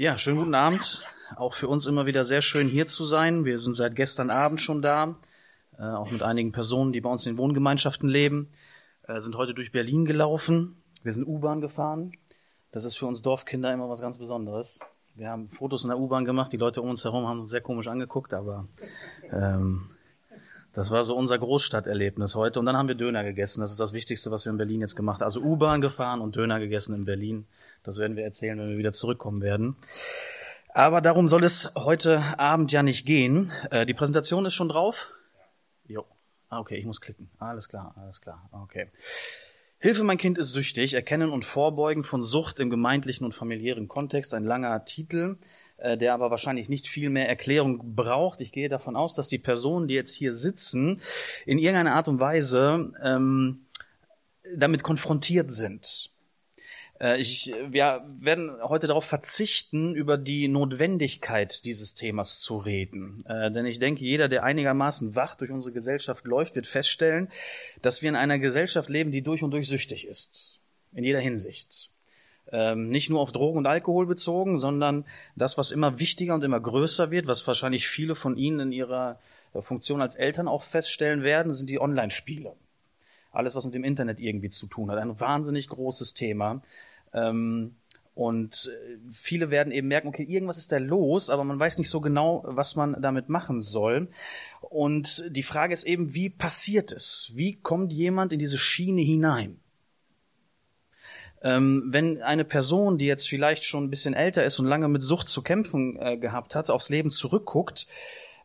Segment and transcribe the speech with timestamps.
[0.00, 1.02] Ja, schönen guten Abend.
[1.34, 3.44] Auch für uns immer wieder sehr schön hier zu sein.
[3.44, 5.16] Wir sind seit gestern Abend schon da,
[5.76, 8.48] äh, auch mit einigen Personen, die bei uns in den Wohngemeinschaften leben.
[9.08, 10.80] Äh, sind heute durch Berlin gelaufen.
[11.02, 12.12] Wir sind U-Bahn gefahren.
[12.70, 14.78] Das ist für uns Dorfkinder immer was ganz Besonderes.
[15.16, 16.52] Wir haben Fotos in der U-Bahn gemacht.
[16.52, 18.68] Die Leute um uns herum haben uns sehr komisch angeguckt, aber
[19.32, 19.90] ähm,
[20.78, 22.60] das war so unser Großstadterlebnis heute.
[22.60, 23.60] Und dann haben wir Döner gegessen.
[23.60, 25.24] Das ist das Wichtigste, was wir in Berlin jetzt gemacht haben.
[25.24, 27.48] Also U-Bahn gefahren und Döner gegessen in Berlin.
[27.82, 29.74] Das werden wir erzählen, wenn wir wieder zurückkommen werden.
[30.68, 33.50] Aber darum soll es heute Abend ja nicht gehen.
[33.72, 35.10] Äh, die Präsentation ist schon drauf?
[35.88, 36.04] Jo.
[36.48, 37.28] Ah, okay, ich muss klicken.
[37.40, 38.48] Alles klar, alles klar.
[38.52, 38.88] Okay.
[39.80, 40.94] Hilfe, mein Kind ist süchtig.
[40.94, 44.32] Erkennen und Vorbeugen von Sucht im gemeindlichen und familiären Kontext.
[44.32, 45.38] Ein langer Titel,
[45.78, 48.40] der aber wahrscheinlich nicht viel mehr Erklärung braucht.
[48.40, 51.00] Ich gehe davon aus, dass die Personen, die jetzt hier sitzen,
[51.46, 53.66] in irgendeiner Art und Weise ähm,
[54.56, 56.10] damit konfrontiert sind.
[57.00, 63.24] Äh, ich, wir werden heute darauf verzichten, über die Notwendigkeit dieses Themas zu reden.
[63.26, 67.30] Äh, denn ich denke, jeder, der einigermaßen wach durch unsere Gesellschaft läuft, wird feststellen,
[67.82, 70.60] dass wir in einer Gesellschaft leben, die durch und durch süchtig ist.
[70.92, 71.90] In jeder Hinsicht.
[72.50, 75.04] Ähm, nicht nur auf Drogen und Alkohol bezogen, sondern
[75.36, 79.18] das, was immer wichtiger und immer größer wird, was wahrscheinlich viele von Ihnen in ihrer
[79.60, 82.54] Funktion als Eltern auch feststellen werden, sind die Online-Spiele
[83.32, 84.98] alles, was mit dem Internet irgendwie zu tun hat.
[84.98, 86.62] Ein wahnsinnig großes Thema.
[87.12, 87.76] Ähm,
[88.14, 91.88] und äh, viele werden eben merken, okay, irgendwas ist da los, aber man weiß nicht
[91.88, 94.08] so genau, was man damit machen soll.
[94.60, 97.30] Und die Frage ist eben, wie passiert es?
[97.34, 99.60] Wie kommt jemand in diese Schiene hinein?
[101.42, 105.02] Ähm, wenn eine Person, die jetzt vielleicht schon ein bisschen älter ist und lange mit
[105.02, 107.86] Sucht zu kämpfen äh, gehabt hat, aufs Leben zurückguckt,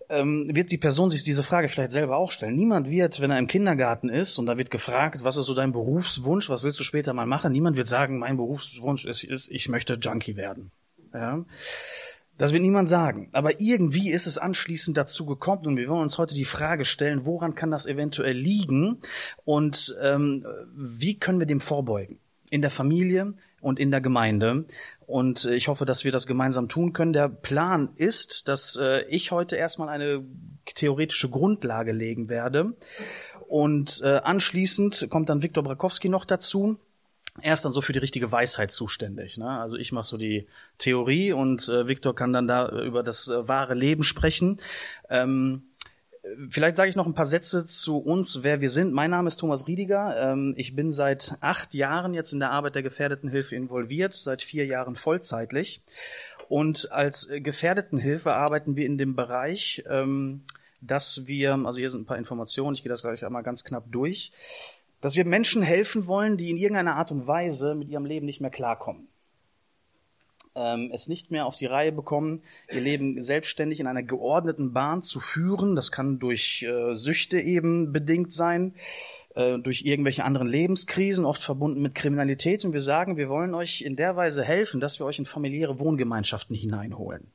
[0.10, 2.56] ähm, wird die Person sich diese Frage vielleicht selber auch stellen.
[2.56, 5.72] Niemand wird, wenn er im Kindergarten ist und da wird gefragt, was ist so dein
[5.72, 9.70] Berufswunsch, was willst du später mal machen, niemand wird sagen, mein Berufswunsch ist, ist ich
[9.70, 10.72] möchte Junkie werden.
[11.14, 11.46] Ja?
[12.38, 13.30] Das wird niemand sagen.
[13.32, 17.26] Aber irgendwie ist es anschließend dazu gekommen und wir wollen uns heute die Frage stellen,
[17.26, 19.00] woran kann das eventuell liegen
[19.46, 20.46] und ähm,
[20.76, 22.20] wie können wir dem vorbeugen?
[22.54, 23.34] In der Familie,
[23.64, 24.66] und in der Gemeinde.
[25.08, 27.14] Und äh, ich hoffe, dass wir das gemeinsam tun können.
[27.14, 30.24] Der Plan ist, dass äh, ich heute erstmal eine
[30.66, 32.74] theoretische Grundlage legen werde.
[33.48, 36.78] Und äh, anschließend kommt dann Viktor Brakowski noch dazu.
[37.42, 39.38] Er ist dann so für die richtige Weisheit zuständig.
[39.38, 39.50] Ne?
[39.50, 40.48] Also ich mache so die
[40.78, 44.60] Theorie und äh, Viktor kann dann da über das wahre Leben sprechen.
[45.10, 45.64] Ähm,
[46.50, 48.94] Vielleicht sage ich noch ein paar Sätze zu uns, wer wir sind.
[48.94, 50.32] Mein Name ist Thomas Riediger.
[50.32, 54.66] Ähm, ich bin seit acht Jahren jetzt in der Arbeit der Gefährdetenhilfe involviert, seit vier
[54.66, 55.82] Jahren vollzeitlich.
[56.48, 60.44] Und als Gefährdetenhilfe arbeiten wir in dem Bereich, ähm,
[60.80, 63.92] dass wir, also hier sind ein paar Informationen, ich gehe das gleich einmal ganz knapp
[63.92, 64.32] durch,
[65.02, 68.40] dass wir Menschen helfen wollen, die in irgendeiner Art und Weise mit ihrem Leben nicht
[68.40, 69.10] mehr klarkommen
[70.56, 72.42] ähm, es nicht mehr auf die Reihe bekommen,
[72.72, 75.76] ihr Leben selbstständig in einer geordneten Bahn zu führen.
[75.76, 78.76] Das kann durch äh, Süchte eben bedingt sein,
[79.36, 82.66] äh, durch irgendwelche anderen Lebenskrisen, oft verbunden mit Kriminalität.
[82.66, 85.80] Und wir sagen, wir wollen euch in der Weise helfen, dass wir euch in familiäre
[85.80, 87.32] Wohngemeinschaften hineinholen.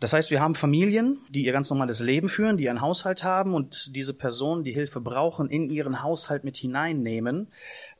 [0.00, 3.54] Das heißt, wir haben Familien, die ihr ganz normales Leben führen, die einen Haushalt haben
[3.54, 7.48] und diese Personen, die Hilfe brauchen, in ihren Haushalt mit hineinnehmen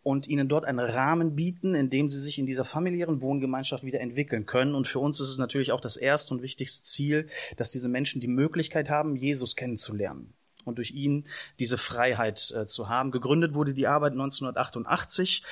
[0.05, 4.01] und ihnen dort einen Rahmen bieten, in dem sie sich in dieser familiären Wohngemeinschaft wieder
[4.01, 4.75] entwickeln können.
[4.75, 7.27] Und für uns ist es natürlich auch das erste und wichtigste Ziel,
[7.57, 11.25] dass diese Menschen die Möglichkeit haben, Jesus kennenzulernen und durch ihn
[11.59, 13.11] diese Freiheit äh, zu haben.
[13.11, 15.43] Gegründet wurde die Arbeit 1988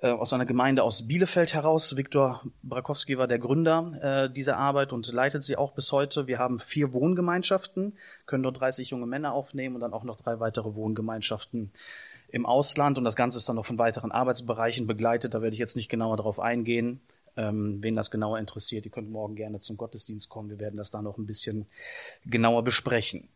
[0.00, 1.96] äh, aus einer Gemeinde aus Bielefeld heraus.
[1.96, 6.26] Viktor Brakowski war der Gründer äh, dieser Arbeit und leitet sie auch bis heute.
[6.26, 10.40] Wir haben vier Wohngemeinschaften, können dort 30 junge Männer aufnehmen und dann auch noch drei
[10.40, 11.72] weitere Wohngemeinschaften
[12.28, 15.34] im Ausland und das Ganze ist dann noch von weiteren Arbeitsbereichen begleitet.
[15.34, 17.00] Da werde ich jetzt nicht genauer darauf eingehen.
[17.36, 20.50] Ähm, wen das genauer interessiert, ihr könnt morgen gerne zum Gottesdienst kommen.
[20.50, 21.66] Wir werden das da noch ein bisschen
[22.26, 23.28] genauer besprechen.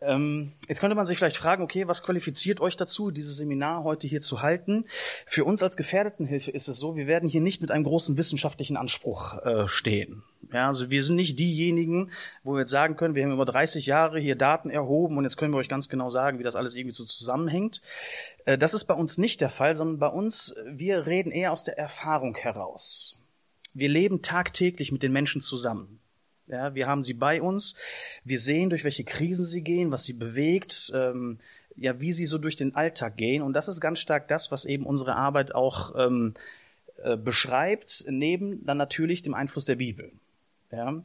[0.00, 4.06] Ähm, jetzt könnte man sich vielleicht fragen, okay, was qualifiziert euch dazu, dieses Seminar heute
[4.06, 4.84] hier zu halten?
[5.26, 8.76] Für uns als Gefährdetenhilfe ist es so, wir werden hier nicht mit einem großen wissenschaftlichen
[8.76, 10.22] Anspruch äh, stehen.
[10.52, 12.10] Ja, also wir sind nicht diejenigen,
[12.42, 15.36] wo wir jetzt sagen können, wir haben über 30 Jahre hier Daten erhoben und jetzt
[15.36, 17.82] können wir euch ganz genau sagen, wie das alles irgendwie so zusammenhängt.
[18.44, 21.64] Äh, das ist bei uns nicht der Fall, sondern bei uns, wir reden eher aus
[21.64, 23.18] der Erfahrung heraus.
[23.74, 25.97] Wir leben tagtäglich mit den Menschen zusammen.
[26.48, 27.76] Ja, wir haben sie bei uns.
[28.24, 31.38] Wir sehen, durch welche Krisen sie gehen, was sie bewegt, ähm,
[31.76, 33.42] ja, wie sie so durch den Alltag gehen.
[33.42, 36.34] Und das ist ganz stark das, was eben unsere Arbeit auch ähm,
[37.02, 40.10] äh, beschreibt, neben dann natürlich dem Einfluss der Bibel.
[40.70, 41.02] Ja,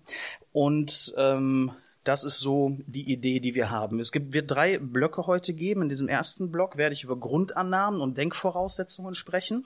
[0.52, 1.72] und ähm,
[2.04, 4.00] das ist so die Idee, die wir haben.
[4.00, 5.84] Es gibt, wird drei Blöcke heute geben.
[5.84, 9.66] In diesem ersten Block werde ich über Grundannahmen und Denkvoraussetzungen sprechen.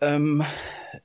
[0.00, 0.44] Ähm,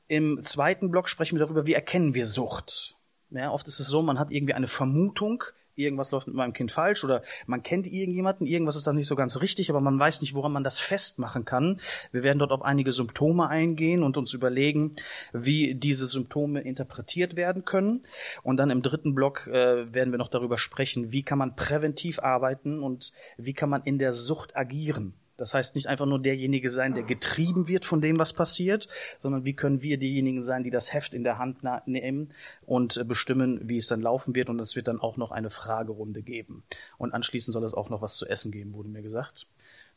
[0.07, 2.95] Im zweiten Block sprechen wir darüber, wie erkennen wir Sucht.
[3.31, 5.43] Ja, oft ist es so, man hat irgendwie eine Vermutung,
[5.79, 9.15] irgendwas läuft mit meinem Kind falsch oder man kennt irgendjemanden, irgendwas ist da nicht so
[9.15, 11.79] ganz richtig, aber man weiß nicht, woran man das festmachen kann.
[12.11, 14.95] Wir werden dort auf einige Symptome eingehen und uns überlegen,
[15.31, 18.03] wie diese Symptome interpretiert werden können.
[18.43, 22.19] Und dann im dritten Block äh, werden wir noch darüber sprechen, wie kann man präventiv
[22.19, 25.13] arbeiten und wie kann man in der Sucht agieren.
[25.39, 28.89] Das heißt nicht einfach nur derjenige sein, der getrieben wird von dem, was passiert,
[29.19, 32.33] sondern wie können wir diejenigen sein, die das Heft in der Hand nehmen
[32.65, 34.49] und äh, bestimmen, wie es dann laufen wird.
[34.49, 36.63] Und es wird dann auch noch eine Fragerunde geben.
[36.97, 39.47] Und anschließend soll es auch noch was zu essen geben, wurde mir gesagt.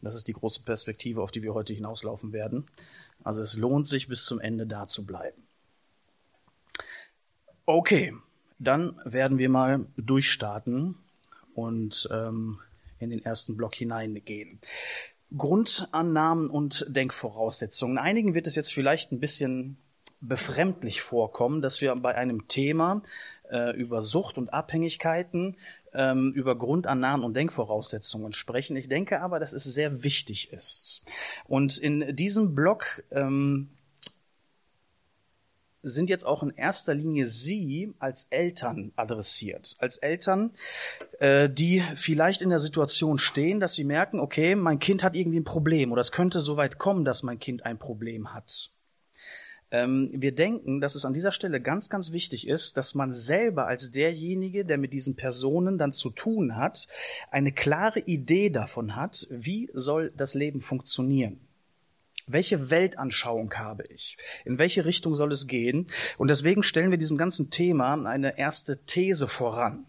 [0.00, 2.66] Das ist die große Perspektive, auf die wir heute hinauslaufen werden.
[3.24, 5.42] Also es lohnt sich, bis zum Ende da zu bleiben.
[7.66, 8.12] Okay,
[8.60, 10.96] dann werden wir mal durchstarten
[11.54, 12.58] und ähm,
[13.02, 14.60] in den ersten Block hineingehen.
[15.36, 17.98] Grundannahmen und Denkvoraussetzungen.
[17.98, 19.76] Einigen wird es jetzt vielleicht ein bisschen
[20.20, 23.02] befremdlich vorkommen, dass wir bei einem Thema
[23.50, 25.56] äh, über Sucht und Abhängigkeiten
[25.92, 28.76] ähm, über Grundannahmen und Denkvoraussetzungen sprechen.
[28.76, 31.04] Ich denke aber, dass es sehr wichtig ist.
[31.44, 33.68] Und in diesem Blog ähm,
[35.82, 39.76] sind jetzt auch in erster Linie Sie als Eltern adressiert.
[39.78, 40.52] Als Eltern,
[41.18, 45.40] äh, die vielleicht in der Situation stehen, dass sie merken, okay, mein Kind hat irgendwie
[45.40, 48.70] ein Problem oder es könnte so weit kommen, dass mein Kind ein Problem hat.
[49.72, 53.66] Ähm, wir denken, dass es an dieser Stelle ganz, ganz wichtig ist, dass man selber
[53.66, 56.86] als derjenige, der mit diesen Personen dann zu tun hat,
[57.30, 61.40] eine klare Idee davon hat, wie soll das Leben funktionieren.
[62.26, 64.16] Welche Weltanschauung habe ich?
[64.44, 65.88] In welche Richtung soll es gehen?
[66.18, 69.86] Und deswegen stellen wir diesem ganzen Thema eine erste These voran.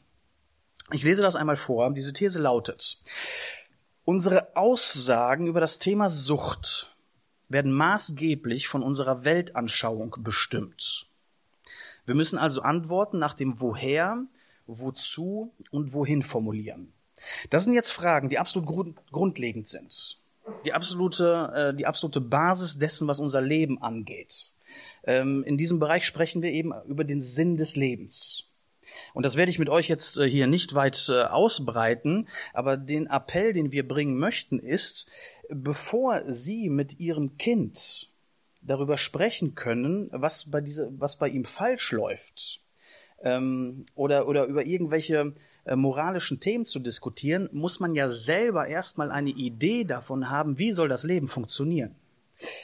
[0.91, 1.91] Ich lese das einmal vor.
[1.91, 2.97] Diese These lautet,
[4.03, 6.95] unsere Aussagen über das Thema Sucht
[7.49, 11.07] werden maßgeblich von unserer Weltanschauung bestimmt.
[12.05, 14.25] Wir müssen also Antworten nach dem Woher,
[14.65, 16.93] Wozu und Wohin formulieren.
[17.49, 20.19] Das sind jetzt Fragen, die absolut grundlegend sind
[20.65, 24.51] die absolute, äh, die absolute Basis dessen, was unser Leben angeht.
[25.05, 28.49] Ähm, in diesem Bereich sprechen wir eben über den Sinn des Lebens.
[29.13, 33.07] Und das werde ich mit euch jetzt äh, hier nicht weit äh, ausbreiten, aber den
[33.07, 35.11] Appell, den wir bringen möchten, ist,
[35.49, 38.09] bevor Sie mit Ihrem Kind
[38.61, 42.61] darüber sprechen können, was bei, diese, was bei ihm falsch läuft,
[43.21, 45.33] ähm, oder, oder über irgendwelche
[45.65, 50.71] äh, moralischen Themen zu diskutieren, muss man ja selber erstmal eine Idee davon haben, wie
[50.71, 51.95] soll das Leben funktionieren.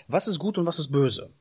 [0.08, 1.32] Was ist gut und was ist böse?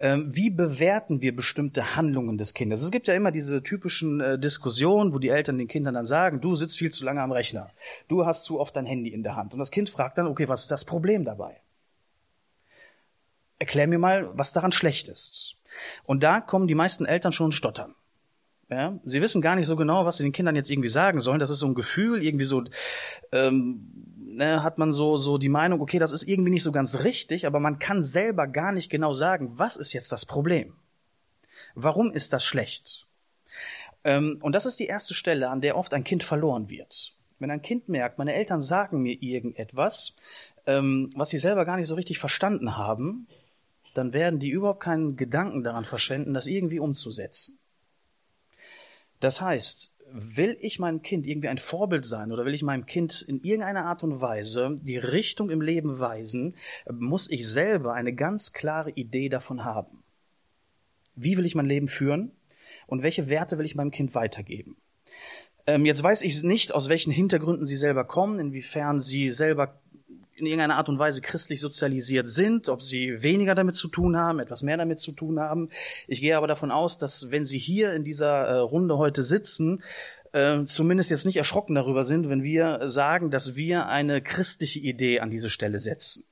[0.00, 2.82] Ähm, wie bewerten wir bestimmte Handlungen des Kindes?
[2.82, 6.40] Es gibt ja immer diese typischen äh, Diskussionen, wo die Eltern den Kindern dann sagen,
[6.40, 7.70] du sitzt viel zu lange am Rechner,
[8.06, 9.52] du hast zu oft dein Handy in der Hand.
[9.52, 11.60] Und das Kind fragt dann, okay, was ist das Problem dabei?
[13.58, 15.56] Erklär mir mal, was daran schlecht ist.
[16.04, 17.94] Und da kommen die meisten Eltern schon stottern.
[18.70, 21.38] Ja, sie wissen gar nicht so genau, was sie den Kindern jetzt irgendwie sagen sollen.
[21.38, 22.64] Das ist so ein Gefühl, irgendwie so
[23.32, 27.04] ähm, ne, hat man so so die Meinung, okay, das ist irgendwie nicht so ganz
[27.04, 30.74] richtig, aber man kann selber gar nicht genau sagen, was ist jetzt das Problem?
[31.74, 33.06] Warum ist das schlecht?
[34.04, 37.14] Ähm, und das ist die erste Stelle, an der oft ein Kind verloren wird.
[37.38, 40.16] Wenn ein Kind merkt, meine Eltern sagen mir irgendetwas,
[40.66, 43.28] ähm, was sie selber gar nicht so richtig verstanden haben,
[43.94, 47.58] dann werden die überhaupt keinen Gedanken daran verschwenden, das irgendwie umzusetzen.
[49.20, 53.22] Das heißt, will ich meinem Kind irgendwie ein Vorbild sein oder will ich meinem Kind
[53.22, 56.54] in irgendeiner Art und Weise die Richtung im Leben weisen,
[56.90, 60.02] muss ich selber eine ganz klare Idee davon haben.
[61.14, 62.32] Wie will ich mein Leben führen
[62.86, 64.76] und welche Werte will ich meinem Kind weitergeben?
[65.66, 69.80] Ähm, jetzt weiß ich nicht, aus welchen Hintergründen sie selber kommen, inwiefern sie selber
[70.38, 74.38] in irgendeiner Art und Weise christlich sozialisiert sind, ob sie weniger damit zu tun haben,
[74.38, 75.70] etwas mehr damit zu tun haben.
[76.06, 79.82] Ich gehe aber davon aus, dass wenn sie hier in dieser äh, Runde heute sitzen,
[80.32, 85.20] äh, zumindest jetzt nicht erschrocken darüber sind, wenn wir sagen, dass wir eine christliche Idee
[85.20, 86.24] an diese Stelle setzen.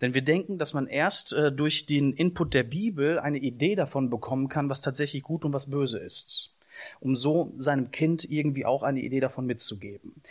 [0.00, 4.08] Denn wir denken, dass man erst äh, durch den Input der Bibel eine Idee davon
[4.08, 6.54] bekommen kann, was tatsächlich gut und was böse ist
[7.00, 10.22] um so seinem Kind irgendwie auch eine Idee davon mitzugeben.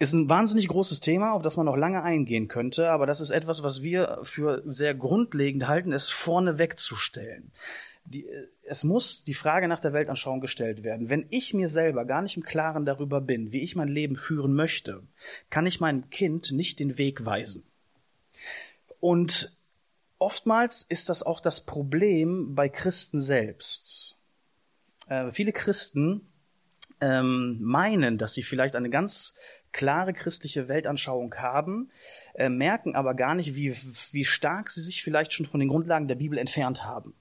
[0.00, 3.30] Ist ein wahnsinnig großes Thema, auf das man noch lange eingehen könnte, aber das ist
[3.30, 7.52] etwas, was wir für sehr grundlegend halten, es vorne wegzustellen.
[8.04, 8.26] Die,
[8.62, 11.10] es muss die Frage nach der Weltanschauung gestellt werden.
[11.10, 14.54] Wenn ich mir selber gar nicht im Klaren darüber bin, wie ich mein Leben führen
[14.54, 15.02] möchte,
[15.50, 17.64] kann ich meinem Kind nicht den Weg weisen.
[19.00, 19.52] Und
[20.18, 24.16] oftmals ist das auch das Problem bei Christen selbst.
[25.10, 26.26] Äh, viele Christen
[27.02, 29.38] ähm, meinen, dass sie vielleicht eine ganz
[29.72, 31.90] klare christliche Weltanschauung haben,
[32.34, 33.72] äh, merken aber gar nicht, wie,
[34.12, 37.14] wie stark sie sich vielleicht schon von den Grundlagen der Bibel entfernt haben.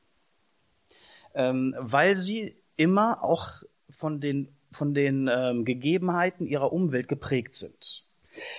[1.36, 8.06] Ähm, weil sie immer auch von den, von den ähm, Gegebenheiten ihrer Umwelt geprägt sind.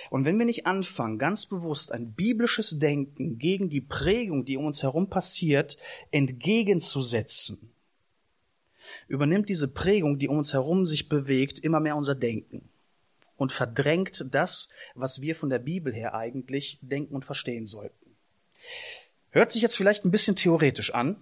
[0.09, 4.65] Und wenn wir nicht anfangen, ganz bewusst ein biblisches Denken gegen die Prägung, die um
[4.65, 5.77] uns herum passiert,
[6.11, 7.73] entgegenzusetzen,
[9.07, 12.70] übernimmt diese Prägung, die um uns herum sich bewegt, immer mehr unser Denken
[13.41, 18.15] und verdrängt das, was wir von der Bibel her eigentlich denken und verstehen sollten.
[19.31, 21.19] Hört sich jetzt vielleicht ein bisschen theoretisch an,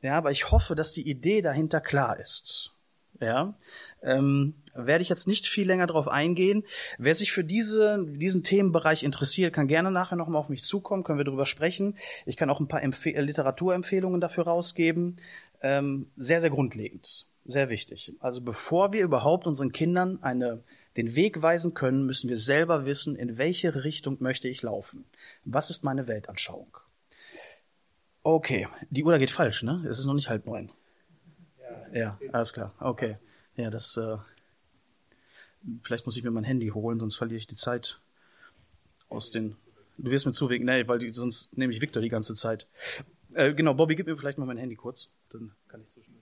[0.00, 2.72] ja, aber ich hoffe, dass die Idee dahinter klar ist.
[3.20, 3.58] Ja,
[4.02, 6.64] ähm, werde ich jetzt nicht viel länger darauf eingehen.
[6.96, 11.18] Wer sich für diese, diesen Themenbereich interessiert, kann gerne nachher nochmal auf mich zukommen, können
[11.18, 11.98] wir darüber sprechen.
[12.24, 15.18] Ich kann auch ein paar Empfe Literaturempfehlungen dafür rausgeben.
[15.60, 18.14] Ähm, sehr, sehr grundlegend, sehr wichtig.
[18.20, 20.62] Also bevor wir überhaupt unseren Kindern eine,
[20.96, 25.04] den Weg weisen können, müssen wir selber wissen, in welche Richtung möchte ich laufen.
[25.44, 26.76] Was ist meine Weltanschauung?
[28.22, 29.84] Okay, die Uhr geht falsch, ne?
[29.88, 30.70] Es ist noch nicht halb neun.
[31.92, 32.74] Ja, alles klar.
[32.78, 33.16] Okay.
[33.56, 33.96] Ja, das.
[33.96, 34.16] Äh,
[35.82, 38.00] vielleicht muss ich mir mein Handy holen, sonst verliere ich die Zeit
[39.08, 39.56] aus den.
[39.98, 42.66] Du wirst mir zuwinken, nee, weil die, sonst nehme ich Victor die ganze Zeit.
[43.34, 46.19] Äh, genau, Bobby, gib mir vielleicht mal mein Handy kurz, dann kann ich zwischendurch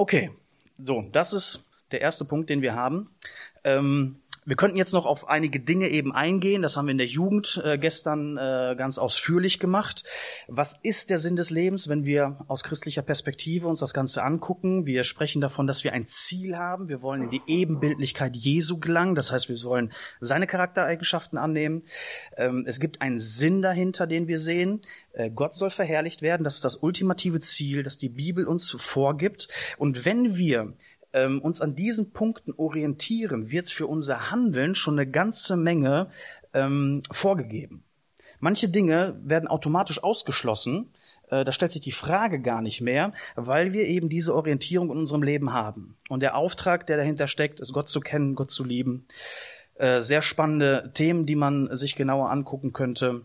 [0.00, 0.32] Okay,
[0.76, 3.14] so, das ist der erste Punkt, den wir haben.
[3.62, 6.62] Ähm, wir könnten jetzt noch auf einige Dinge eben eingehen.
[6.62, 10.04] Das haben wir in der Jugend äh, gestern äh, ganz ausführlich gemacht.
[10.48, 14.84] Was ist der Sinn des Lebens, wenn wir aus christlicher Perspektive uns das Ganze angucken?
[14.84, 16.88] Wir sprechen davon, dass wir ein Ziel haben.
[16.88, 19.14] Wir wollen in die Ebenbildlichkeit Jesu gelangen.
[19.14, 21.84] Das heißt, wir sollen seine Charaktereigenschaften annehmen.
[22.36, 24.82] Ähm, es gibt einen Sinn dahinter, den wir sehen.
[25.14, 26.44] Äh, Gott soll verherrlicht werden.
[26.44, 29.48] Das ist das ultimative Ziel, das die Bibel uns vorgibt.
[29.78, 30.74] Und wenn wir
[31.14, 36.10] ähm, uns an diesen Punkten orientieren, wird für unser Handeln schon eine ganze Menge
[36.52, 37.84] ähm, vorgegeben.
[38.40, 40.92] Manche Dinge werden automatisch ausgeschlossen.
[41.30, 44.98] Äh, da stellt sich die Frage gar nicht mehr, weil wir eben diese Orientierung in
[44.98, 45.96] unserem Leben haben.
[46.08, 49.06] Und der Auftrag, der dahinter steckt, ist Gott zu kennen, Gott zu lieben.
[49.76, 53.22] Äh, sehr spannende Themen, die man sich genauer angucken könnte.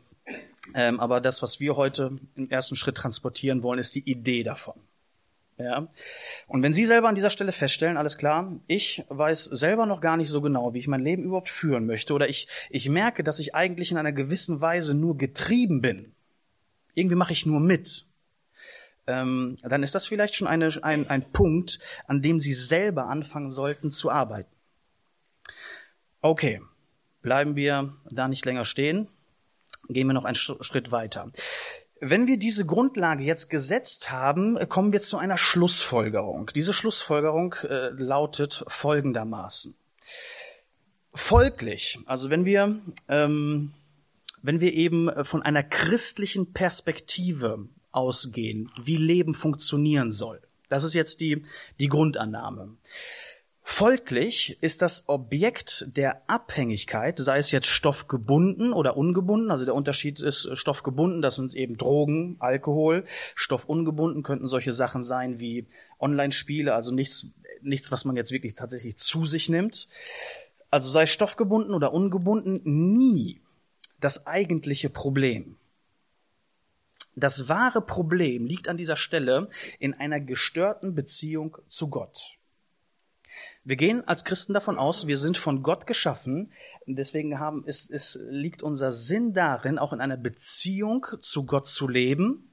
[0.75, 4.75] Ähm, aber das, was wir heute im ersten Schritt transportieren wollen, ist die Idee davon.
[5.59, 5.89] Ja.
[6.47, 10.15] Und wenn Sie selber an dieser Stelle feststellen, alles klar, ich weiß selber noch gar
[10.15, 13.39] nicht so genau, wie ich mein Leben überhaupt führen möchte, oder ich, ich merke, dass
[13.39, 16.13] ich eigentlich in einer gewissen Weise nur getrieben bin.
[16.93, 18.05] Irgendwie mache ich nur mit.
[19.05, 23.49] Ähm, dann ist das vielleicht schon eine, ein, ein Punkt, an dem Sie selber anfangen
[23.49, 24.51] sollten zu arbeiten.
[26.21, 26.61] Okay,
[27.21, 29.09] bleiben wir da nicht länger stehen.
[29.89, 31.31] Gehen wir noch einen Schritt weiter.
[32.01, 36.49] Wenn wir diese Grundlage jetzt gesetzt haben, kommen wir zu einer Schlussfolgerung.
[36.55, 39.75] Diese Schlussfolgerung äh, lautet folgendermaßen.
[41.13, 42.79] Folglich, also wenn wir,
[43.09, 43.73] ähm,
[44.41, 50.39] wenn wir eben von einer christlichen Perspektive ausgehen, wie Leben funktionieren soll,
[50.69, 51.43] das ist jetzt die,
[51.79, 52.77] die Grundannahme.
[53.71, 60.19] Folglich ist das Objekt der Abhängigkeit, sei es jetzt stoffgebunden oder ungebunden, also der Unterschied
[60.19, 65.67] ist stoffgebunden, das sind eben Drogen, Alkohol, stoffungebunden könnten solche Sachen sein wie
[65.99, 69.87] Online-Spiele, also nichts, nichts, was man jetzt wirklich tatsächlich zu sich nimmt.
[70.71, 73.39] Also sei stoffgebunden oder ungebunden, nie
[73.99, 75.57] das eigentliche Problem.
[77.15, 79.47] Das wahre Problem liegt an dieser Stelle
[79.77, 82.38] in einer gestörten Beziehung zu Gott.
[83.63, 86.51] Wir gehen als Christen davon aus, wir sind von Gott geschaffen.
[86.85, 91.87] Deswegen haben, es, es liegt unser Sinn darin, auch in einer Beziehung zu Gott zu
[91.87, 92.51] leben,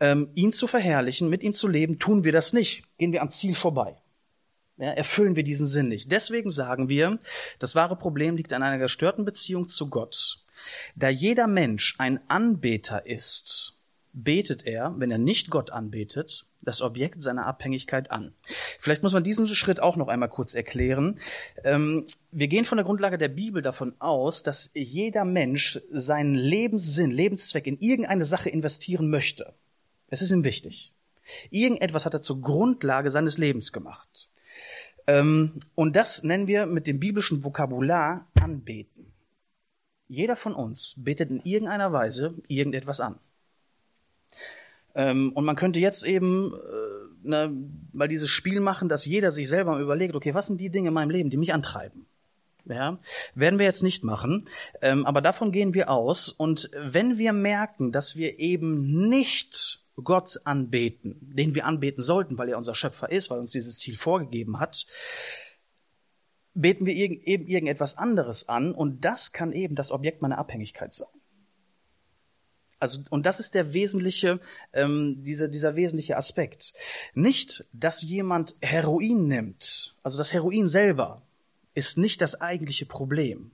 [0.00, 1.98] ähm, ihn zu verherrlichen, mit ihm zu leben.
[1.98, 3.96] Tun wir das nicht, gehen wir am Ziel vorbei.
[4.78, 6.10] Ja, erfüllen wir diesen Sinn nicht.
[6.10, 7.20] Deswegen sagen wir,
[7.58, 10.38] das wahre Problem liegt an einer gestörten Beziehung zu Gott.
[10.96, 13.81] Da jeder Mensch ein Anbeter ist,
[14.12, 18.34] betet er, wenn er nicht Gott anbetet, das Objekt seiner Abhängigkeit an.
[18.78, 21.18] Vielleicht muss man diesen Schritt auch noch einmal kurz erklären.
[21.64, 27.10] Ähm, wir gehen von der Grundlage der Bibel davon aus, dass jeder Mensch seinen Lebenssinn,
[27.10, 29.54] Lebenszweck in irgendeine Sache investieren möchte.
[30.08, 30.92] Es ist ihm wichtig.
[31.50, 34.28] Irgendetwas hat er zur Grundlage seines Lebens gemacht.
[35.06, 39.12] Ähm, und das nennen wir mit dem biblischen Vokabular anbeten.
[40.06, 43.18] Jeder von uns betet in irgendeiner Weise irgendetwas an.
[44.94, 47.52] Ähm, und man könnte jetzt eben äh, ne,
[47.92, 50.94] mal dieses Spiel machen, dass jeder sich selber überlegt, okay, was sind die Dinge in
[50.94, 52.06] meinem Leben, die mich antreiben?
[52.64, 53.00] Ja,
[53.34, 54.46] werden wir jetzt nicht machen,
[54.82, 56.28] ähm, aber davon gehen wir aus.
[56.28, 62.48] Und wenn wir merken, dass wir eben nicht Gott anbeten, den wir anbeten sollten, weil
[62.48, 64.86] er unser Schöpfer ist, weil uns dieses Ziel vorgegeben hat,
[66.54, 71.08] beten wir eben irgendetwas anderes an und das kann eben das Objekt meiner Abhängigkeit sein.
[72.82, 74.40] Also, und das ist der wesentliche,
[74.72, 76.72] ähm, dieser, dieser wesentliche Aspekt.
[77.14, 81.22] Nicht, dass jemand Heroin nimmt, also das Heroin selber
[81.74, 83.52] ist nicht das eigentliche Problem,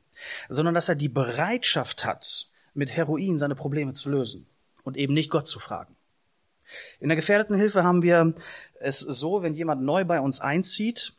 [0.48, 4.46] sondern dass er die Bereitschaft hat, mit Heroin seine Probleme zu lösen
[4.82, 5.94] und eben nicht Gott zu fragen.
[6.98, 8.32] In der gefährdeten Hilfe haben wir
[8.80, 11.12] es so, wenn jemand neu bei uns einzieht,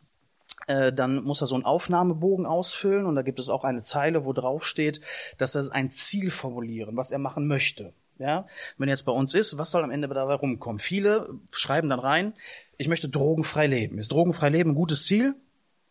[0.69, 4.25] äh, dann muss er so einen Aufnahmebogen ausfüllen und da gibt es auch eine Zeile,
[4.25, 5.01] wo drauf steht,
[5.37, 7.93] dass er ein Ziel formulieren, was er machen möchte.
[8.19, 8.47] Ja,
[8.77, 10.79] wenn er jetzt bei uns ist, was soll am Ende dabei rumkommen?
[10.79, 12.33] Viele schreiben dann rein,
[12.77, 13.97] ich möchte drogenfrei leben.
[13.97, 15.35] Ist drogenfrei leben ein gutes Ziel?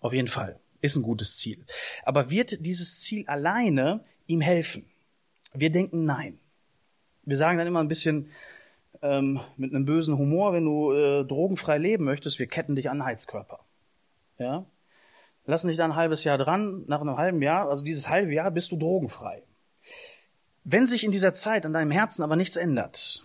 [0.00, 0.61] Auf jeden Fall.
[0.82, 1.64] Ist ein gutes Ziel.
[2.04, 4.85] Aber wird dieses Ziel alleine ihm helfen?
[5.54, 6.38] Wir denken nein.
[7.25, 8.30] Wir sagen dann immer ein bisschen
[9.00, 13.04] ähm, mit einem bösen Humor, wenn du äh, drogenfrei leben möchtest, wir ketten dich an
[13.04, 13.61] Heizkörper.
[14.38, 14.66] Ja?
[15.47, 18.50] Lassen dich da ein halbes Jahr dran, nach einem halben Jahr, also dieses halbe Jahr
[18.50, 19.42] bist du drogenfrei.
[20.70, 23.25] Wenn sich in dieser Zeit an deinem Herzen aber nichts ändert,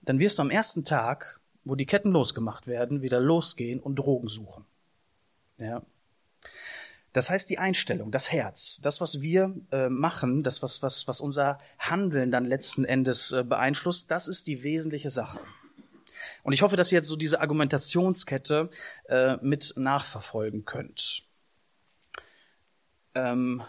[0.00, 4.28] dann wirst du am ersten Tag, wo die Ketten losgemacht werden, wieder losgehen und Drogen
[4.28, 4.64] suchen.
[5.58, 5.82] Ja.
[7.12, 11.20] Das heißt, die Einstellung, das Herz, das, was wir äh, machen, das, was, was, was
[11.20, 15.40] unser Handeln dann letzten Endes äh, beeinflusst, das ist die wesentliche Sache.
[16.42, 18.70] Und ich hoffe, dass ihr jetzt so diese Argumentationskette
[19.10, 21.24] äh, mit nachverfolgen könnt.
[23.14, 23.62] Ähm,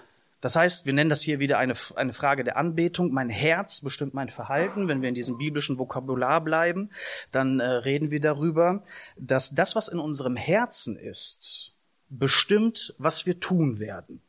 [0.46, 3.12] das heißt, wir nennen das hier wieder eine, eine Frage der Anbetung.
[3.12, 4.88] Mein Herz bestimmt mein Verhalten.
[4.88, 6.92] Wenn wir in diesem biblischen Vokabular bleiben,
[7.32, 8.84] dann äh, reden wir darüber,
[9.18, 11.74] dass das, was in unserem Herzen ist,
[12.10, 14.22] bestimmt, was wir tun werden.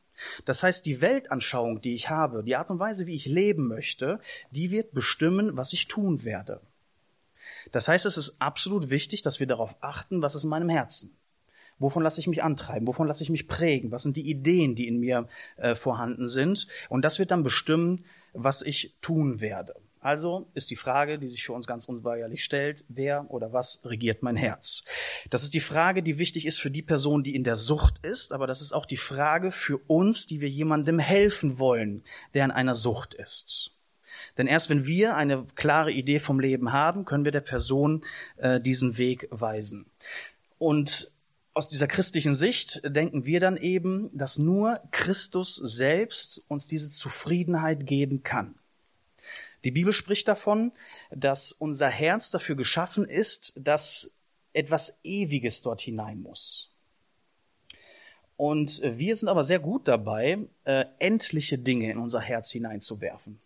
[0.46, 4.18] Das heißt, die Weltanschauung, die ich habe, die Art und Weise, wie ich leben möchte,
[4.50, 6.62] die wird bestimmen, was ich tun werde.
[7.73, 11.14] Das heißt, es ist absolut wichtig, dass wir darauf achten, was ist in meinem Herzen.
[11.78, 12.87] Wovon lasse ich mich antreiben?
[12.87, 13.90] Wovon lasse ich mich prägen?
[13.92, 16.66] Was sind die Ideen, die in mir äh, vorhanden sind?
[16.88, 19.75] Und das wird dann bestimmen, was ich tun werde.
[20.06, 24.23] Also ist die Frage, die sich für uns ganz unweigerlich stellt, wer oder was regiert
[24.23, 24.84] mein Herz?
[25.30, 28.32] Das ist die Frage, die wichtig ist für die Person, die in der Sucht ist,
[28.32, 32.52] aber das ist auch die Frage für uns, die wir jemandem helfen wollen, der in
[32.52, 33.73] einer Sucht ist.
[34.39, 38.04] Denn erst wenn wir eine klare Idee vom Leben haben, können wir der Person
[38.36, 39.91] äh, diesen Weg weisen.
[40.58, 41.10] Und
[41.56, 47.86] aus dieser christlichen Sicht denken wir dann eben, dass nur Christus selbst uns diese Zufriedenheit
[47.86, 48.56] geben kann.
[49.64, 50.73] Die Bibel spricht davon,
[51.10, 54.19] dass unser Herz dafür geschaffen ist, dass
[54.52, 56.75] etwas Ewiges dort hinein muss.
[58.36, 63.40] Und wir sind aber sehr gut dabei, äh, endliche Dinge in unser Herz hineinzuwerfen.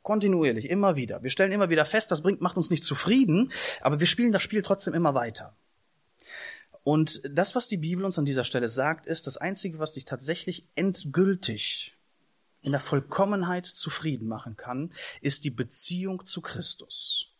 [0.00, 1.22] Kontinuierlich, immer wieder.
[1.22, 3.52] Wir stellen immer wieder fest, das bringt, macht uns nicht zufrieden,
[3.82, 5.54] aber wir spielen das Spiel trotzdem immer weiter.
[6.90, 10.06] Und das, was die Bibel uns an dieser Stelle sagt, ist, das Einzige, was dich
[10.06, 11.96] tatsächlich endgültig
[12.62, 17.32] in der Vollkommenheit zufrieden machen kann, ist die Beziehung zu Christus.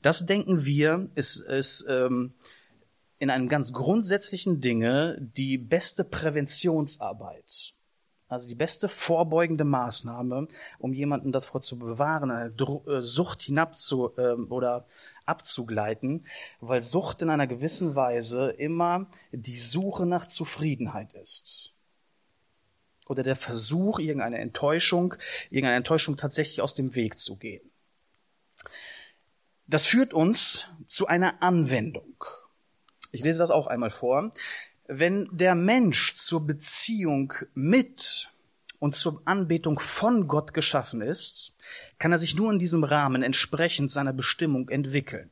[0.00, 2.34] Das denken wir, ist, ist ähm,
[3.18, 7.74] in einem ganz grundsätzlichen Dinge die beste Präventionsarbeit.
[8.28, 10.46] Also die beste vorbeugende Maßnahme,
[10.78, 14.86] um jemanden davor zu bewahren, eine äh, Sucht hinab zu, ähm, oder
[15.26, 16.26] abzugleiten,
[16.60, 21.72] weil Sucht in einer gewissen Weise immer die Suche nach Zufriedenheit ist.
[23.06, 25.14] Oder der Versuch, irgendeine Enttäuschung,
[25.50, 27.70] irgendeine Enttäuschung tatsächlich aus dem Weg zu gehen.
[29.68, 32.24] Das führt uns zu einer Anwendung.
[33.10, 34.32] Ich lese das auch einmal vor.
[34.86, 38.30] Wenn der Mensch zur Beziehung mit
[38.78, 41.55] und zur Anbetung von Gott geschaffen ist,
[41.98, 45.30] kann er sich nur in diesem Rahmen entsprechend seiner Bestimmung entwickeln.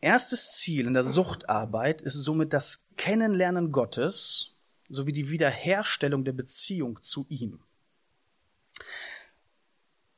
[0.00, 4.54] Erstes Ziel in der Suchtarbeit ist somit das Kennenlernen Gottes
[4.88, 7.60] sowie die Wiederherstellung der Beziehung zu ihm.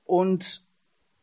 [0.05, 0.63] Und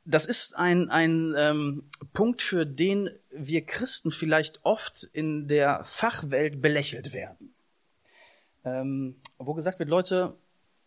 [0.06, 1.84] das ist ein, ein ähm,
[2.14, 7.54] Punkt, für den wir Christen vielleicht oft in der Fachwelt belächelt werden.
[8.64, 10.36] Ähm, wo gesagt wird, Leute,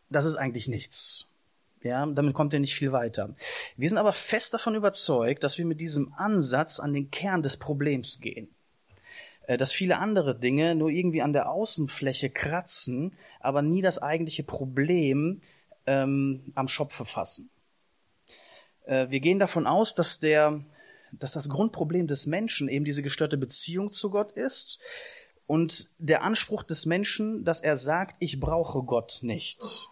[0.09, 1.30] das ist eigentlich nichts.
[1.83, 3.35] Ja, damit kommt ihr nicht viel weiter.
[3.77, 7.57] Wir sind aber fest davon überzeugt, dass wir mit diesem Ansatz an den Kern des
[7.57, 8.55] Problems gehen.
[9.47, 14.45] Äh, dass viele andere Dinge nur irgendwie an der Außenfläche kratzen, aber nie das eigentliche
[14.45, 15.41] Problem
[15.87, 17.51] ähm, am Schopfe fassen.
[18.85, 20.65] Äh, wir gehen davon aus, dass der,
[21.13, 24.81] dass das Grundproblem des Menschen eben diese gestörte Beziehung zu Gott ist
[25.47, 29.89] und der Anspruch des Menschen, dass er sagt, ich brauche Gott nicht.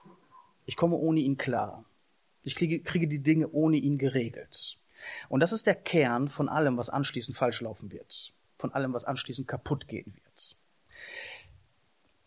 [0.69, 1.87] Ich komme ohne ihn klar.
[2.43, 4.77] Ich kriege, kriege die Dinge ohne ihn geregelt.
[5.31, 8.35] Und das ist der Kern von allem, was anschließend falsch laufen wird.
[8.59, 10.57] Von allem, was anschließend kaputt gehen wird.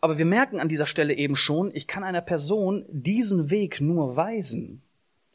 [0.00, 4.16] Aber wir merken an dieser Stelle eben schon, ich kann einer Person diesen Weg nur
[4.16, 4.82] weisen,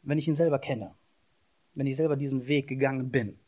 [0.02, 0.94] wenn ich ihn selber kenne.
[1.74, 3.38] Wenn ich selber diesen Weg gegangen bin.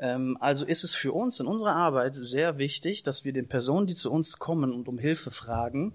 [0.00, 3.86] Ähm, also ist es für uns in unserer Arbeit sehr wichtig, dass wir den Personen,
[3.86, 5.94] die zu uns kommen und um Hilfe fragen,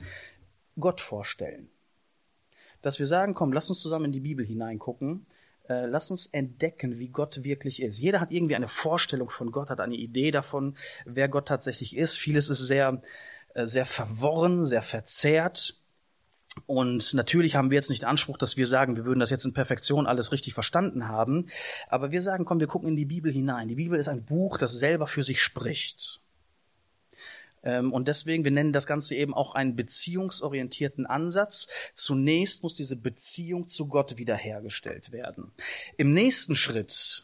[0.79, 1.69] Gott vorstellen.
[2.83, 5.25] Dass wir sagen, komm, lass uns zusammen in die Bibel hineingucken
[5.69, 7.99] äh, lass uns entdecken, wie Gott wirklich ist.
[7.99, 12.17] Jeder hat irgendwie eine Vorstellung von Gott, hat eine Idee davon, wer Gott tatsächlich ist.
[12.17, 13.01] Vieles ist sehr,
[13.53, 15.75] äh, sehr verworren, sehr verzerrt.
[16.67, 19.53] Und natürlich haben wir jetzt nicht Anspruch, dass wir sagen, wir würden das jetzt in
[19.53, 21.47] Perfektion alles richtig verstanden haben.
[21.87, 23.69] Aber wir sagen, komm, wir gucken in die Bibel hinein.
[23.69, 26.22] Die Bibel ist ein Buch, das selber für sich spricht.
[27.63, 31.67] Ähm, und deswegen, wir nennen das Ganze eben auch einen beziehungsorientierten Ansatz.
[31.93, 35.51] Zunächst muss diese Beziehung zu Gott wiederhergestellt werden.
[35.97, 37.23] Im nächsten Schritt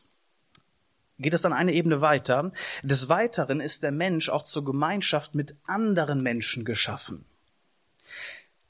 [1.19, 2.52] geht es dann eine Ebene weiter.
[2.82, 7.25] Des Weiteren ist der Mensch auch zur Gemeinschaft mit anderen Menschen geschaffen.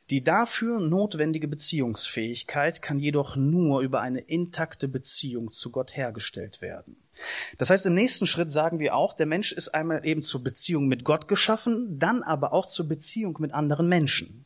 [0.10, 6.98] Die dafür notwendige Beziehungsfähigkeit kann jedoch nur über eine intakte Beziehung zu Gott hergestellt werden.
[7.58, 10.88] Das heißt, im nächsten Schritt sagen wir auch, der Mensch ist einmal eben zur Beziehung
[10.88, 14.46] mit Gott geschaffen, dann aber auch zur Beziehung mit anderen Menschen.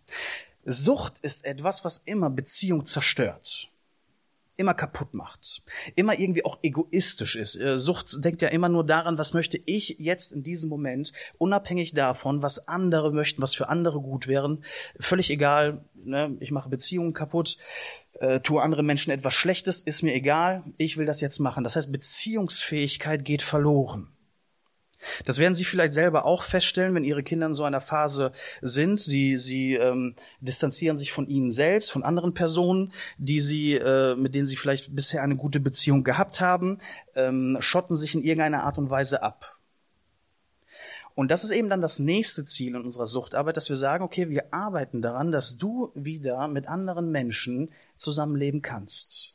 [0.66, 3.73] Sucht ist etwas, was immer Beziehung zerstört
[4.56, 5.64] immer kaputt macht,
[5.96, 7.56] immer irgendwie auch egoistisch ist.
[7.56, 11.94] Äh, Sucht denkt ja immer nur daran, was möchte ich jetzt in diesem Moment, unabhängig
[11.94, 14.64] davon, was andere möchten, was für andere gut wären.
[15.00, 16.38] Völlig egal, ne?
[16.40, 17.58] ich mache Beziehungen kaputt
[18.20, 21.64] äh, tue anderen Menschen etwas Schlechtes, ist mir egal, ich will das jetzt machen.
[21.64, 24.13] Das heißt, Beziehungsfähigkeit geht verloren.
[25.26, 29.00] Das werden Sie vielleicht selber auch feststellen, wenn Ihre Kinder in so einer Phase sind.
[29.00, 34.36] Sie, sie ähm, distanzieren sich von Ihnen selbst, von anderen Personen, die Sie, äh, mit
[34.36, 36.80] denen Sie vielleicht bisher eine gute Beziehung gehabt haben,
[37.16, 39.58] ähm, schotten sich in irgendeiner Art und Weise ab.
[41.16, 44.30] Und das ist eben dann das nächste Ziel in unserer Suchtarbeit, dass wir sagen, okay,
[44.30, 49.33] wir arbeiten daran, dass du wieder mit anderen Menschen zusammenleben kannst.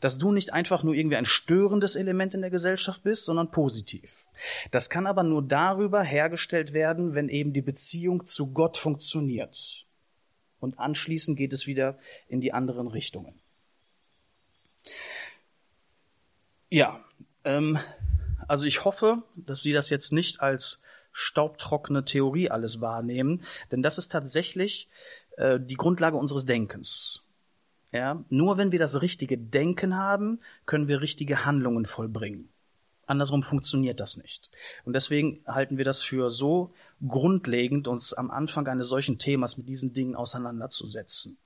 [0.00, 4.26] Dass du nicht einfach nur irgendwie ein störendes Element in der Gesellschaft bist, sondern positiv.
[4.70, 9.86] Das kann aber nur darüber hergestellt werden, wenn eben die Beziehung zu Gott funktioniert.
[10.60, 13.40] Und anschließend geht es wieder in die anderen Richtungen.
[16.68, 17.04] Ja,
[17.44, 17.78] ähm,
[18.48, 23.98] also ich hoffe, dass Sie das jetzt nicht als staubtrockene Theorie alles wahrnehmen, denn das
[23.98, 24.88] ist tatsächlich
[25.36, 27.25] äh, die Grundlage unseres Denkens.
[27.96, 32.50] Ja, nur wenn wir das richtige Denken haben, können wir richtige Handlungen vollbringen.
[33.06, 34.50] Andersrum funktioniert das nicht.
[34.84, 36.74] Und deswegen halten wir das für so
[37.08, 41.38] grundlegend, uns am Anfang eines solchen Themas mit diesen Dingen auseinanderzusetzen.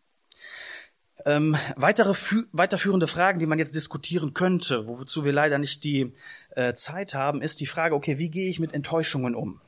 [1.24, 2.14] Ähm, weitere
[2.50, 6.14] weiterführende Fragen, die man jetzt diskutieren könnte, wozu wir leider nicht die
[6.56, 9.60] äh, Zeit haben, ist die Frage, okay, wie gehe ich mit Enttäuschungen um?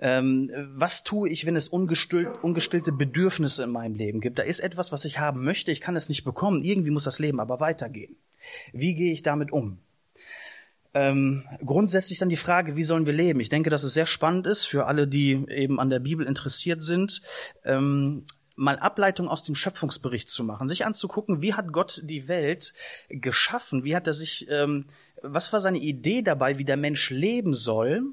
[0.00, 4.38] Ähm, was tue ich, wenn es ungestillte Bedürfnisse in meinem Leben gibt?
[4.38, 6.62] Da ist etwas, was ich haben möchte, ich kann es nicht bekommen.
[6.62, 8.16] Irgendwie muss das Leben aber weitergehen.
[8.72, 9.78] Wie gehe ich damit um?
[10.94, 13.40] Ähm, grundsätzlich dann die Frage, wie sollen wir leben?
[13.40, 16.82] Ich denke, dass es sehr spannend ist für alle, die eben an der Bibel interessiert
[16.82, 17.22] sind.
[17.64, 18.24] Ähm,
[18.56, 22.74] mal Ableitung aus dem Schöpfungsbericht zu machen, sich anzugucken, wie hat Gott die Welt
[23.08, 24.86] geschaffen, wie hat er sich, ähm,
[25.22, 28.12] was war seine Idee dabei, wie der Mensch leben soll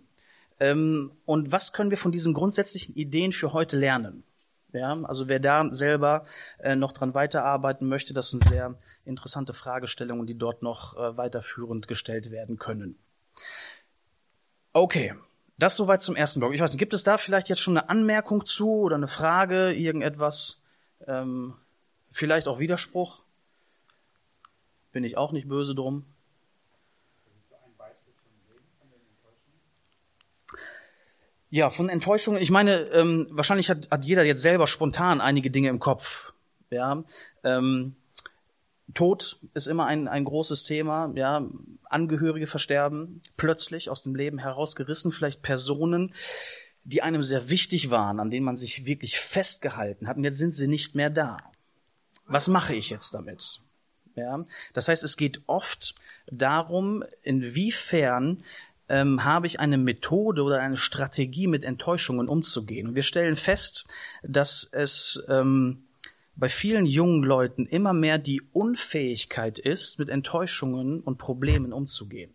[0.60, 4.24] ähm, und was können wir von diesen grundsätzlichen Ideen für heute lernen.
[4.72, 6.26] Ja, also wer da selber
[6.60, 11.88] äh, noch dran weiterarbeiten möchte, das sind sehr interessante Fragestellungen, die dort noch äh, weiterführend
[11.88, 12.96] gestellt werden können.
[14.72, 15.16] Okay,
[15.58, 16.54] das soweit zum ersten Block.
[16.54, 19.74] Ich weiß nicht, gibt es da vielleicht jetzt schon eine Anmerkung zu oder eine Frage,
[19.74, 20.66] irgendetwas,
[21.08, 21.56] ähm,
[22.12, 23.22] vielleicht auch Widerspruch?
[24.92, 26.06] Bin ich auch nicht böse drum.
[31.50, 32.38] Ja, von Enttäuschung.
[32.38, 36.34] Ich meine, ähm, wahrscheinlich hat, hat jeder jetzt selber spontan einige Dinge im Kopf.
[36.70, 37.04] Ja,
[37.44, 37.96] ähm,
[38.94, 41.48] Tod ist immer ein, ein großes Thema, ja.
[41.86, 46.14] Angehörige versterben, plötzlich aus dem Leben herausgerissen, vielleicht Personen,
[46.84, 50.54] die einem sehr wichtig waren, an denen man sich wirklich festgehalten hat, und jetzt sind
[50.54, 51.38] sie nicht mehr da.
[52.26, 53.62] Was mache ich jetzt damit?
[54.16, 55.96] Ja, das heißt, es geht oft
[56.28, 58.44] darum, inwiefern
[58.90, 62.88] ähm, habe ich eine Methode oder eine Strategie, mit Enttäuschungen umzugehen.
[62.88, 63.86] Und wir stellen fest,
[64.24, 65.86] dass es ähm,
[66.36, 72.34] bei vielen jungen Leuten immer mehr die Unfähigkeit ist, mit Enttäuschungen und Problemen umzugehen.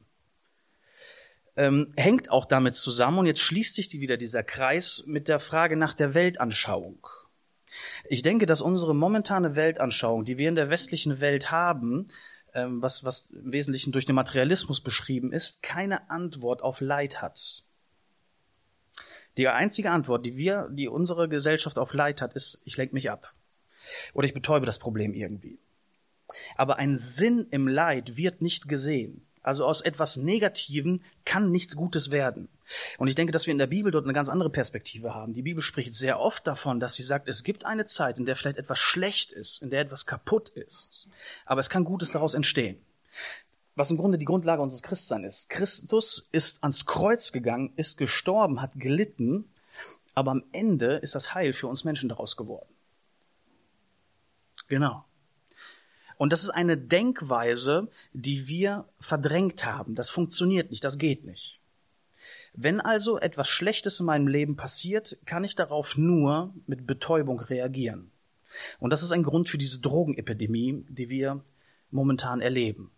[1.56, 5.38] Ähm, hängt auch damit zusammen, und jetzt schließt sich die wieder dieser Kreis mit der
[5.38, 7.06] Frage nach der Weltanschauung.
[8.08, 12.08] Ich denke, dass unsere momentane Weltanschauung, die wir in der westlichen Welt haben,
[12.54, 17.64] ähm, was, was im Wesentlichen durch den Materialismus beschrieben ist, keine Antwort auf Leid hat.
[19.36, 23.10] Die einzige Antwort, die wir, die unsere Gesellschaft auf Leid hat, ist, ich lenke mich
[23.10, 23.34] ab.
[24.12, 25.58] Oder ich betäube das Problem irgendwie.
[26.56, 29.26] Aber ein Sinn im Leid wird nicht gesehen.
[29.42, 32.48] Also aus etwas Negativen kann nichts Gutes werden.
[32.98, 35.34] Und ich denke, dass wir in der Bibel dort eine ganz andere Perspektive haben.
[35.34, 38.36] Die Bibel spricht sehr oft davon, dass sie sagt, es gibt eine Zeit, in der
[38.36, 41.08] vielleicht etwas schlecht ist, in der etwas kaputt ist.
[41.44, 42.78] Aber es kann Gutes daraus entstehen.
[43.76, 45.50] Was im Grunde die Grundlage unseres Christseins ist.
[45.50, 49.50] Christus ist ans Kreuz gegangen, ist gestorben, hat gelitten,
[50.14, 52.68] aber am Ende ist das Heil für uns Menschen daraus geworden.
[54.68, 55.04] Genau.
[56.16, 59.96] Und das ist eine Denkweise, die wir verdrängt haben.
[59.96, 61.60] Das funktioniert nicht, das geht nicht.
[62.54, 68.10] Wenn also etwas Schlechtes in meinem Leben passiert, kann ich darauf nur mit Betäubung reagieren.
[68.78, 71.42] Und das ist ein Grund für diese Drogenepidemie, die wir
[71.90, 72.92] momentan erleben.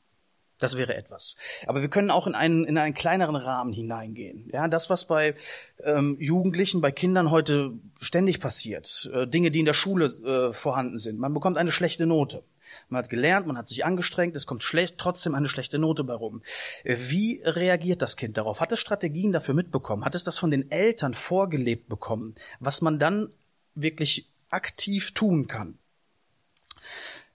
[0.58, 1.36] Das wäre etwas.
[1.66, 4.48] Aber wir können auch in einen, in einen kleineren Rahmen hineingehen.
[4.52, 5.34] Ja, das, was bei
[5.82, 10.96] ähm, Jugendlichen, bei Kindern heute ständig passiert, äh, Dinge, die in der Schule äh, vorhanden
[10.96, 11.18] sind.
[11.18, 12.42] Man bekommt eine schlechte Note.
[12.88, 16.14] Man hat gelernt, man hat sich angestrengt, es kommt schlecht, trotzdem eine schlechte Note bei
[16.14, 16.42] rum.
[16.84, 18.60] Wie reagiert das Kind darauf?
[18.60, 20.04] Hat es Strategien dafür mitbekommen?
[20.04, 23.30] Hat es das von den Eltern vorgelebt bekommen, was man dann
[23.74, 25.78] wirklich aktiv tun kann?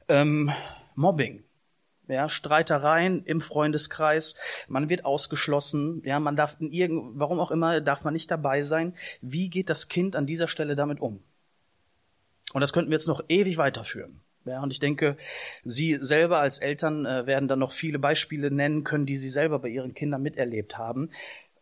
[0.08, 0.51] Ähm,
[0.95, 1.43] Mobbing.
[2.08, 4.36] Ja, Streitereien im Freundeskreis,
[4.67, 8.63] man wird ausgeschlossen, ja, man darf in irgend, warum auch immer, darf man nicht dabei
[8.63, 8.95] sein.
[9.21, 11.23] Wie geht das Kind an dieser Stelle damit um?
[12.54, 14.19] Und das könnten wir jetzt noch ewig weiterführen.
[14.45, 15.17] Ja, und ich denke,
[15.63, 19.60] Sie selber als Eltern äh, werden dann noch viele Beispiele nennen können, die Sie selber
[19.60, 21.10] bei Ihren Kindern miterlebt haben.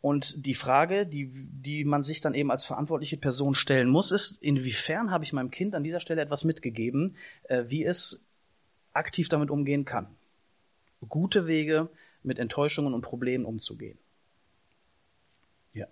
[0.01, 4.41] Und die Frage, die, die man sich dann eben als verantwortliche Person stellen muss, ist,
[4.41, 8.25] inwiefern habe ich meinem Kind an dieser Stelle etwas mitgegeben, äh, wie es
[8.93, 10.07] aktiv damit umgehen kann.
[11.07, 11.89] Gute Wege,
[12.23, 13.97] mit Enttäuschungen und Problemen umzugehen.
[15.73, 15.87] Ja.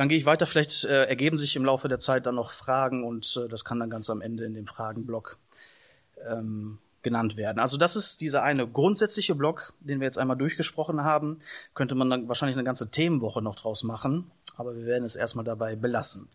[0.00, 0.46] Dann gehe ich weiter.
[0.46, 3.78] Vielleicht äh, ergeben sich im Laufe der Zeit dann noch Fragen und äh, das kann
[3.80, 5.36] dann ganz am Ende in dem Fragenblock
[6.26, 7.58] ähm, genannt werden.
[7.58, 11.40] Also das ist dieser eine grundsätzliche Block, den wir jetzt einmal durchgesprochen haben.
[11.74, 15.44] Könnte man dann wahrscheinlich eine ganze Themenwoche noch draus machen, aber wir werden es erstmal
[15.44, 16.30] dabei belassen.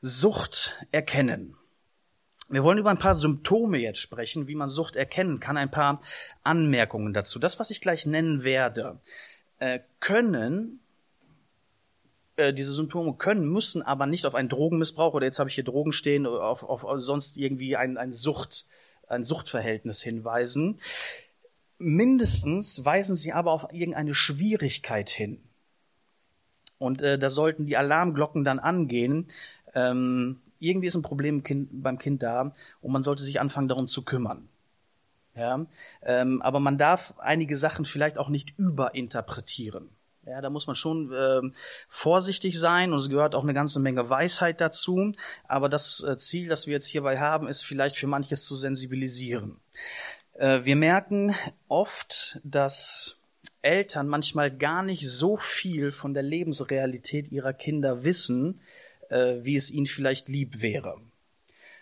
[0.00, 1.56] Sucht erkennen.
[2.48, 6.00] Wir wollen über ein paar Symptome jetzt sprechen, wie man Sucht erkennen kann, ein paar
[6.42, 7.38] Anmerkungen dazu.
[7.38, 8.98] Das, was ich gleich nennen werde,
[9.60, 10.80] äh, können
[12.36, 15.64] äh, diese Symptome können, müssen aber nicht auf einen Drogenmissbrauch oder jetzt habe ich hier
[15.64, 18.66] Drogen stehen, auf, auf, auf sonst irgendwie ein, ein Sucht,
[19.08, 20.78] ein Suchtverhältnis hinweisen.
[21.78, 25.42] Mindestens weisen sie aber auf irgendeine Schwierigkeit hin.
[26.78, 29.28] Und äh, da sollten die Alarmglocken dann angehen.
[29.74, 33.88] Ähm, irgendwie ist ein Problem kind, beim Kind da und man sollte sich anfangen, darum
[33.88, 34.48] zu kümmern.
[35.34, 35.66] Ja,
[36.02, 39.90] ähm, aber man darf einige Sachen vielleicht auch nicht überinterpretieren.
[40.26, 41.54] Ja, da muss man schon ähm,
[41.88, 45.12] vorsichtig sein und es gehört auch eine ganze Menge Weisheit dazu.
[45.46, 49.60] Aber das äh, Ziel, das wir jetzt hierbei haben, ist vielleicht für manches zu sensibilisieren.
[50.34, 51.36] Äh, wir merken
[51.68, 53.22] oft, dass
[53.62, 58.60] Eltern manchmal gar nicht so viel von der Lebensrealität ihrer Kinder wissen,
[59.10, 61.00] äh, wie es ihnen vielleicht lieb wäre.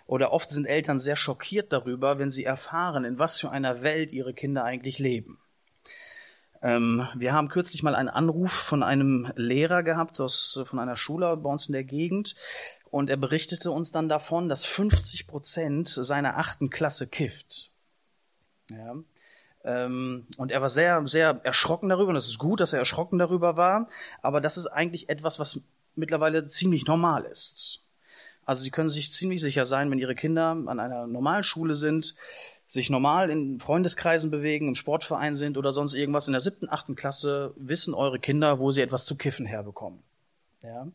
[0.07, 4.12] Oder oft sind Eltern sehr schockiert darüber, wenn sie erfahren, in was für einer Welt
[4.12, 5.38] ihre Kinder eigentlich leben.
[6.64, 11.37] Ähm, wir haben kürzlich mal einen Anruf von einem Lehrer gehabt aus, von einer Schule
[11.37, 12.35] bei uns in der Gegend.
[12.90, 17.70] Und er berichtete uns dann davon, dass 50 Prozent seiner achten Klasse kifft.
[18.70, 18.96] Ja.
[19.62, 22.11] Ähm, und er war sehr, sehr erschrocken darüber.
[22.11, 23.90] Und es ist gut, dass er erschrocken darüber war.
[24.22, 25.61] Aber das ist eigentlich etwas, was
[25.96, 27.85] mittlerweile ziemlich normal ist.
[28.46, 32.14] Also Sie können sich ziemlich sicher sein, wenn Ihre Kinder an einer normalen Schule sind,
[32.74, 36.96] sich normal in Freundeskreisen bewegen, im Sportverein sind oder sonst irgendwas in der siebten, achten
[36.96, 40.00] Klasse, wissen eure Kinder, wo sie etwas zu kiffen herbekommen.
[40.62, 40.88] Ja?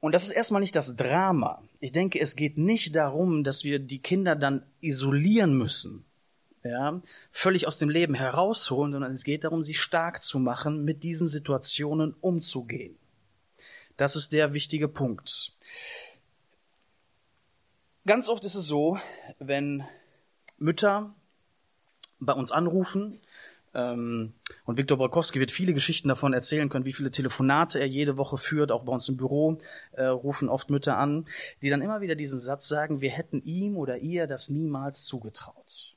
[0.00, 1.62] Und das ist erstmal nicht das Drama.
[1.80, 6.04] Ich denke, es geht nicht darum, dass wir die Kinder dann isolieren müssen,
[6.64, 7.00] ja,
[7.30, 11.26] völlig aus dem Leben herausholen, sondern es geht darum, sie stark zu machen, mit diesen
[11.26, 12.96] Situationen umzugehen.
[13.96, 15.52] Das ist der wichtige Punkt.
[18.04, 18.98] Ganz oft ist es so,
[19.38, 19.84] wenn
[20.62, 21.14] Mütter
[22.20, 23.20] bei uns anrufen.
[23.74, 28.16] Ähm, und Viktor Borkowski wird viele Geschichten davon erzählen können, wie viele Telefonate er jede
[28.16, 28.70] Woche führt.
[28.70, 29.58] Auch bei uns im Büro
[29.92, 31.26] äh, rufen oft Mütter an,
[31.62, 35.94] die dann immer wieder diesen Satz sagen, wir hätten ihm oder ihr das niemals zugetraut.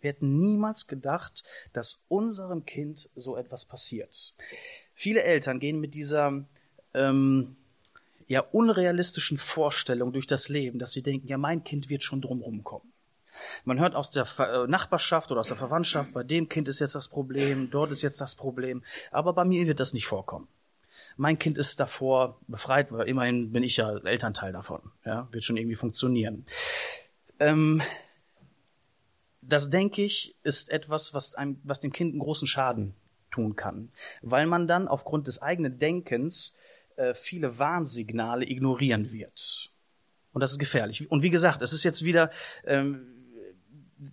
[0.00, 4.34] Wir hätten niemals gedacht, dass unserem Kind so etwas passiert.
[4.94, 6.44] Viele Eltern gehen mit dieser
[6.92, 7.56] ähm,
[8.28, 12.62] ja unrealistischen Vorstellungen durch das Leben, dass sie denken, ja, mein Kind wird schon drumherum
[12.62, 12.93] kommen.
[13.64, 16.94] Man hört aus der äh, Nachbarschaft oder aus der Verwandtschaft, bei dem Kind ist jetzt
[16.94, 20.48] das Problem, dort ist jetzt das Problem, aber bei mir wird das nicht vorkommen.
[21.16, 24.80] Mein Kind ist davor befreit, weil immerhin bin ich ja Elternteil davon.
[25.04, 26.44] Ja, wird schon irgendwie funktionieren.
[27.38, 27.82] Ähm,
[29.40, 32.94] das denke ich ist etwas, was einem, was dem Kind einen großen Schaden
[33.30, 33.90] tun kann,
[34.22, 36.58] weil man dann aufgrund des eigenen Denkens
[36.96, 39.70] äh, viele Warnsignale ignorieren wird.
[40.32, 41.10] Und das ist gefährlich.
[41.10, 42.30] Und wie gesagt, es ist jetzt wieder,
[42.64, 43.13] ähm,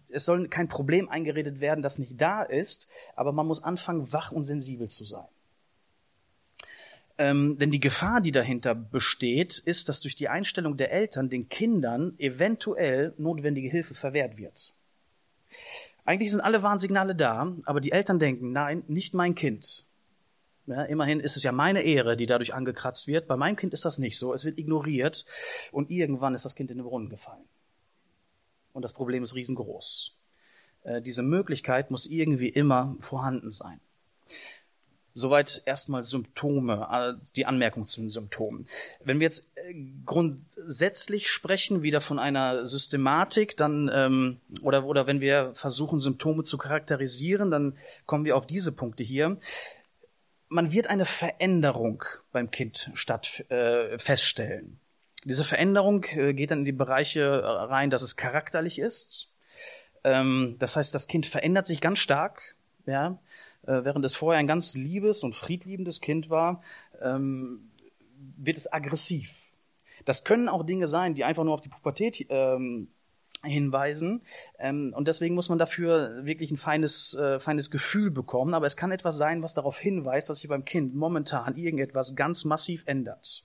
[0.10, 4.32] es soll kein Problem eingeredet werden, das nicht da ist, aber man muss anfangen, wach
[4.32, 5.27] und sensibel zu sein.
[7.17, 11.49] Ähm, denn die Gefahr, die dahinter besteht, ist, dass durch die Einstellung der Eltern den
[11.49, 14.73] Kindern eventuell notwendige Hilfe verwehrt wird.
[16.04, 19.86] Eigentlich sind alle Warnsignale da, aber die Eltern denken, nein, nicht mein Kind.
[20.67, 23.27] Ja, immerhin ist es ja meine Ehre, die dadurch angekratzt wird.
[23.27, 24.34] Bei meinem Kind ist das nicht so.
[24.34, 25.25] Es wird ignoriert
[25.71, 27.43] und irgendwann ist das Kind in den Brunnen gefallen.
[28.74, 30.18] Und das Problem ist riesengroß.
[30.84, 33.80] Äh, diese Möglichkeit muss irgendwie immer vorhanden sein.
[35.14, 38.68] Soweit erstmal Symptome, die Anmerkung zu den Symptomen.
[39.04, 39.74] Wenn wir jetzt äh,
[40.06, 46.58] grundsätzlich sprechen, wieder von einer Systematik, dann ähm, oder oder wenn wir versuchen Symptome zu
[46.58, 49.38] charakterisieren, dann kommen wir auf diese Punkte hier.
[50.48, 54.81] Man wird eine Veränderung beim Kind statt äh, feststellen.
[55.26, 59.32] Diese Veränderung äh, geht dann in die Bereiche äh, rein, dass es charakterlich ist.
[60.04, 62.56] Ähm, das heißt, das Kind verändert sich ganz stark,
[62.86, 63.20] ja
[63.64, 66.62] äh, während es vorher ein ganz liebes und friedliebendes Kind war,
[67.02, 67.72] ähm,
[68.38, 69.52] wird es aggressiv.
[70.06, 72.88] Das können auch Dinge sein, die einfach nur auf die Pubertät ähm,
[73.44, 74.22] hinweisen.
[74.60, 78.54] Und deswegen muss man dafür wirklich ein feines, feines Gefühl bekommen.
[78.54, 82.46] Aber es kann etwas sein, was darauf hinweist, dass sich beim Kind momentan irgendetwas ganz
[82.46, 83.44] massiv ändert.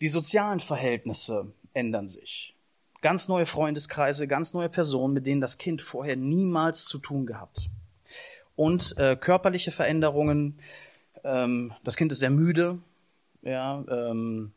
[0.00, 2.54] Die sozialen Verhältnisse ändern sich.
[3.02, 7.70] Ganz neue Freundeskreise, ganz neue Personen, mit denen das Kind vorher niemals zu tun gehabt
[8.56, 10.58] und äh, körperliche Veränderungen.
[11.22, 12.78] Ähm, das Kind ist sehr müde,
[13.42, 14.52] ja, ähm,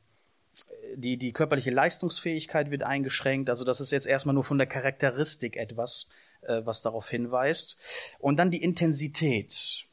[0.95, 3.49] die, die körperliche Leistungsfähigkeit wird eingeschränkt.
[3.49, 6.09] Also das ist jetzt erstmal nur von der Charakteristik etwas,
[6.41, 7.79] äh, was darauf hinweist.
[8.17, 9.85] Und dann die Intensität.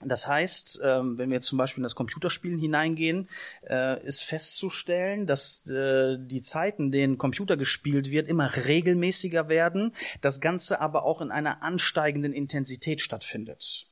[0.00, 3.28] Das heißt, ähm, wenn wir zum Beispiel in das Computerspielen hineingehen,
[3.68, 9.92] äh, ist festzustellen, dass äh, die Zeiten, in denen Computer gespielt wird, immer regelmäßiger werden,
[10.20, 13.88] das Ganze aber auch in einer ansteigenden Intensität stattfindet.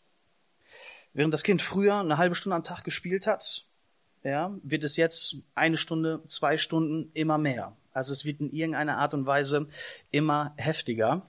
[1.12, 3.66] Während das Kind früher eine halbe Stunde am Tag gespielt hat,
[4.22, 7.76] ja, wird es jetzt eine Stunde, zwei Stunden immer mehr.
[7.92, 9.68] Also es wird in irgendeiner Art und Weise
[10.10, 11.26] immer heftiger.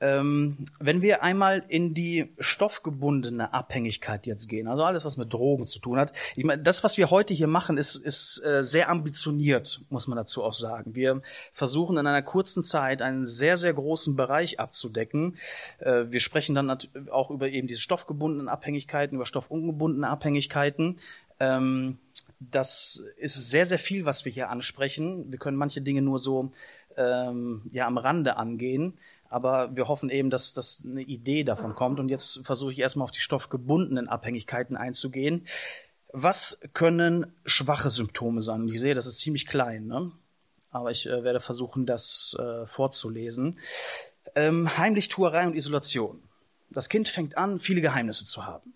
[0.00, 5.66] Ähm, wenn wir einmal in die stoffgebundene Abhängigkeit jetzt gehen, also alles, was mit Drogen
[5.66, 8.88] zu tun hat, ich meine, das, was wir heute hier machen, ist, ist äh, sehr
[8.88, 10.94] ambitioniert, muss man dazu auch sagen.
[10.94, 11.20] Wir
[11.52, 15.36] versuchen in einer kurzen Zeit einen sehr, sehr großen Bereich abzudecken.
[15.78, 16.78] Äh, wir sprechen dann
[17.10, 20.98] auch über eben diese stoffgebundenen Abhängigkeiten, über stoffungebundene Abhängigkeiten.
[21.40, 21.98] Ähm,
[22.38, 25.30] das ist sehr, sehr viel, was wir hier ansprechen.
[25.30, 26.52] Wir können manche Dinge nur so
[26.96, 28.94] ähm, ja am Rande angehen.
[29.30, 32.00] Aber wir hoffen eben, dass das eine Idee davon kommt.
[32.00, 35.46] Und jetzt versuche ich erstmal auf die stoffgebundenen Abhängigkeiten einzugehen.
[36.12, 38.62] Was können schwache Symptome sein?
[38.62, 40.10] Und ich sehe, das ist ziemlich klein, ne?
[40.70, 43.58] aber ich äh, werde versuchen, das äh, vorzulesen.
[44.34, 46.22] Ähm, Heimlichtuerei und Isolation.
[46.68, 48.74] Das Kind fängt an, viele Geheimnisse zu haben.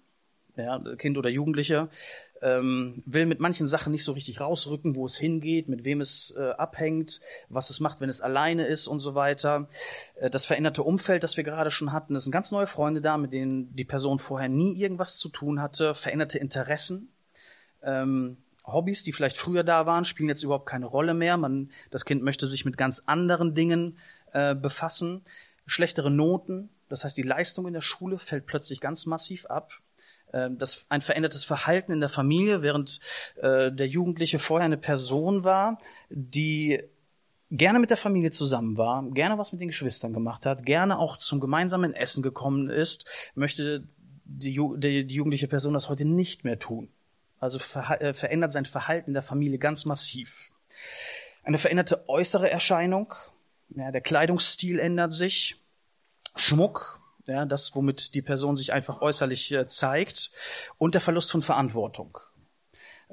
[0.57, 1.88] Ja, Kind oder Jugendliche
[2.44, 6.37] ähm, will mit manchen Sachen nicht so richtig rausrücken, wo es hingeht, mit wem es
[6.38, 9.66] äh, abhängt, was es macht, wenn es alleine ist und so weiter.
[10.16, 13.16] Äh, das veränderte Umfeld, das wir gerade schon hatten, es sind ganz neue Freunde da,
[13.16, 17.09] mit denen die Person vorher nie irgendwas zu tun hatte, veränderte Interessen.
[17.83, 21.38] Ähm, Hobbys, die vielleicht früher da waren, spielen jetzt überhaupt keine Rolle mehr.
[21.38, 23.98] Man, das Kind möchte sich mit ganz anderen Dingen
[24.33, 25.22] äh, befassen.
[25.66, 29.80] Schlechtere Noten, das heißt, die Leistung in der Schule fällt plötzlich ganz massiv ab.
[30.35, 33.01] Ähm, das ein verändertes Verhalten in der Familie, während
[33.37, 35.79] äh, der Jugendliche vorher eine Person war,
[36.11, 36.83] die
[37.51, 41.19] gerne mit der Familie zusammen war, gerne was mit den Geschwistern gemacht hat, gerne auch
[41.19, 43.87] zum gemeinsamen Essen gekommen ist, möchte
[44.25, 46.90] die, die, die jugendliche Person das heute nicht mehr tun.
[47.38, 50.50] Also äh, verändert sein Verhalten in der Familie ganz massiv.
[51.44, 53.15] Eine veränderte äußere Erscheinung,
[53.69, 55.63] ja, der Kleidungsstil ändert sich,
[56.37, 60.31] Schmuck, ja, das, womit die Person sich einfach äußerlich äh, zeigt,
[60.79, 62.18] und der Verlust von Verantwortung.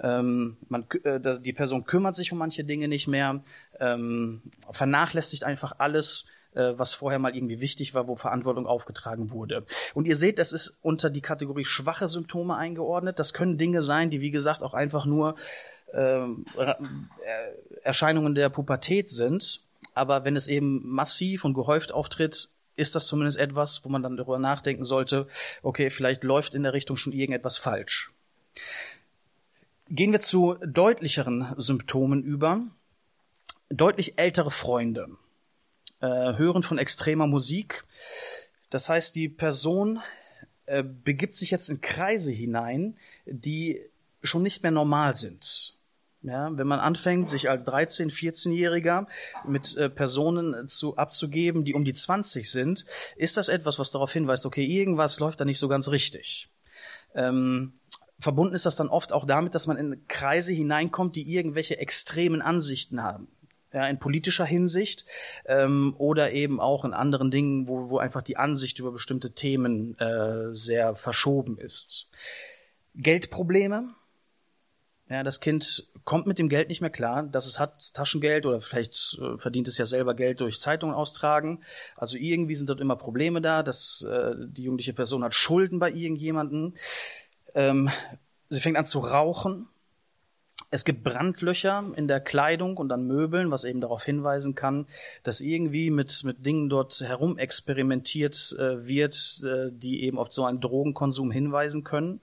[0.01, 3.43] Ähm, man, äh, die Person kümmert sich um manche Dinge nicht mehr,
[3.79, 4.41] ähm,
[4.71, 9.65] vernachlässigt einfach alles, äh, was vorher mal irgendwie wichtig war, wo Verantwortung aufgetragen wurde.
[9.93, 13.19] Und ihr seht, das ist unter die Kategorie schwache Symptome eingeordnet.
[13.19, 15.35] Das können Dinge sein, die wie gesagt auch einfach nur
[15.93, 16.25] äh,
[17.83, 19.61] Erscheinungen der Pubertät sind.
[19.93, 22.49] Aber wenn es eben massiv und gehäuft auftritt,
[22.81, 25.27] ist das zumindest etwas, wo man dann darüber nachdenken sollte,
[25.61, 28.11] okay, vielleicht läuft in der Richtung schon irgendetwas falsch.
[29.89, 32.61] Gehen wir zu deutlicheren Symptomen über.
[33.69, 35.09] Deutlich ältere Freunde
[36.01, 37.85] äh, hören von extremer Musik.
[38.69, 40.01] Das heißt, die Person
[40.65, 43.81] äh, begibt sich jetzt in Kreise hinein, die
[44.23, 45.77] schon nicht mehr normal sind.
[46.23, 49.07] Ja, wenn man anfängt, sich als 13-, 14-Jähriger
[49.47, 54.13] mit äh, Personen zu, abzugeben, die um die 20 sind, ist das etwas, was darauf
[54.13, 56.49] hinweist, okay, irgendwas läuft da nicht so ganz richtig.
[57.15, 57.73] Ähm,
[58.19, 62.43] verbunden ist das dann oft auch damit, dass man in Kreise hineinkommt, die irgendwelche extremen
[62.43, 63.27] Ansichten haben.
[63.73, 65.05] Ja, in politischer Hinsicht
[65.45, 69.97] ähm, oder eben auch in anderen Dingen, wo, wo einfach die Ansicht über bestimmte Themen
[69.97, 72.09] äh, sehr verschoben ist.
[72.95, 73.95] Geldprobleme,
[75.11, 78.61] ja, das Kind kommt mit dem Geld nicht mehr klar, dass es hat Taschengeld oder
[78.61, 81.63] vielleicht äh, verdient es ja selber Geld durch Zeitungen austragen.
[81.97, 85.91] Also irgendwie sind dort immer Probleme da, dass äh, die jugendliche Person hat Schulden bei
[85.91, 86.75] irgendjemanden.
[87.53, 87.89] Ähm,
[88.47, 89.67] sie fängt an zu rauchen.
[90.69, 94.87] Es gibt Brandlöcher in der Kleidung und an Möbeln, was eben darauf hinweisen kann,
[95.23, 100.61] dass irgendwie mit, mit Dingen dort herumexperimentiert äh, wird, äh, die eben auf so einen
[100.61, 102.21] Drogenkonsum hinweisen können.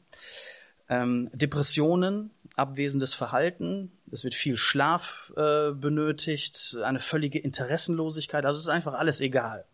[0.89, 8.65] Ähm, Depressionen, abwesendes Verhalten, es wird viel Schlaf äh, benötigt, eine völlige Interessenlosigkeit, also es
[8.65, 9.65] ist einfach alles egal.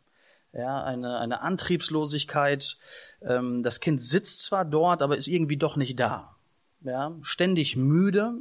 [0.53, 2.76] Ja, eine, eine Antriebslosigkeit,
[3.22, 6.37] ähm, das Kind sitzt zwar dort, aber ist irgendwie doch nicht da.
[6.82, 8.35] Ja, ständig müde,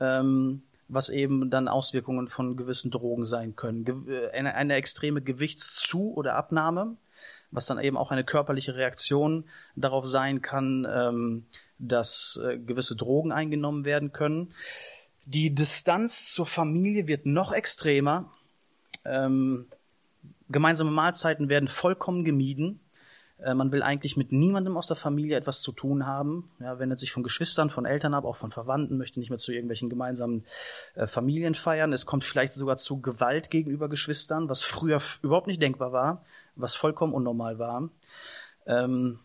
[0.00, 3.84] ähm, was eben dann Auswirkungen von gewissen Drogen sein können.
[3.84, 6.96] Ge äh, eine, eine extreme Gewichtszu- oder Abnahme,
[7.50, 9.44] was dann eben auch eine körperliche Reaktion
[9.76, 11.46] darauf sein kann, ähm,
[11.78, 14.54] dass äh, gewisse Drogen eingenommen werden können.
[15.26, 18.30] Die Distanz zur Familie wird noch extremer.
[19.04, 19.66] Ähm,
[20.48, 22.80] gemeinsame Mahlzeiten werden vollkommen gemieden.
[23.42, 26.50] Äh, man will eigentlich mit niemandem aus der Familie etwas zu tun haben.
[26.60, 29.52] Ja, wendet sich von Geschwistern, von Eltern ab, auch von Verwandten, möchte nicht mehr zu
[29.52, 30.44] irgendwelchen gemeinsamen
[30.94, 31.92] äh, Familien feiern.
[31.92, 36.74] Es kommt vielleicht sogar zu Gewalt gegenüber Geschwistern, was früher überhaupt nicht denkbar war, was
[36.76, 37.90] vollkommen unnormal war.
[38.66, 39.18] Ähm,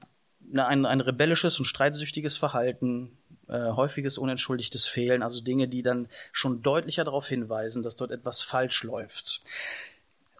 [0.53, 6.61] ein, ein rebellisches und streitsüchtiges Verhalten, äh, häufiges unentschuldigtes Fehlen, also Dinge, die dann schon
[6.61, 9.41] deutlicher darauf hinweisen, dass dort etwas falsch läuft.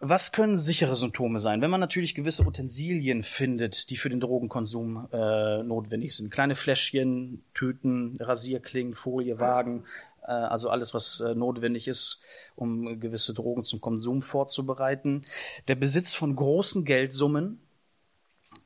[0.02, 1.60] Was können sichere Symptome sein?
[1.60, 6.30] Wenn man natürlich gewisse Utensilien findet, die für den Drogenkonsum äh, notwendig sind.
[6.30, 9.84] Kleine Fläschchen, Tüten, Rasierklingen, Folie, Wagen,
[10.22, 12.22] äh, also alles, was äh, notwendig ist,
[12.56, 15.26] um gewisse Drogen zum Konsum vorzubereiten.
[15.68, 17.60] Der Besitz von großen Geldsummen,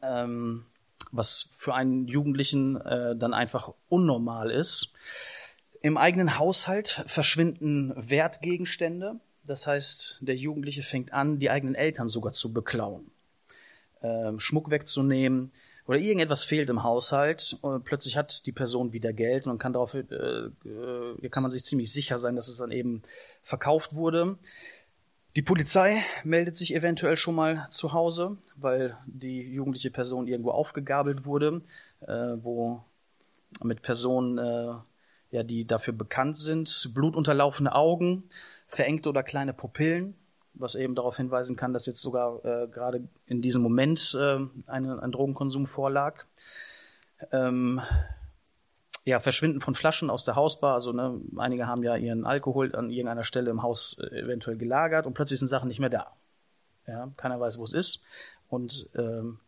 [0.03, 0.66] ähm,
[1.15, 4.95] was für einen Jugendlichen äh, dann einfach unnormal ist.
[5.81, 9.21] Im eigenen Haushalt verschwinden Wertgegenstände.
[9.45, 13.11] Das heißt, der Jugendliche fängt an, die eigenen Eltern sogar zu beklauen,
[14.03, 15.51] ähm, Schmuck wegzunehmen
[15.87, 17.59] oder irgendetwas fehlt im Haushalt.
[17.61, 21.65] Und plötzlich hat die Person wieder Geld und kann darauf, äh, äh, kann man sich
[21.65, 23.03] ziemlich sicher sein, dass es dann eben
[23.43, 24.39] verkauft wurde.
[25.37, 31.24] Die Polizei meldet sich eventuell schon mal zu Hause, weil die jugendliche Person irgendwo aufgegabelt
[31.24, 31.61] wurde,
[32.03, 32.85] äh, wo
[33.62, 34.74] mit Personen, äh,
[35.32, 38.24] ja, die dafür bekannt sind, blutunterlaufene Augen,
[38.68, 40.14] verengte oder kleine Pupillen,
[40.55, 45.03] was eben darauf hinweisen kann, dass jetzt sogar äh, gerade in diesem Moment äh, eine,
[45.03, 46.24] ein Drogenkonsum vorlag.
[47.32, 47.80] Ähm,
[49.05, 50.75] ja, Verschwinden von Flaschen aus der Hausbar.
[50.75, 55.07] Also ne, einige haben ja ihren Alkohol an irgendeiner Stelle im Haus äh, eventuell gelagert
[55.07, 56.13] und plötzlich sind Sachen nicht mehr da.
[56.87, 58.05] Ja, keiner weiß, wo es ist.
[58.49, 59.39] Und ähm,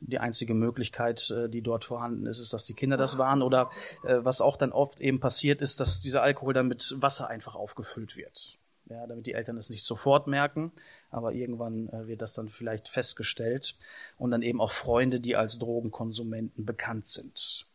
[0.00, 3.42] die einzige Möglichkeit, äh, die dort vorhanden ist, ist, dass die Kinder das waren.
[3.42, 3.70] Oder
[4.04, 7.54] äh, was auch dann oft eben passiert ist, dass dieser Alkohol dann mit Wasser einfach
[7.54, 8.58] aufgefüllt wird.
[8.88, 10.72] Ja, damit die Eltern es nicht sofort merken,
[11.10, 13.76] aber irgendwann äh, wird das dann vielleicht festgestellt
[14.18, 17.66] und dann eben auch Freunde, die als Drogenkonsumenten bekannt sind.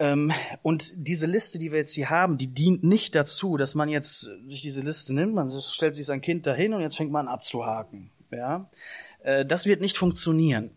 [0.00, 0.32] Ähm,
[0.62, 4.20] und diese Liste, die wir jetzt hier haben, die dient nicht dazu, dass man jetzt
[4.46, 7.34] sich diese Liste nimmt, man stellt sich sein Kind dahin und jetzt fängt man an
[7.34, 8.10] abzuhaken.
[8.30, 8.70] Ja,
[9.22, 10.70] äh, das wird nicht funktionieren,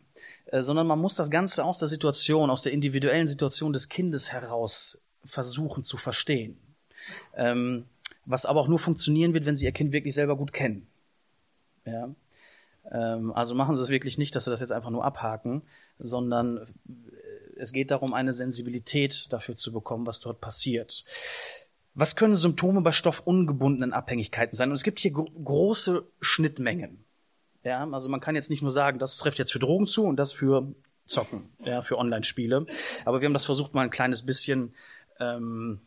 [0.48, 4.34] äh, sondern man muss das Ganze aus der Situation, aus der individuellen Situation des Kindes
[4.34, 6.58] heraus versuchen zu verstehen.
[7.38, 7.86] Ähm,
[8.26, 10.86] was aber auch nur funktionieren wird, wenn Sie Ihr Kind wirklich selber gut kennen.
[11.86, 12.10] Ja.
[12.92, 15.62] Ähm, also machen Sie es wirklich nicht, dass Sie das jetzt einfach nur abhaken,
[15.98, 16.68] sondern
[17.58, 21.04] es geht darum, eine Sensibilität dafür zu bekommen, was dort passiert.
[21.96, 24.70] Was können Symptome bei stoffungebundenen Abhängigkeiten sein?
[24.70, 27.04] Und es gibt hier gro große Schnittmengen.
[27.64, 30.18] Ja, also man kann jetzt nicht nur sagen, das trifft jetzt für Drogen zu und
[30.18, 30.74] das für
[31.06, 32.66] Zocken, ja, für Online-Spiele.
[33.06, 34.74] Aber wir haben das versucht, mal ein kleines bisschen
[35.20, 35.82] ähm,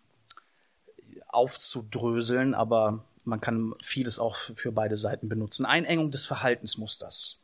[1.29, 5.67] aufzudröseln, aber man kann vieles auch für beide Seiten benutzen.
[5.67, 7.41] Einengung des Verhaltensmusters.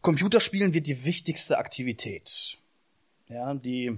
[0.00, 2.56] Computerspielen wird die wichtigste Aktivität.
[3.32, 3.96] Ja, die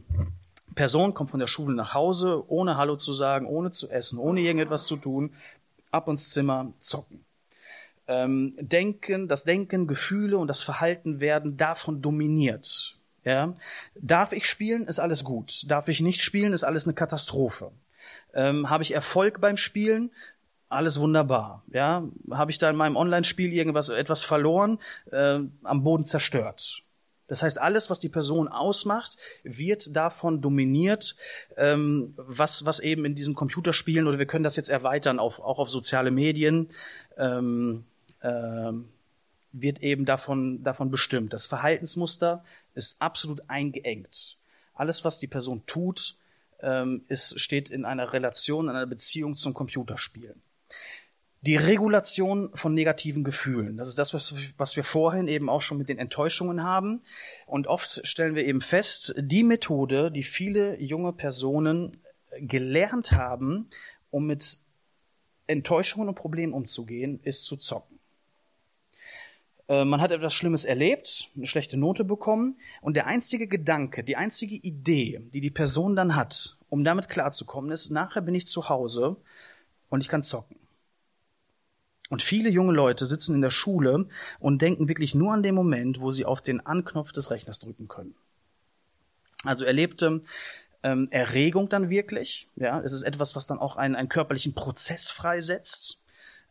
[0.75, 4.43] Person kommt von der Schule nach Hause, ohne Hallo zu sagen, ohne zu essen, ohne
[4.43, 5.33] irgendetwas zu tun,
[5.91, 7.25] ab ins Zimmer zocken.
[8.09, 12.99] Ähm, Denken, das Denken, Gefühle und das Verhalten werden davon dominiert.
[13.25, 13.55] Ja?
[13.95, 15.65] Darf ich spielen, ist alles gut.
[15.71, 17.73] Darf ich nicht spielen, ist alles eine Katastrophe.
[18.35, 20.11] Ähm, Habe ich Erfolg beim Spielen,
[20.69, 21.63] alles wunderbar.
[21.71, 24.79] Ja, habe ich da in meinem Online-Spiel irgendwas etwas verloren,
[25.11, 26.82] äh, am Boden zerstört.
[27.33, 31.17] Das heißt, alles, was die Person ausmacht, wird davon dominiert,
[31.57, 35.59] ähm, was, was eben in diesen Computerspielen, oder wir können das jetzt erweitern auf, auch
[35.59, 36.69] auf soziale Medien,
[37.17, 37.87] ähm,
[38.21, 38.73] äh,
[39.53, 41.33] wird eben davon, davon bestimmt.
[41.33, 44.37] Das Verhaltensmuster ist absolut eingeengt.
[44.75, 46.19] Alles, was die Person tut,
[46.61, 50.43] ähm, ist, steht in einer Relation, in einer Beziehung zum Computerspielen.
[51.43, 53.77] Die Regulation von negativen Gefühlen.
[53.77, 57.03] Das ist das, was, was wir vorhin eben auch schon mit den Enttäuschungen haben.
[57.47, 62.01] Und oft stellen wir eben fest, die Methode, die viele junge Personen
[62.39, 63.69] gelernt haben,
[64.11, 64.59] um mit
[65.49, 67.99] Enttäuschungen und Problemen umzugehen, ist zu zocken.
[69.69, 74.17] Äh, man hat etwas Schlimmes erlebt, eine schlechte Note bekommen und der einzige Gedanke, die
[74.17, 78.69] einzige Idee, die die Person dann hat, um damit klarzukommen, ist, nachher bin ich zu
[78.69, 79.17] Hause
[79.89, 80.62] und ich kann zocken.
[82.13, 84.05] Und viele junge Leute sitzen in der Schule
[84.39, 87.89] und denken wirklich nur an den Moment, wo sie auf den Anknopf des Rechners drücken
[87.89, 88.15] können.
[89.45, 90.21] Also erlebte
[90.83, 92.49] ähm, Erregung dann wirklich.
[92.57, 96.05] Ja, es ist etwas, was dann auch einen, einen körperlichen Prozess freisetzt.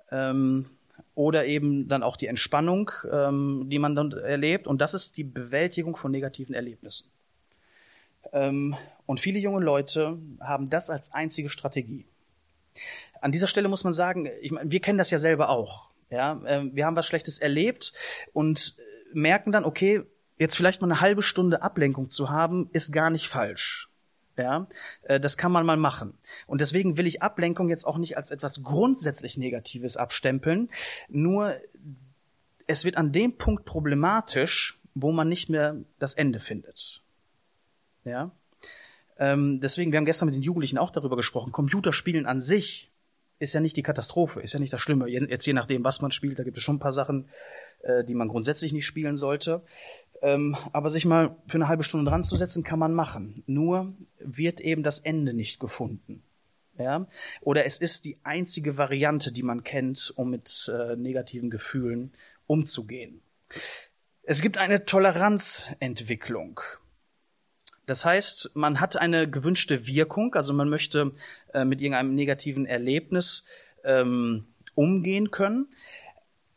[0.10, 0.66] Ähm,
[1.14, 4.66] oder eben dann auch die Entspannung, ähm, die man dann erlebt.
[4.66, 7.12] Und das ist die Bewältigung von negativen Erlebnissen.
[8.34, 12.06] Ähm, und viele junge Leute haben das als einzige Strategie.
[13.22, 15.92] An dieser Stelle muss man sagen, ich meine, wir kennen das ja selber auch.
[16.10, 17.94] Ja, ähm, wir haben was Schlechtes erlebt
[18.34, 18.76] und
[19.14, 20.02] merken dann, okay,
[20.38, 23.90] jetzt vielleicht mal eine halbe Stunde Ablenkung zu haben, ist gar nicht falsch.
[24.38, 24.68] Ja,
[25.04, 26.18] äh, das kann man mal machen.
[26.48, 30.70] Und deswegen will ich Ablenkung jetzt auch nicht als etwas grundsätzlich Negatives abstempeln.
[31.08, 31.56] Nur
[32.68, 37.02] es wird an dem Punkt problematisch, wo man nicht mehr das Ende findet.
[38.04, 38.32] Ja.
[39.18, 41.52] Ähm, deswegen, wir haben gestern mit den Jugendlichen auch darüber gesprochen.
[41.52, 42.91] Computerspielen an sich
[43.42, 45.08] ist ja nicht die Katastrophe, ist ja nicht das Schlimme.
[45.08, 47.30] Jetzt je nachdem, was man spielt, da gibt es schon ein paar Sachen,
[47.82, 49.64] äh, die man grundsätzlich nicht spielen sollte.
[50.22, 53.44] Ähm, aber sich mal für eine halbe Stunde dran zu setzen, kann man machen.
[53.48, 56.22] Nur wird eben das Ende nicht gefunden.
[56.78, 57.08] Ja?
[57.42, 62.14] Oder es ist die einzige Variante, die man kennt, um mit äh, negativen Gefühlen
[62.46, 63.22] umzugehen.
[64.24, 66.62] Es gibt eine Toleranzentwicklung.
[67.92, 71.12] Das heißt, man hat eine gewünschte Wirkung, also man möchte
[71.54, 73.50] äh, mit irgendeinem negativen Erlebnis
[73.84, 75.68] ähm, umgehen können.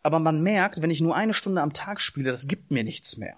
[0.04, 3.16] Aber man merkt, wenn ich nur eine Stunde am Tag spiele, das gibt mir nichts
[3.16, 3.34] mehr.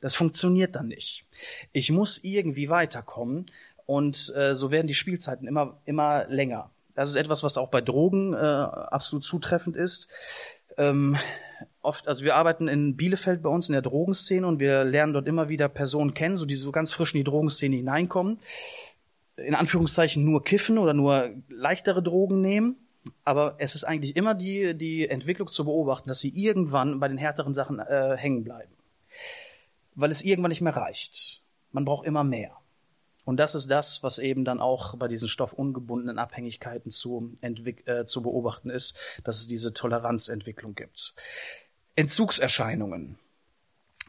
[0.00, 1.24] Das funktioniert dann nicht.
[1.70, 3.46] Ich muss irgendwie weiterkommen
[3.86, 6.72] und äh, so werden die Spielzeiten immer, immer länger.
[6.96, 10.10] Das ist etwas, was auch bei Drogen äh, absolut zutreffend ist.
[10.76, 11.16] Ähm,
[11.80, 15.26] oft, also wir arbeiten in Bielefeld bei uns in der Drogenszene und wir lernen dort
[15.26, 18.38] immer wieder Personen kennen, so die so ganz frisch in die Drogenszene hineinkommen
[19.36, 22.76] in Anführungszeichen nur kiffen oder nur leichtere Drogen nehmen.
[23.24, 27.18] Aber es ist eigentlich immer die, die Entwicklung zu beobachten, dass sie irgendwann bei den
[27.18, 28.72] härteren Sachen äh, hängen bleiben.
[29.94, 31.42] Weil es irgendwann nicht mehr reicht.
[31.72, 32.56] Man braucht immer mehr.
[33.24, 38.22] Und das ist das, was eben dann auch bei diesen stoffungebundenen Abhängigkeiten zu, äh, zu
[38.22, 41.14] beobachten ist, dass es diese Toleranzentwicklung gibt.
[41.94, 43.18] Entzugserscheinungen.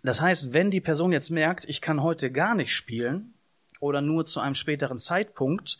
[0.03, 3.33] Das heißt, wenn die Person jetzt merkt, ich kann heute gar nicht spielen,
[3.83, 5.77] oder nur zu einem späteren Zeitpunkt,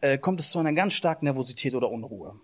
[0.00, 2.38] äh, kommt es zu einer ganz starken Nervosität oder Unruhe.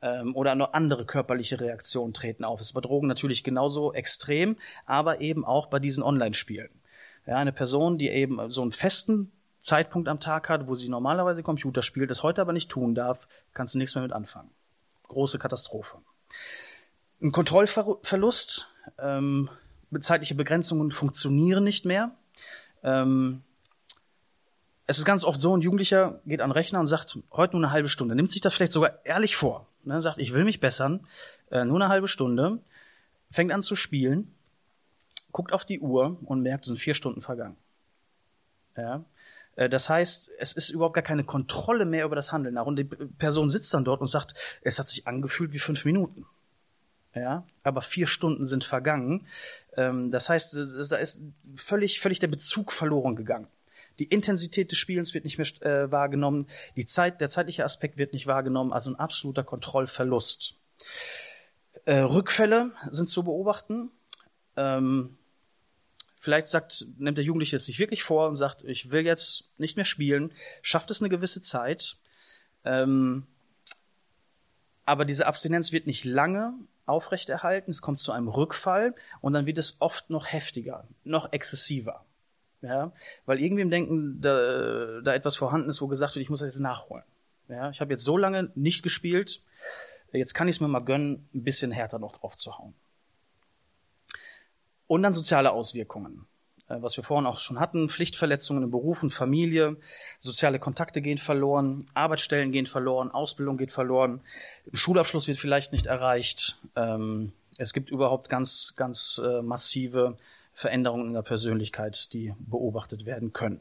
[0.00, 2.60] Ähm, oder noch andere körperliche Reaktionen treten auf.
[2.60, 6.70] Es ist bei Drogen natürlich genauso extrem, aber eben auch bei diesen Online-Spielen.
[7.26, 9.30] Ja, eine Person, die eben so einen festen
[9.64, 13.26] Zeitpunkt am Tag hat, wo sie normalerweise Computer spielt, das heute aber nicht tun darf,
[13.54, 14.50] kannst du nichts mehr mit anfangen.
[15.08, 15.98] Große Katastrophe.
[17.22, 19.48] Ein Kontrollverlust, ähm,
[20.00, 22.14] zeitliche Begrenzungen funktionieren nicht mehr.
[22.82, 23.42] Ähm,
[24.86, 27.64] es ist ganz oft so, ein Jugendlicher geht an den Rechner und sagt, heute nur
[27.64, 29.66] eine halbe Stunde, nimmt sich das vielleicht sogar ehrlich vor.
[29.84, 31.06] Ne, sagt, ich will mich bessern,
[31.50, 32.58] äh, nur eine halbe Stunde,
[33.30, 34.34] fängt an zu spielen,
[35.32, 37.56] guckt auf die Uhr und merkt, es sind vier Stunden vergangen.
[38.76, 39.04] Ja?
[39.56, 42.58] Äh, das heißt, es ist überhaupt gar keine Kontrolle mehr über das Handeln.
[42.58, 46.26] Und die Person sitzt dann dort und sagt, es hat sich angefühlt wie fünf Minuten.
[47.14, 49.26] Ja, aber vier Stunden sind vergangen.
[49.76, 50.56] Ähm, das heißt,
[50.90, 53.46] da ist völlig, völlig der Bezug verloren gegangen.
[54.00, 58.12] Die Intensität des Spielens wird nicht mehr äh, wahrgenommen, die Zeit, der zeitliche Aspekt wird
[58.12, 60.58] nicht wahrgenommen, also ein absoluter Kontrollverlust.
[61.84, 63.90] Äh, Rückfälle sind zu beobachten.
[64.56, 65.16] Ähm,
[66.24, 69.76] vielleicht sagt, nimmt der Jugendliche es sich wirklich vor und sagt, ich will jetzt nicht
[69.76, 71.96] mehr spielen, schafft es eine gewisse Zeit.
[72.64, 73.26] Ähm,
[74.86, 76.54] aber diese Abstinenz wird nicht lange
[76.86, 82.04] aufrechterhalten, es kommt zu einem Rückfall und dann wird es oft noch heftiger, noch exzessiver.
[82.62, 82.92] Ja,
[83.26, 86.48] weil irgendwie im Denken da, da etwas vorhanden ist, wo gesagt wird, ich muss das
[86.48, 87.04] jetzt nachholen.
[87.48, 89.42] Ja, ich habe jetzt so lange nicht gespielt,
[90.12, 92.72] jetzt kann ich es mir mal gönnen, ein bisschen härter noch drauf zu hauen.
[94.86, 96.26] Und dann soziale Auswirkungen.
[96.68, 99.76] Äh, was wir vorhin auch schon hatten, Pflichtverletzungen im Beruf und Familie,
[100.18, 104.20] soziale Kontakte gehen verloren, Arbeitsstellen gehen verloren, Ausbildung geht verloren,
[104.72, 106.58] Schulabschluss wird vielleicht nicht erreicht.
[106.76, 110.16] Ähm, es gibt überhaupt ganz, ganz äh, massive
[110.52, 113.60] Veränderungen in der Persönlichkeit, die beobachtet werden können.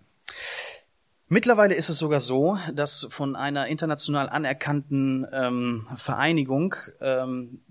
[1.28, 7.62] Mittlerweile ist es sogar so, dass von einer international anerkannten ähm, Vereinigung ähm,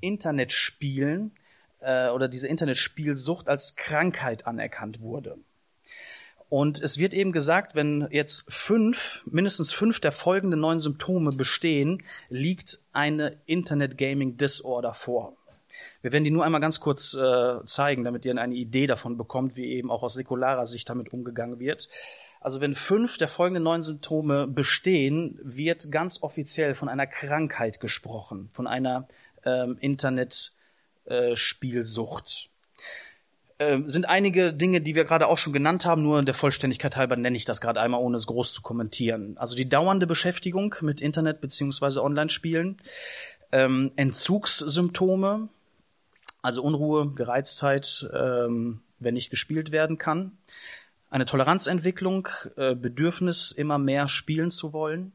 [0.00, 1.32] Internetspielen
[1.80, 5.38] äh, oder diese Internetspielsucht als Krankheit anerkannt wurde.
[6.48, 12.04] Und es wird eben gesagt, wenn jetzt fünf, mindestens fünf der folgenden neun Symptome bestehen,
[12.28, 15.36] liegt eine Internet Gaming Disorder vor.
[16.02, 19.56] Wir werden die nur einmal ganz kurz äh, zeigen, damit ihr eine Idee davon bekommt,
[19.56, 21.88] wie eben auch aus säkularer Sicht damit umgegangen wird.
[22.40, 28.50] Also wenn fünf der folgenden neun Symptome bestehen, wird ganz offiziell von einer Krankheit gesprochen,
[28.52, 29.08] von einer
[29.44, 30.52] ähm, Internet
[31.06, 32.50] äh, Spielsucht.
[33.58, 37.16] Äh, sind einige Dinge, die wir gerade auch schon genannt haben, nur der Vollständigkeit halber
[37.16, 39.38] nenne ich das gerade einmal, ohne es groß zu kommentieren.
[39.38, 42.82] Also die dauernde Beschäftigung mit Internet beziehungsweise Online-Spielen,
[43.52, 45.48] ähm, Entzugssymptome,
[46.42, 50.36] also Unruhe, Gereiztheit, ähm, wenn nicht gespielt werden kann,
[51.08, 55.12] eine Toleranzentwicklung, äh, Bedürfnis, immer mehr spielen zu wollen,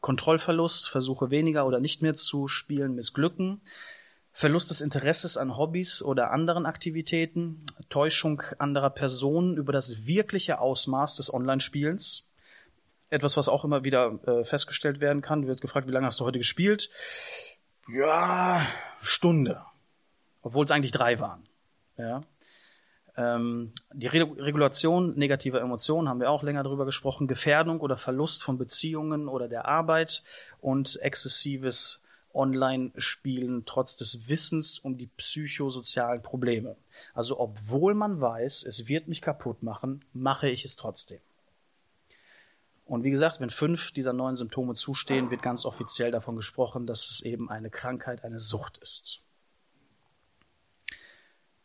[0.00, 3.60] Kontrollverlust, Versuche weniger oder nicht mehr zu spielen, missglücken,
[4.38, 11.16] Verlust des Interesses an Hobbys oder anderen Aktivitäten, Täuschung anderer Personen über das wirkliche Ausmaß
[11.16, 12.32] des Online-Spielens.
[13.10, 15.42] Etwas, was auch immer wieder äh, festgestellt werden kann.
[15.42, 16.88] Du wirst gefragt, wie lange hast du heute gespielt?
[17.88, 18.64] Ja,
[19.02, 19.60] Stunde.
[20.42, 21.48] Obwohl es eigentlich drei waren.
[21.96, 22.20] Ja.
[23.16, 27.26] Ähm, die Re Regulation negativer Emotionen haben wir auch länger darüber gesprochen.
[27.26, 30.22] Gefährdung oder Verlust von Beziehungen oder der Arbeit
[30.60, 32.04] und exzessives
[32.34, 36.76] Online-Spielen trotz des Wissens um die psychosozialen Probleme.
[37.14, 41.20] Also obwohl man weiß, es wird mich kaputt machen, mache ich es trotzdem.
[42.84, 47.10] Und wie gesagt, wenn fünf dieser neuen Symptome zustehen, wird ganz offiziell davon gesprochen, dass
[47.10, 49.20] es eben eine Krankheit, eine Sucht ist.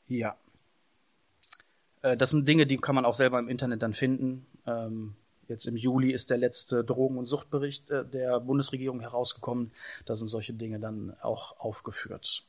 [0.08, 0.36] Ja.
[2.02, 4.46] Äh, das sind Dinge, die kann man auch selber im Internet dann finden.
[5.48, 9.72] Jetzt im Juli ist der letzte Drogen- und Suchtbericht äh, der Bundesregierung herausgekommen.
[10.06, 12.44] Da sind solche Dinge dann auch aufgeführt.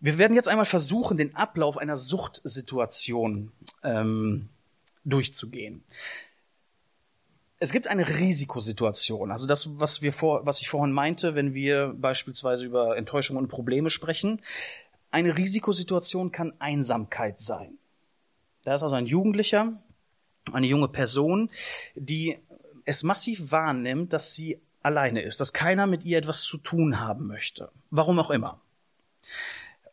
[0.00, 3.52] Wir werden jetzt einmal versuchen, den Ablauf einer Suchtsituation
[3.82, 4.48] ähm,
[5.04, 5.82] durchzugehen.
[7.58, 11.94] Es gibt eine Risikosituation, also das, was wir vor, was ich vorhin meinte, wenn wir
[11.96, 14.42] beispielsweise über Enttäuschung und Probleme sprechen.
[15.10, 17.78] Eine Risikosituation kann Einsamkeit sein.
[18.64, 19.80] Da ist also ein Jugendlicher,
[20.52, 21.50] eine junge Person,
[21.94, 22.38] die
[22.84, 27.26] es massiv wahrnimmt, dass sie alleine ist, dass keiner mit ihr etwas zu tun haben
[27.26, 27.70] möchte.
[27.90, 28.60] Warum auch immer.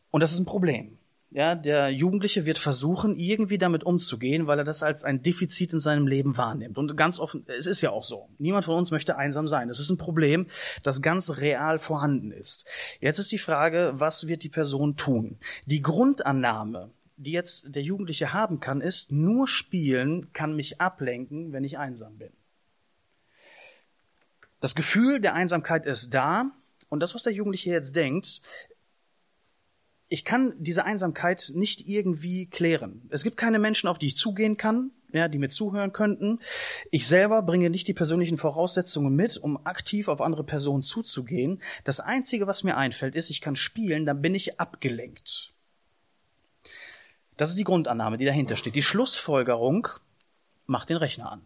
[0.09, 0.97] Und das ist ein Problem.
[1.33, 5.79] Ja, der Jugendliche wird versuchen, irgendwie damit umzugehen, weil er das als ein Defizit in
[5.79, 6.77] seinem Leben wahrnimmt.
[6.77, 8.27] Und ganz offen, es ist ja auch so.
[8.37, 9.69] Niemand von uns möchte einsam sein.
[9.69, 10.47] Es ist ein Problem,
[10.83, 12.67] das ganz real vorhanden ist.
[12.99, 15.37] Jetzt ist die Frage, was wird die Person tun?
[15.65, 16.89] Die Grundannahme,
[17.23, 22.17] die jetzt der Jugendliche haben kann, ist, nur spielen kann mich ablenken, wenn ich einsam
[22.17, 22.31] bin.
[24.59, 26.51] Das Gefühl der Einsamkeit ist da
[26.89, 28.41] und das, was der Jugendliche jetzt denkt,
[30.07, 33.07] ich kann diese Einsamkeit nicht irgendwie klären.
[33.09, 36.39] Es gibt keine Menschen, auf die ich zugehen kann, ja, die mir zuhören könnten.
[36.91, 41.61] Ich selber bringe nicht die persönlichen Voraussetzungen mit, um aktiv auf andere Personen zuzugehen.
[41.85, 45.50] Das Einzige, was mir einfällt, ist, ich kann spielen, dann bin ich abgelenkt.
[47.41, 48.75] Das ist die Grundannahme, die dahinter steht.
[48.75, 49.87] Die Schlussfolgerung
[50.67, 51.41] macht den Rechner an.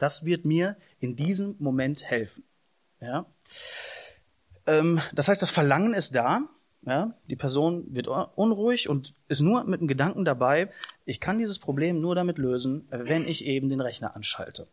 [0.00, 2.42] Das wird mir in diesem Moment helfen.
[3.00, 3.26] Ja?
[4.66, 6.40] Ähm, das heißt, das Verlangen ist da.
[6.82, 7.14] Ja?
[7.28, 10.72] Die Person wird unruhig und ist nur mit dem Gedanken dabei,
[11.04, 14.66] ich kann dieses Problem nur damit lösen, wenn ich eben den Rechner anschalte.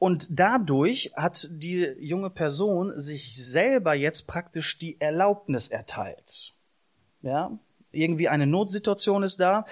[0.00, 6.56] Und dadurch hat die junge Person sich selber jetzt praktisch die Erlaubnis erteilt.
[7.22, 7.58] Ja,
[7.90, 9.64] irgendwie eine Notsituation ist da,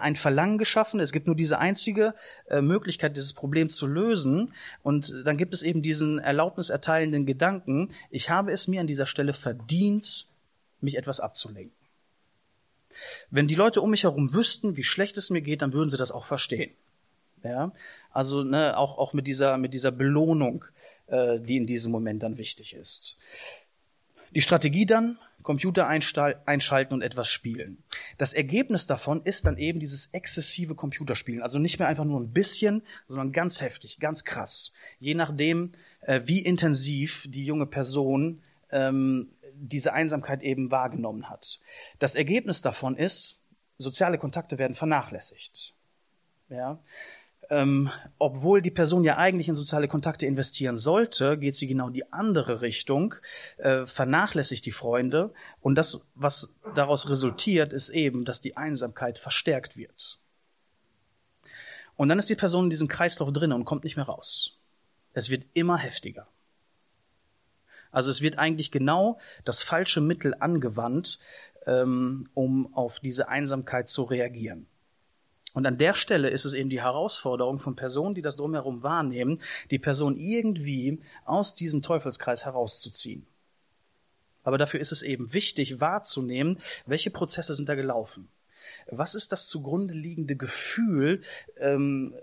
[0.00, 2.14] ein Verlangen geschaffen, es gibt nur diese einzige
[2.48, 4.52] äh, Möglichkeit, dieses Problem zu lösen.
[4.82, 9.32] Und dann gibt es eben diesen erlaubniserteilenden Gedanken, ich habe es mir an dieser Stelle
[9.32, 10.26] verdient,
[10.80, 11.74] mich etwas abzulenken.
[13.30, 15.96] Wenn die Leute um mich herum wüssten, wie schlecht es mir geht, dann würden sie
[15.96, 16.72] das auch verstehen.
[17.42, 17.72] Ja,
[18.10, 20.64] also ne, auch auch mit dieser mit dieser Belohnung,
[21.08, 23.18] äh, die in diesem Moment dann wichtig ist.
[24.34, 27.84] Die Strategie dann Computer einschalten und etwas spielen.
[28.18, 31.42] Das Ergebnis davon ist dann eben dieses exzessive Computerspielen.
[31.42, 34.72] Also nicht mehr einfach nur ein bisschen, sondern ganz heftig, ganz krass.
[34.98, 38.40] Je nachdem, äh, wie intensiv die junge Person
[38.72, 41.60] ähm, diese Einsamkeit eben wahrgenommen hat.
[41.98, 43.44] Das Ergebnis davon ist,
[43.76, 45.74] soziale Kontakte werden vernachlässigt.
[46.48, 46.80] Ja?
[47.50, 52.12] Ähm, obwohl die Person ja eigentlich in soziale Kontakte investieren sollte, geht sie genau die
[52.12, 53.14] andere Richtung,
[53.58, 59.76] äh, vernachlässigt die Freunde und das, was daraus resultiert, ist eben, dass die Einsamkeit verstärkt
[59.76, 60.18] wird.
[61.96, 64.58] Und dann ist die Person in diesem Kreislauf drin und kommt nicht mehr raus.
[65.12, 66.26] Es wird immer heftiger.
[67.92, 71.20] Also es wird eigentlich genau das falsche Mittel angewandt,
[71.66, 74.66] ähm, um auf diese Einsamkeit zu reagieren.
[75.54, 79.40] Und an der Stelle ist es eben die Herausforderung von Personen, die das drumherum wahrnehmen,
[79.70, 83.24] die Person irgendwie aus diesem Teufelskreis herauszuziehen.
[84.42, 88.28] Aber dafür ist es eben wichtig wahrzunehmen, welche Prozesse sind da gelaufen.
[88.90, 91.22] Was ist das zugrunde liegende Gefühl
[91.58, 92.14] ähm,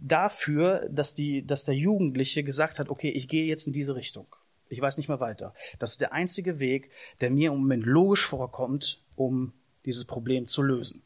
[0.00, 4.26] dafür, dass, die, dass der Jugendliche gesagt hat, okay, ich gehe jetzt in diese Richtung.
[4.68, 5.54] Ich weiß nicht mehr weiter.
[5.78, 6.90] Das ist der einzige Weg,
[7.20, 9.52] der mir im Moment logisch vorkommt, um
[9.84, 11.02] dieses Problem zu lösen.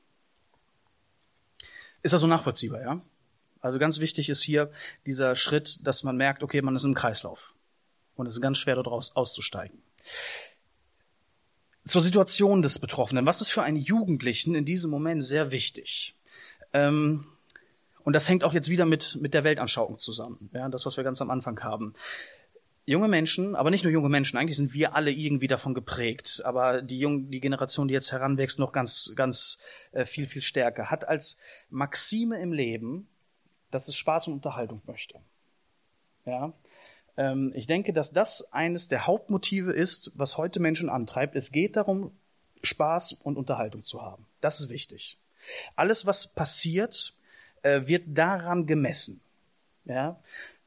[2.02, 3.00] Ist das so nachvollziehbar, ja?
[3.60, 4.70] Also ganz wichtig ist hier
[5.06, 7.54] dieser Schritt, dass man merkt, okay, man ist im Kreislauf.
[8.14, 9.82] Und es ist ganz schwer, daraus auszusteigen.
[11.84, 13.26] Zur Situation des Betroffenen.
[13.26, 16.14] Was ist für einen Jugendlichen in diesem Moment sehr wichtig?
[16.72, 17.26] Ähm,
[18.04, 20.50] und das hängt auch jetzt wieder mit, mit der Weltanschauung zusammen.
[20.52, 21.94] Ja, das, was wir ganz am Anfang haben
[22.88, 26.80] junge Menschen, aber nicht nur junge Menschen, eigentlich sind wir alle irgendwie davon geprägt, aber
[26.80, 29.62] die jung, die Generation, die jetzt heranwächst, noch ganz, ganz
[29.92, 33.06] äh, viel, viel stärker, hat als Maxime im Leben,
[33.70, 35.20] dass es Spaß und Unterhaltung möchte.
[36.24, 36.54] Ja,
[37.18, 41.36] ähm, ich denke, dass das eines der Hauptmotive ist, was heute Menschen antreibt.
[41.36, 42.10] Es geht darum,
[42.62, 44.24] Spaß und Unterhaltung zu haben.
[44.40, 45.18] Das ist wichtig.
[45.76, 47.12] Alles, was passiert,
[47.60, 49.20] äh, wird daran gemessen.
[49.84, 50.18] Ja,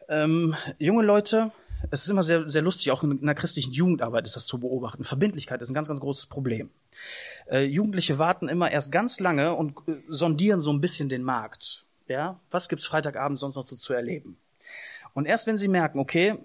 [0.07, 1.51] ähm, junge Leute
[1.90, 5.04] es ist immer sehr, sehr lustig, auch in einer christlichen Jugendarbeit ist das zu beobachten.
[5.04, 6.70] Verbindlichkeit ist ein ganz, ganz großes Problem.
[7.50, 11.86] Äh, Jugendliche warten immer erst ganz lange und äh, sondieren so ein bisschen den Markt.
[12.08, 14.38] Ja, was gibt's Freitagabend sonst noch so zu erleben?
[15.14, 16.38] Und erst wenn sie merken, okay,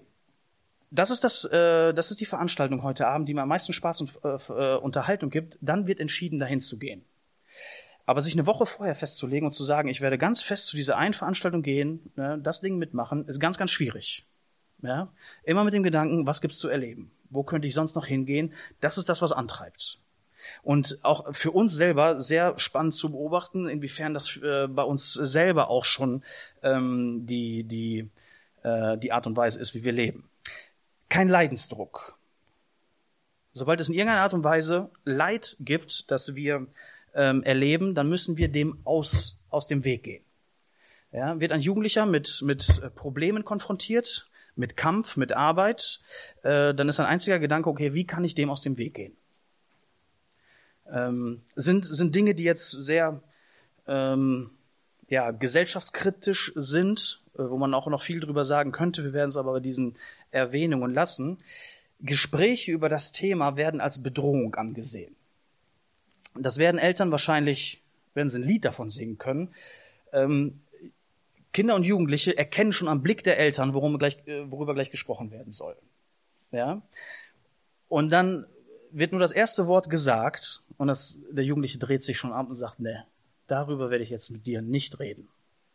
[0.91, 4.01] das ist das, äh, das ist die Veranstaltung heute Abend, die mir am meisten Spaß
[4.01, 7.03] und äh, äh, Unterhaltung gibt, dann wird entschieden, dahin zu gehen.
[8.05, 10.97] Aber sich eine Woche vorher festzulegen und zu sagen, ich werde ganz fest zu dieser
[10.97, 14.25] einen Veranstaltung gehen, ne, das Ding mitmachen, ist ganz, ganz schwierig.
[14.81, 15.09] Ja?
[15.43, 17.11] Immer mit dem Gedanken, was gibt's zu erleben?
[17.29, 18.53] Wo könnte ich sonst noch hingehen?
[18.79, 19.99] Das ist das, was antreibt.
[20.63, 25.69] Und auch für uns selber sehr spannend zu beobachten, inwiefern das äh, bei uns selber
[25.69, 26.23] auch schon
[26.63, 28.09] ähm, die, die,
[28.63, 30.29] äh, die Art und Weise ist, wie wir leben.
[31.09, 32.17] Kein Leidensdruck.
[33.53, 36.67] Sobald es in irgendeiner Art und Weise Leid gibt, das wir
[37.15, 40.23] ähm, erleben, dann müssen wir dem aus, aus dem Weg gehen.
[41.11, 46.01] Ja, wird ein Jugendlicher mit, mit äh, Problemen konfrontiert, mit Kampf, mit Arbeit,
[46.43, 49.15] äh, dann ist ein einziger Gedanke, okay, wie kann ich dem aus dem Weg gehen?
[50.91, 53.21] Ähm, sind, sind Dinge, die jetzt sehr
[53.87, 54.51] ähm,
[55.09, 59.37] ja, gesellschaftskritisch sind, äh, wo man auch noch viel drüber sagen könnte, wir werden es
[59.37, 59.95] aber bei diesen
[60.31, 61.37] Erwähnungen lassen.
[61.99, 65.15] Gespräche über das Thema werden als Bedrohung angesehen.
[66.35, 67.81] Das werden Eltern wahrscheinlich,
[68.13, 69.53] wenn sie ein Lied davon singen können,
[70.13, 70.61] ähm,
[71.57, 75.31] Kinder und Jugendliche erkennen schon am Blick der Eltern, worum gleich, äh, worüber gleich gesprochen
[75.31, 75.75] werden soll.
[76.51, 76.83] Ja?
[77.87, 78.45] Und dann
[78.91, 82.53] wird nur das erste Wort gesagt und das, der Jugendliche dreht sich schon ab und
[82.53, 83.07] sagt, ne,
[83.47, 85.29] darüber werde ich jetzt mit dir nicht reden.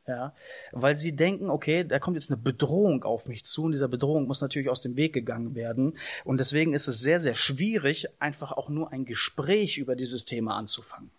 [0.06, 0.36] Ja,
[0.70, 4.28] weil sie denken, okay, da kommt jetzt eine Bedrohung auf mich zu und dieser Bedrohung
[4.28, 5.98] muss natürlich aus dem Weg gegangen werden.
[6.22, 10.56] Und deswegen ist es sehr, sehr schwierig, einfach auch nur ein Gespräch über dieses Thema
[10.56, 11.10] anzufangen.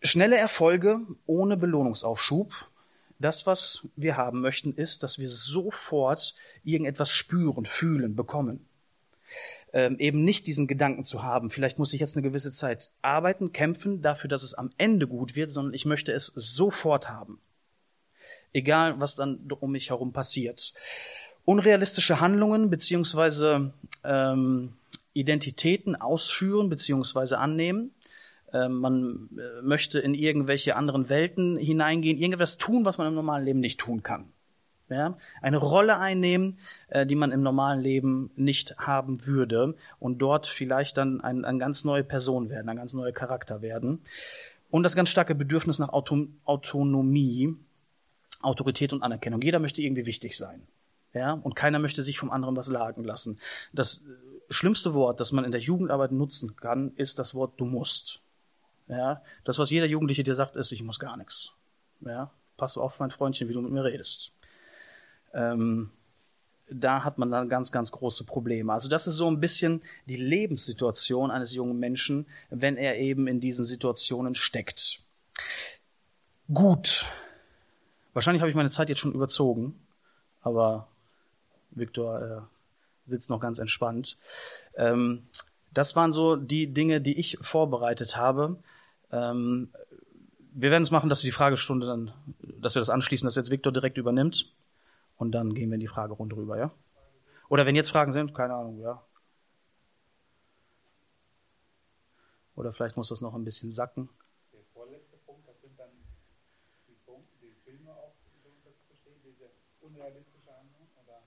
[0.00, 2.67] Schnelle Erfolge ohne Belohnungsaufschub.
[3.18, 8.66] Das, was wir haben möchten, ist, dass wir sofort irgendetwas spüren, fühlen, bekommen.
[9.72, 13.52] Ähm, eben nicht diesen Gedanken zu haben, vielleicht muss ich jetzt eine gewisse Zeit arbeiten,
[13.52, 17.40] kämpfen dafür, dass es am Ende gut wird, sondern ich möchte es sofort haben.
[18.52, 20.72] egal was dann um mich herum passiert.
[21.44, 23.72] Unrealistische Handlungen beziehungsweise
[24.04, 24.74] ähm,
[25.12, 27.92] Identitäten ausführen beziehungsweise annehmen.
[28.52, 33.44] Ähm, man äh, möchte in irgendwelche anderen Welten hineingehen, irgendwas tun, was man im normalen
[33.44, 34.32] Leben nicht tun kann.
[34.88, 35.18] Ja?
[35.42, 36.56] Eine Rolle einnehmen,
[36.88, 41.58] äh, die man im normalen Leben nicht haben würde und dort vielleicht dann ein, eine
[41.58, 44.00] ganz neue Person werden, ein ganz neuer Charakter werden.
[44.70, 47.56] Und das ganz starke Bedürfnis nach Auto Autonomie,
[48.42, 49.40] Autorität und Anerkennung.
[49.40, 50.66] Jeder möchte irgendwie wichtig sein.
[51.14, 53.40] Ja, und keiner möchte sich vom anderen was sagen lassen.
[53.72, 54.12] Das äh,
[54.50, 58.20] schlimmste Wort, das man in der Jugendarbeit nutzen kann, ist das Wort du musst.
[58.88, 61.54] Ja, das, was jeder Jugendliche dir sagt, ist, ich muss gar nichts.
[62.00, 64.32] Ja, pass auf, mein Freundchen, wie du mit mir redest.
[65.34, 65.90] Ähm,
[66.70, 68.72] da hat man dann ganz, ganz große Probleme.
[68.72, 73.40] Also das ist so ein bisschen die Lebenssituation eines jungen Menschen, wenn er eben in
[73.40, 75.00] diesen Situationen steckt.
[76.52, 77.06] Gut.
[78.12, 79.78] Wahrscheinlich habe ich meine Zeit jetzt schon überzogen,
[80.42, 80.88] aber
[81.70, 82.40] Viktor äh,
[83.06, 84.16] sitzt noch ganz entspannt.
[84.76, 85.22] Ähm,
[85.72, 88.56] das waren so die Dinge, die ich vorbereitet habe.
[89.10, 89.72] Ähm,
[90.52, 92.12] wir werden es machen, dass wir die Fragestunde dann,
[92.60, 94.54] dass wir das anschließen, dass jetzt Viktor direkt übernimmt.
[95.16, 96.70] Und dann gehen wir in die Fragerunde rüber, ja?
[97.48, 99.02] Oder wenn jetzt Fragen sind, keine Ahnung, ja.
[102.54, 104.08] Oder vielleicht muss das noch ein bisschen sacken.
[104.52, 105.90] Der vorletzte Punkt, das sind dann
[106.88, 108.14] die Punkte, die Filme auch,
[108.64, 109.50] das verstehen, diese
[109.80, 111.20] unrealistische Handlung, oder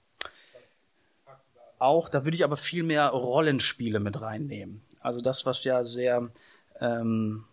[1.25, 4.83] was da Auch, da würde ich aber viel mehr Rollenspiele mit reinnehmen.
[4.99, 6.31] Also das, was ja sehr,
[6.79, 7.45] ähm,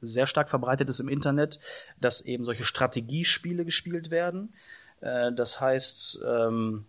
[0.00, 1.58] sehr stark verbreitet ist im Internet,
[2.00, 4.52] dass eben solche Strategiespiele gespielt werden
[5.00, 6.86] äh, das heißt, ähm,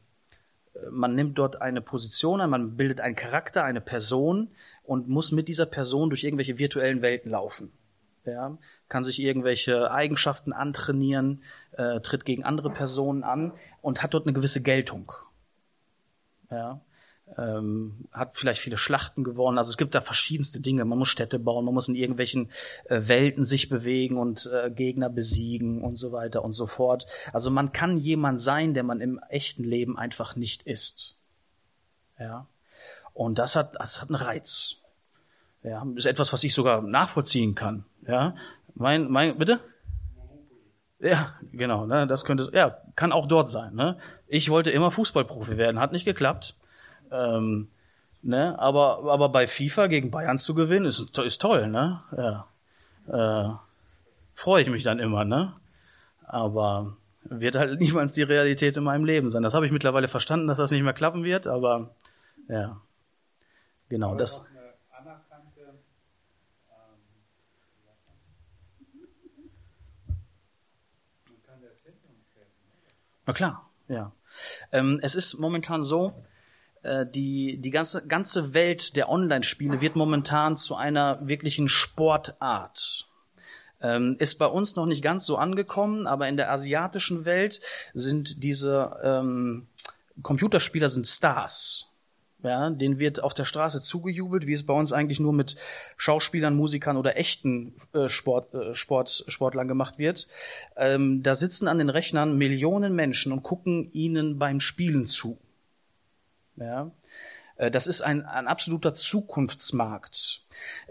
[0.91, 4.49] man nimmt dort eine Position an, man bildet einen Charakter, eine Person
[4.83, 7.71] und muss mit dieser Person durch irgendwelche virtuellen Welten laufen.
[8.25, 8.57] Ja,
[8.89, 14.33] kann sich irgendwelche Eigenschaften antrainieren, äh, tritt gegen andere Personen an und hat dort eine
[14.33, 15.13] gewisse Geltung.
[16.51, 16.81] Ja,
[17.37, 19.57] ähm, hat vielleicht viele Schlachten gewonnen.
[19.57, 20.85] Also es gibt da verschiedenste Dinge.
[20.85, 22.49] Man muss Städte bauen, man muss in irgendwelchen
[22.85, 27.05] äh, Welten sich bewegen und äh, Gegner besiegen und so weiter und so fort.
[27.33, 31.15] Also man kann jemand sein, der man im echten Leben einfach nicht ist.
[32.19, 32.47] Ja.
[33.13, 34.77] Und das hat, das hat einen Reiz.
[35.63, 37.83] Ja, ist etwas, was ich sogar nachvollziehen kann.
[38.07, 38.35] Ja,
[38.75, 39.59] mein, mein, bitte?
[40.99, 43.97] Ja, genau, ne, das könnte, ja, kann auch dort sein, ne.
[44.27, 46.55] Ich wollte immer Fußballprofi werden, hat nicht geklappt.
[47.11, 47.69] Ähm,
[48.21, 48.57] ne?
[48.59, 52.01] aber, aber bei FIFA gegen Bayern zu gewinnen, ist, ist toll, ne?
[52.15, 52.47] Ja.
[53.07, 53.55] Äh,
[54.33, 55.53] Freue ich mich dann immer, ne?
[56.27, 59.43] Aber wird halt niemals die Realität in meinem Leben sein.
[59.43, 61.95] Das habe ich mittlerweile verstanden, dass das nicht mehr klappen wird, aber
[62.47, 62.79] ja.
[63.89, 64.47] Genau, aber das.
[64.47, 64.57] Ähm,
[73.25, 74.11] Na klar, ja.
[74.71, 76.13] Ähm, es ist momentan so,
[77.05, 83.07] die, die ganze, ganze Welt der Online-Spiele wird momentan zu einer wirklichen Sportart.
[83.81, 87.61] Ähm, ist bei uns noch nicht ganz so angekommen, aber in der asiatischen Welt
[87.93, 89.67] sind diese ähm,
[90.23, 91.93] Computerspieler sind Stars.
[92.43, 95.55] Ja, denen wird auf der Straße zugejubelt, wie es bei uns eigentlich nur mit
[95.97, 100.27] Schauspielern, Musikern oder echten äh, Sport, äh, Sport, Sportlern gemacht wird.
[100.75, 105.39] Ähm, da sitzen an den Rechnern Millionen Menschen und gucken ihnen beim Spielen zu.
[106.57, 106.91] Ja.
[107.57, 110.41] Äh, das ist ein, ein absoluter Zukunftsmarkt.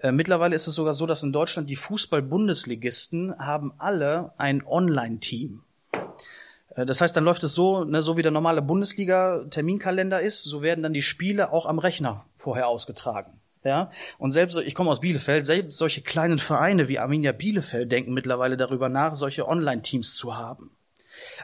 [0.03, 5.63] Äh, mittlerweile ist es sogar so, dass in Deutschland die Fußball-Bundesligisten haben alle ein Online-Team.
[6.75, 10.63] Äh, das heißt, dann läuft es so, ne, so wie der normale Bundesliga-Terminkalender ist, so
[10.63, 13.41] werden dann die Spiele auch am Rechner vorher ausgetragen.
[13.65, 18.15] Ja, und selbst, ich komme aus Bielefeld, selbst solche kleinen Vereine wie Arminia Bielefeld denken
[18.15, 20.71] mittlerweile darüber nach, solche Online-Teams zu haben.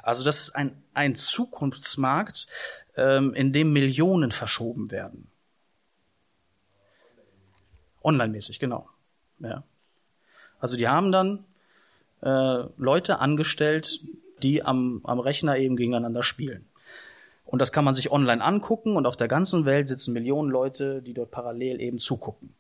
[0.05, 2.47] Also das ist ein, ein Zukunftsmarkt,
[2.97, 5.29] ähm, in dem Millionen verschoben werden.
[8.03, 8.89] Online-mäßig, genau.
[9.39, 9.63] Ja.
[10.59, 11.45] Also die haben dann
[12.23, 14.01] äh, Leute angestellt,
[14.43, 16.67] die am, am Rechner eben gegeneinander spielen.
[17.45, 21.03] Und das kann man sich online angucken und auf der ganzen Welt sitzen Millionen Leute,
[21.03, 22.55] die dort parallel eben zugucken.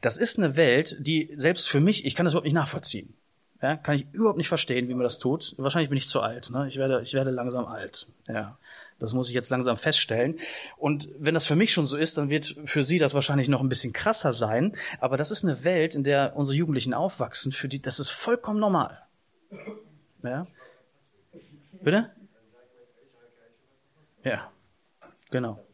[0.00, 3.14] Das ist eine Welt, die selbst für mich, ich kann das überhaupt nicht nachvollziehen.
[3.62, 5.54] Ja, kann ich überhaupt nicht verstehen, wie man das tut.
[5.58, 6.50] Wahrscheinlich bin ich zu alt.
[6.50, 6.66] Ne?
[6.68, 8.06] Ich werde, ich werde langsam alt.
[8.26, 8.56] Ja.
[9.00, 10.38] Das muss ich jetzt langsam feststellen.
[10.76, 13.60] Und wenn das für mich schon so ist, dann wird für Sie das wahrscheinlich noch
[13.60, 14.76] ein bisschen krasser sein.
[15.00, 18.60] Aber das ist eine Welt, in der unsere Jugendlichen aufwachsen, für die, das ist vollkommen
[18.60, 19.02] normal.
[20.22, 20.46] Ja?
[21.82, 22.10] Bitte?
[24.22, 24.52] Ja,
[25.30, 25.64] genau.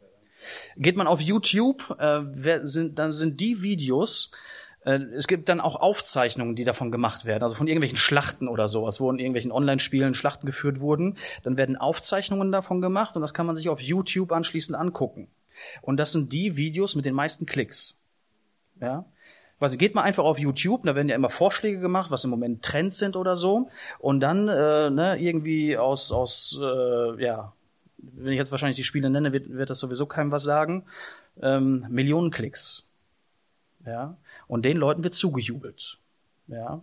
[0.76, 4.30] Geht man auf YouTube, äh, wer sind, dann sind die Videos,
[4.87, 9.01] es gibt dann auch Aufzeichnungen, die davon gemacht werden, also von irgendwelchen Schlachten oder sowas,
[9.01, 11.16] wo in irgendwelchen Online-Spielen Schlachten geführt wurden.
[11.43, 15.26] Dann werden Aufzeichnungen davon gemacht und das kann man sich auf YouTube anschließend angucken.
[15.82, 18.01] Und das sind die Videos mit den meisten Klicks.
[18.80, 19.07] Ja.
[19.59, 22.62] Was, geht mal einfach auf YouTube, da werden ja immer Vorschläge gemacht, was im Moment
[22.62, 23.70] Trends sind oder so.
[23.99, 27.55] Und dann äh, ne, irgendwie aus, aus äh, ja,
[27.99, 30.84] wenn ich jetzt wahrscheinlich die Spiele nenne, wird, wird das sowieso keinem was sagen.
[31.41, 32.89] Ähm, Millionen Klicks.
[33.84, 34.16] Ja.
[34.49, 35.99] Und den Leuten wird zugejubelt.
[36.49, 36.82] Ja.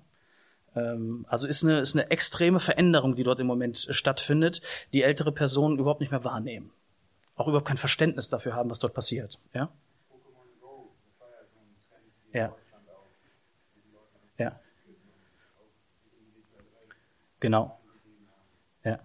[0.75, 4.61] Ähm, also ist eine, ist eine extreme Veränderung, die dort im Moment äh, stattfindet,
[4.91, 6.71] die ältere Personen überhaupt nicht mehr wahrnehmen.
[7.35, 9.39] Auch überhaupt kein Verständnis dafür haben, was dort passiert.
[9.53, 9.69] Ja.
[12.31, 12.55] Ja.
[14.37, 14.59] Ja.
[17.39, 17.79] Genau.
[18.83, 18.99] Ja.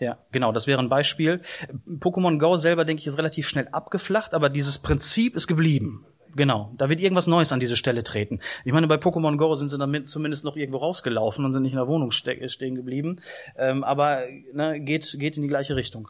[0.00, 1.40] Ja, genau, das wäre ein Beispiel.
[1.86, 6.04] Pokémon Go selber, denke ich, ist relativ schnell abgeflacht, aber dieses Prinzip ist geblieben.
[6.36, 8.40] Genau, da wird irgendwas Neues an diese Stelle treten.
[8.64, 11.72] Ich meine, bei Pokémon Go sind sie damit zumindest noch irgendwo rausgelaufen und sind nicht
[11.72, 13.20] in der Wohnung ste stehen geblieben.
[13.56, 16.08] Ähm, aber ne, geht, geht in die gleiche Richtung.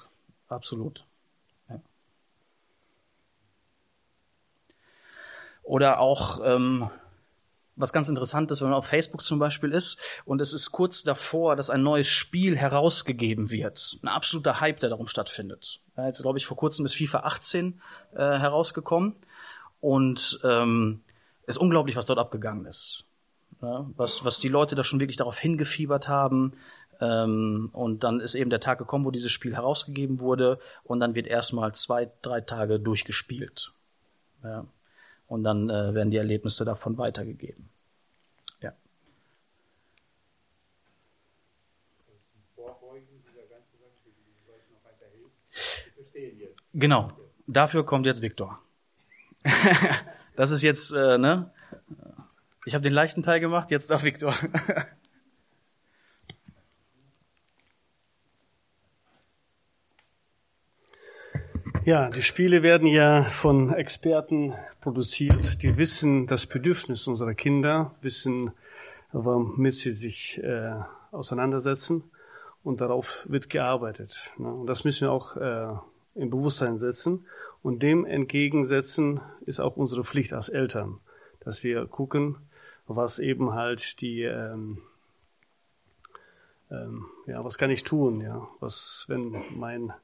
[0.48, 1.04] Absolut.
[1.68, 1.80] Ja.
[5.62, 6.88] Oder auch, ähm,
[7.76, 11.02] was ganz interessant ist, wenn man auf Facebook zum Beispiel ist und es ist kurz
[11.02, 13.98] davor, dass ein neues Spiel herausgegeben wird.
[14.02, 15.80] Ein absoluter Hype, der darum stattfindet.
[15.96, 17.80] Jetzt, glaube ich, vor kurzem ist FIFA 18
[18.14, 19.16] äh, herausgekommen.
[19.84, 21.02] Und ähm,
[21.46, 23.04] ist unglaublich, was dort abgegangen ist.
[23.60, 26.54] Ja, was, was die Leute da schon wirklich darauf hingefiebert haben.
[27.02, 30.58] Ähm, und dann ist eben der Tag gekommen, wo dieses Spiel herausgegeben wurde.
[30.84, 33.74] Und dann wird erstmal zwei, drei Tage durchgespielt.
[34.42, 34.64] Ja.
[35.26, 37.68] Und dann äh, werden die Erlebnisse davon weitergegeben.
[38.62, 38.72] Ja.
[46.72, 47.12] Genau.
[47.46, 48.63] Dafür kommt jetzt Viktor.
[50.36, 51.50] das ist jetzt, äh, ne?
[52.66, 54.34] Ich habe den leichten Teil gemacht, jetzt darf Viktor.
[61.86, 68.52] Ja, die Spiele werden ja von Experten produziert, die wissen das Bedürfnis unserer Kinder, wissen,
[69.12, 70.72] womit sie sich äh,
[71.12, 72.04] auseinandersetzen
[72.62, 74.30] und darauf wird gearbeitet.
[74.38, 74.50] Ne?
[74.50, 75.74] Und das müssen wir auch äh,
[76.14, 77.26] im Bewusstsein setzen.
[77.64, 81.00] Und dem entgegensetzen ist auch unsere Pflicht als Eltern,
[81.40, 82.36] dass wir gucken,
[82.86, 84.82] was eben halt die, ähm,
[86.70, 89.94] ähm, ja, was kann ich tun, ja, was, wenn mein,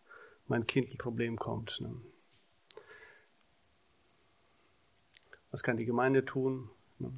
[0.49, 1.83] mein Kind ein Problem kommt.
[1.83, 1.95] Ne?
[5.51, 6.71] Was kann die Gemeinde tun?
[6.99, 7.13] Ne?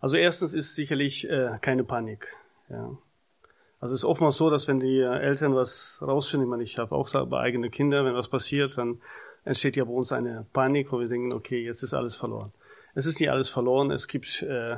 [0.00, 2.28] Also erstens ist sicherlich äh, keine Panik.
[2.68, 2.94] Ja.
[3.80, 6.94] Also es ist oftmals so, dass wenn die Eltern was rausfinden, ich meine, ich habe
[6.94, 9.00] auch selber eigene Kinder, wenn was passiert, dann
[9.44, 12.52] entsteht ja bei uns eine Panik, wo wir denken, okay, jetzt ist alles verloren.
[12.94, 14.76] Es ist nicht alles verloren, es gibt äh,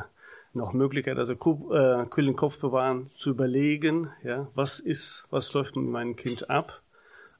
[0.52, 5.88] noch Möglichkeit, also äh, kühlen Kopf bewahren, zu überlegen, ja, was ist, was läuft mit
[5.88, 6.82] meinem Kind ab.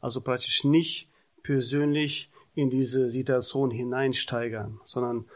[0.01, 1.09] Also praktisch nicht
[1.43, 5.27] persönlich in diese Situation hineinsteigern, sondern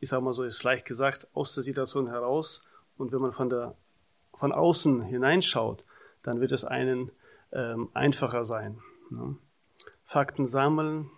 [0.00, 2.62] ich sage mal so, ist leicht gesagt, aus der Situation heraus
[2.98, 3.74] und wenn man von der
[4.38, 5.84] von außen hineinschaut,
[6.22, 7.10] dann wird es einen
[7.52, 8.78] ähm, einfacher sein.
[9.10, 9.36] Ne?
[10.04, 11.10] Fakten sammeln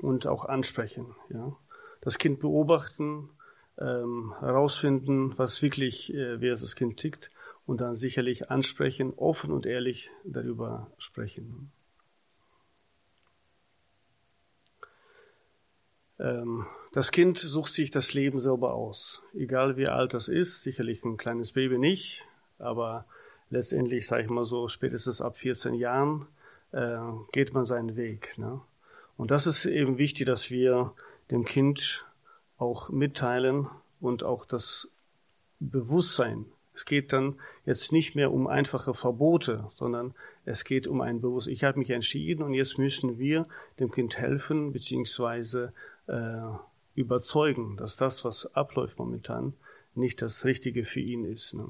[0.00, 1.14] und auch ansprechen.
[1.30, 1.56] Ja?
[2.00, 3.30] Das Kind beobachten,
[3.78, 7.30] ähm, herausfinden, was wirklich, äh, wer das Kind tickt
[7.66, 11.72] und dann sicherlich ansprechen, offen und ehrlich darüber sprechen.
[16.18, 21.04] Ähm, das Kind sucht sich das Leben selber aus, egal wie alt das ist, sicherlich
[21.04, 22.26] ein kleines Baby nicht,
[22.60, 23.04] aber
[23.50, 26.26] letztendlich, sage ich mal so, spätestens ab 14 Jahren
[26.72, 26.98] äh,
[27.32, 28.38] geht man seinen Weg.
[28.38, 28.60] Ne?
[29.16, 30.92] Und das ist eben wichtig, dass wir
[31.30, 32.06] dem Kind
[32.58, 33.68] auch mitteilen
[34.00, 34.90] und auch das
[35.58, 36.46] Bewusstsein.
[36.74, 41.52] Es geht dann jetzt nicht mehr um einfache Verbote, sondern es geht um ein Bewusstsein.
[41.52, 43.46] Ich habe mich entschieden und jetzt müssen wir
[43.78, 45.72] dem Kind helfen beziehungsweise
[46.06, 46.40] äh,
[46.94, 49.54] überzeugen, dass das, was abläuft momentan,
[49.94, 51.54] nicht das Richtige für ihn ist.
[51.54, 51.66] Ne?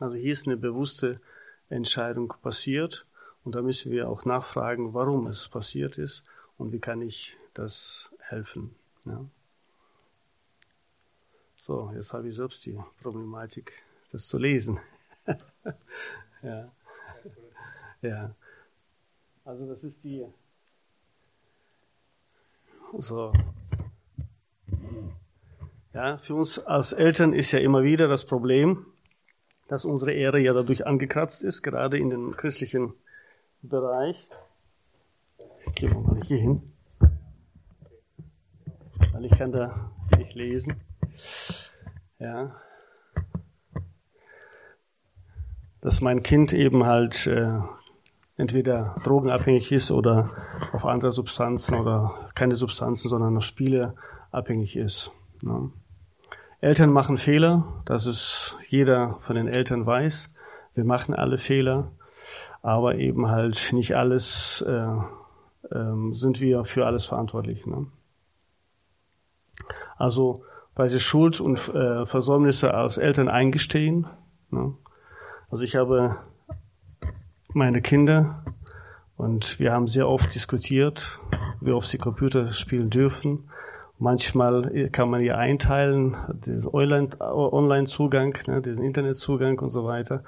[0.00, 1.20] Also hier ist eine bewusste
[1.68, 3.06] Entscheidung passiert
[3.44, 6.24] und da müssen wir auch nachfragen, warum es passiert ist
[6.56, 8.74] und wie kann ich das helfen.
[9.04, 9.24] Ja.
[11.60, 13.72] So, jetzt habe ich selbst die Problematik,
[14.10, 14.80] das zu lesen.
[16.42, 16.72] ja.
[18.00, 18.34] ja.
[19.44, 20.26] Also das ist die.
[22.98, 23.34] So.
[25.92, 28.86] Ja, für uns als Eltern ist ja immer wieder das Problem,
[29.70, 32.92] dass unsere Ehre ja dadurch angekratzt ist, gerade in den christlichen
[33.62, 34.26] Bereich.
[35.64, 36.72] Ich gehe mal hier hin.
[39.12, 40.80] weil ich kann da nicht lesen.
[42.18, 42.56] Ja.
[45.80, 47.60] Dass mein Kind eben halt äh,
[48.36, 50.30] entweder drogenabhängig ist oder
[50.72, 53.94] auf andere Substanzen oder keine Substanzen, sondern auf Spiele
[54.32, 55.12] abhängig ist.
[55.42, 55.70] Ne?
[56.60, 60.34] Eltern machen Fehler, das ist jeder von den Eltern weiß.
[60.74, 61.92] Wir machen alle Fehler,
[62.62, 64.86] aber eben halt nicht alles äh,
[65.70, 67.66] äh, sind wir für alles verantwortlich.
[67.66, 67.86] Ne?
[69.96, 70.44] Also
[70.74, 74.06] bei der Schuld und äh, Versäumnisse als Eltern eingestehen.
[74.50, 74.74] Ne?
[75.50, 76.16] Also ich habe
[77.52, 78.44] meine Kinder
[79.16, 81.20] und wir haben sehr oft diskutiert,
[81.60, 83.50] wie oft sie Computer spielen dürfen.
[84.02, 90.24] Manchmal kann man ja einteilen, den Online-Zugang, ne, diesen Internetzugang und so weiter.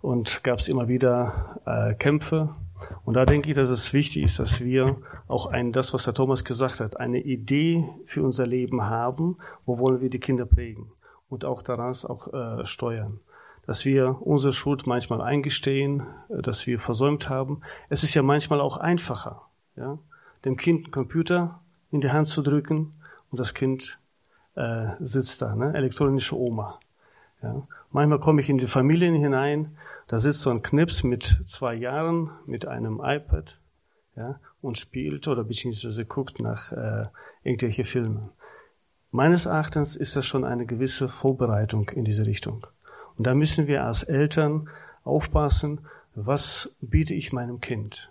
[0.00, 2.50] Und gab es immer wieder äh, Kämpfe.
[3.04, 4.96] Und da denke ich, dass es wichtig ist, dass wir
[5.26, 9.78] auch ein, das, was Herr Thomas gesagt hat, eine Idee für unser Leben haben, wo
[9.80, 10.92] wollen wir die Kinder prägen
[11.28, 13.18] und auch daran auch äh, steuern
[13.66, 17.60] dass wir unsere Schuld manchmal eingestehen, äh, dass wir versäumt haben.
[17.88, 19.42] Es ist ja manchmal auch einfacher,
[19.76, 19.98] ja,
[20.44, 21.60] dem Kind einen Computer
[21.92, 22.90] in die Hand zu drücken
[23.30, 23.98] und das Kind
[24.54, 25.72] äh, sitzt da, ne?
[25.74, 26.78] elektronische Oma.
[27.42, 27.66] Ja.
[27.90, 29.76] Manchmal komme ich in die Familien hinein,
[30.06, 33.58] da sitzt so ein Knips mit zwei Jahren mit einem iPad
[34.16, 37.06] ja, und spielt oder beziehungsweise guckt nach äh,
[37.42, 38.22] irgendwelche Filme.
[39.12, 42.66] Meines Erachtens ist das schon eine gewisse Vorbereitung in diese Richtung.
[43.16, 44.68] Und da müssen wir als Eltern
[45.04, 45.80] aufpassen,
[46.14, 48.09] was biete ich meinem Kind?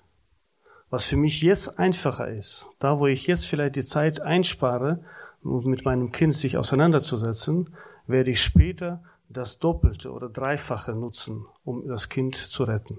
[0.90, 5.00] Was für mich jetzt einfacher ist, da wo ich jetzt vielleicht die Zeit einspare,
[5.44, 7.76] um mit meinem Kind sich auseinanderzusetzen,
[8.08, 12.98] werde ich später das Doppelte oder Dreifache nutzen, um das Kind zu retten.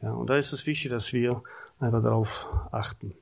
[0.00, 1.42] Ja, und da ist es wichtig, dass wir
[1.78, 3.14] einfach darauf achten.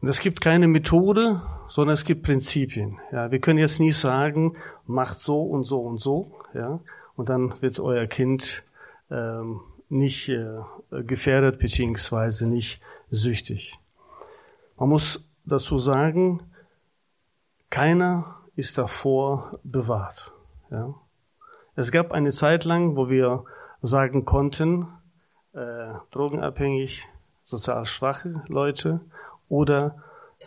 [0.00, 2.98] Und es gibt keine Methode, sondern es gibt Prinzipien.
[3.12, 6.80] Ja, wir können jetzt nie sagen, macht so und so und so, ja,
[7.16, 8.62] und dann wird euer Kind
[9.10, 10.60] ähm, nicht äh,
[10.90, 13.78] gefährdet beziehungsweise nicht süchtig.
[14.76, 16.42] Man muss dazu sagen,
[17.68, 20.32] keiner ist davor bewahrt.
[20.70, 20.94] Ja.
[21.76, 23.44] Es gab eine Zeit lang, wo wir
[23.82, 24.88] sagen konnten,
[25.52, 27.06] äh, drogenabhängig,
[27.44, 29.00] sozial schwache Leute
[29.48, 30.02] oder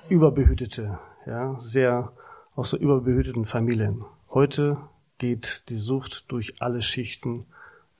[0.09, 2.13] überbehütete, ja, sehr
[2.55, 4.03] aus so überbehüteten Familien.
[4.29, 4.77] Heute
[5.17, 7.45] geht die Sucht durch alle Schichten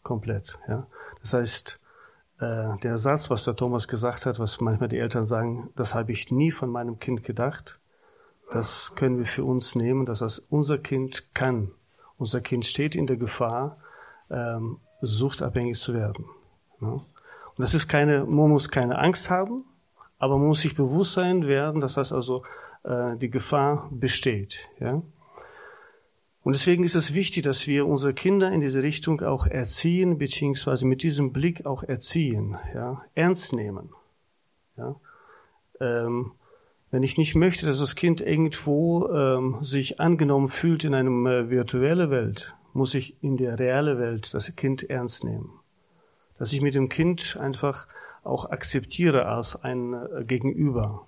[0.03, 0.59] komplett.
[0.67, 0.87] Ja.
[1.21, 1.79] Das heißt,
[2.43, 6.11] äh, der Satz, was der Thomas gesagt hat, was manchmal die Eltern sagen, das habe
[6.11, 7.79] ich nie von meinem Kind gedacht,
[8.51, 10.05] das können wir für uns nehmen.
[10.05, 11.71] Das heißt, unser Kind kann,
[12.17, 13.77] unser Kind steht in der Gefahr,
[14.29, 16.25] ähm, suchtabhängig zu werden.
[16.81, 16.89] Ja.
[16.89, 19.63] Und das ist keine, man muss keine Angst haben,
[20.19, 22.43] aber man muss sich bewusst sein werden, das heißt also,
[22.83, 24.67] äh, die Gefahr besteht.
[24.79, 25.01] Ja?
[26.43, 30.85] Und deswegen ist es wichtig, dass wir unsere Kinder in diese Richtung auch erziehen, beziehungsweise
[30.85, 33.03] mit diesem Blick auch erziehen, ja?
[33.15, 33.91] ernst nehmen.
[34.75, 34.95] Ja?
[35.79, 36.33] Ähm,
[36.91, 41.49] wenn ich nicht möchte, dass das Kind irgendwo ähm, sich angenommen fühlt in einer äh,
[41.49, 45.49] virtuellen Welt, muss ich in der realen Welt das Kind ernst nehmen.
[46.37, 47.87] Dass ich mit dem Kind einfach
[48.23, 51.07] auch akzeptiere als ein äh, Gegenüber.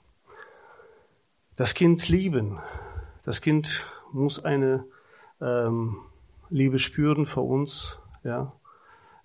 [1.58, 2.58] Das Kind lieben.
[3.26, 4.86] Das Kind muss eine
[5.42, 5.98] ähm,
[6.50, 8.02] Liebe spüren für uns.
[8.24, 8.54] Ja.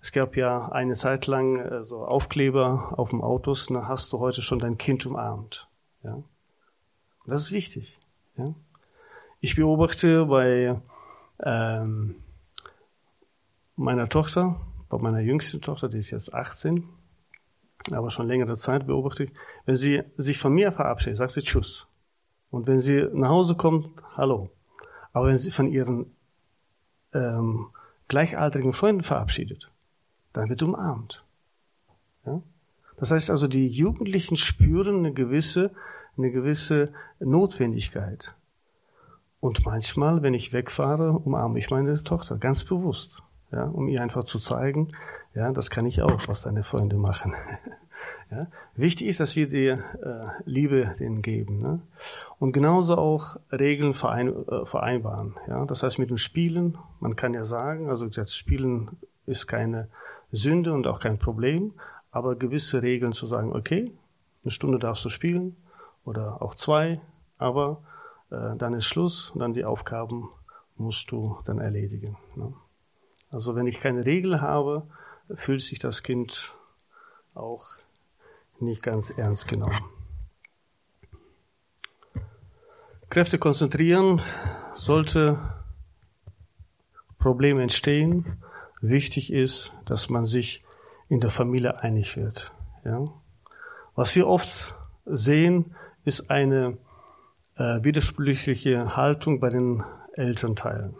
[0.01, 4.19] Es gab ja eine Zeit lang äh, so Aufkleber auf dem Autos, na hast du
[4.19, 5.69] heute schon dein Kind umarmt.
[6.03, 6.23] Ja.
[7.25, 7.99] Das ist wichtig.
[8.35, 8.53] Ja.
[9.39, 10.79] Ich beobachte bei
[11.43, 12.15] ähm,
[13.75, 14.59] meiner Tochter,
[14.89, 16.87] bei meiner jüngsten Tochter, die ist jetzt 18,
[17.91, 19.31] aber schon längere Zeit beobachte ich,
[19.65, 21.87] wenn sie sich von mir verabschiedet, sagt sie Tschüss.
[22.51, 24.51] Und wenn sie nach Hause kommt, Hallo.
[25.13, 26.15] Aber wenn sie von ihren
[27.13, 27.67] ähm,
[28.07, 29.71] gleichaltrigen Freunden verabschiedet,
[30.33, 31.23] dann wird umarmt.
[32.25, 32.41] Ja?
[32.97, 35.71] Das heißt also, die Jugendlichen spüren eine gewisse,
[36.17, 38.35] eine gewisse Notwendigkeit.
[39.39, 43.17] Und manchmal, wenn ich wegfahre, umarme ich meine Tochter ganz bewusst,
[43.51, 44.91] ja, um ihr einfach zu zeigen,
[45.33, 47.33] ja, das kann ich auch, was deine Freunde machen.
[48.31, 48.47] ja.
[48.75, 49.79] Wichtig ist, dass wir die äh,
[50.45, 51.59] Liebe denen geben.
[51.61, 51.81] Ne?
[52.39, 55.35] Und genauso auch Regeln verein, äh, vereinbaren.
[55.47, 55.65] Ja.
[55.65, 58.89] Das heißt, mit dem Spielen, man kann ja sagen, also jetzt Spielen
[59.25, 59.87] ist keine
[60.31, 61.73] Sünde und auch kein Problem,
[62.11, 63.91] aber gewisse Regeln zu sagen, okay,
[64.43, 65.55] eine Stunde darfst du spielen
[66.05, 67.01] oder auch zwei,
[67.37, 67.83] aber
[68.31, 70.29] äh, dann ist Schluss und dann die Aufgaben
[70.77, 72.17] musst du dann erledigen.
[72.35, 72.53] Ne?
[73.29, 74.87] Also wenn ich keine Regel habe,
[75.35, 76.53] fühlt sich das Kind
[77.33, 77.65] auch
[78.61, 79.79] nicht ganz ernst genommen.
[83.09, 84.21] Kräfte konzentrieren,
[84.73, 85.37] sollte
[87.17, 88.41] Probleme entstehen.
[88.81, 90.63] Wichtig ist, dass man sich
[91.09, 92.53] in der Familie einig wird.
[92.85, 93.07] Ja?
[93.95, 94.75] Was wir oft
[95.05, 95.75] sehen,
[96.05, 96.77] ist eine
[97.55, 99.83] äh, widersprüchliche Haltung bei den
[100.13, 100.95] Elternteilen.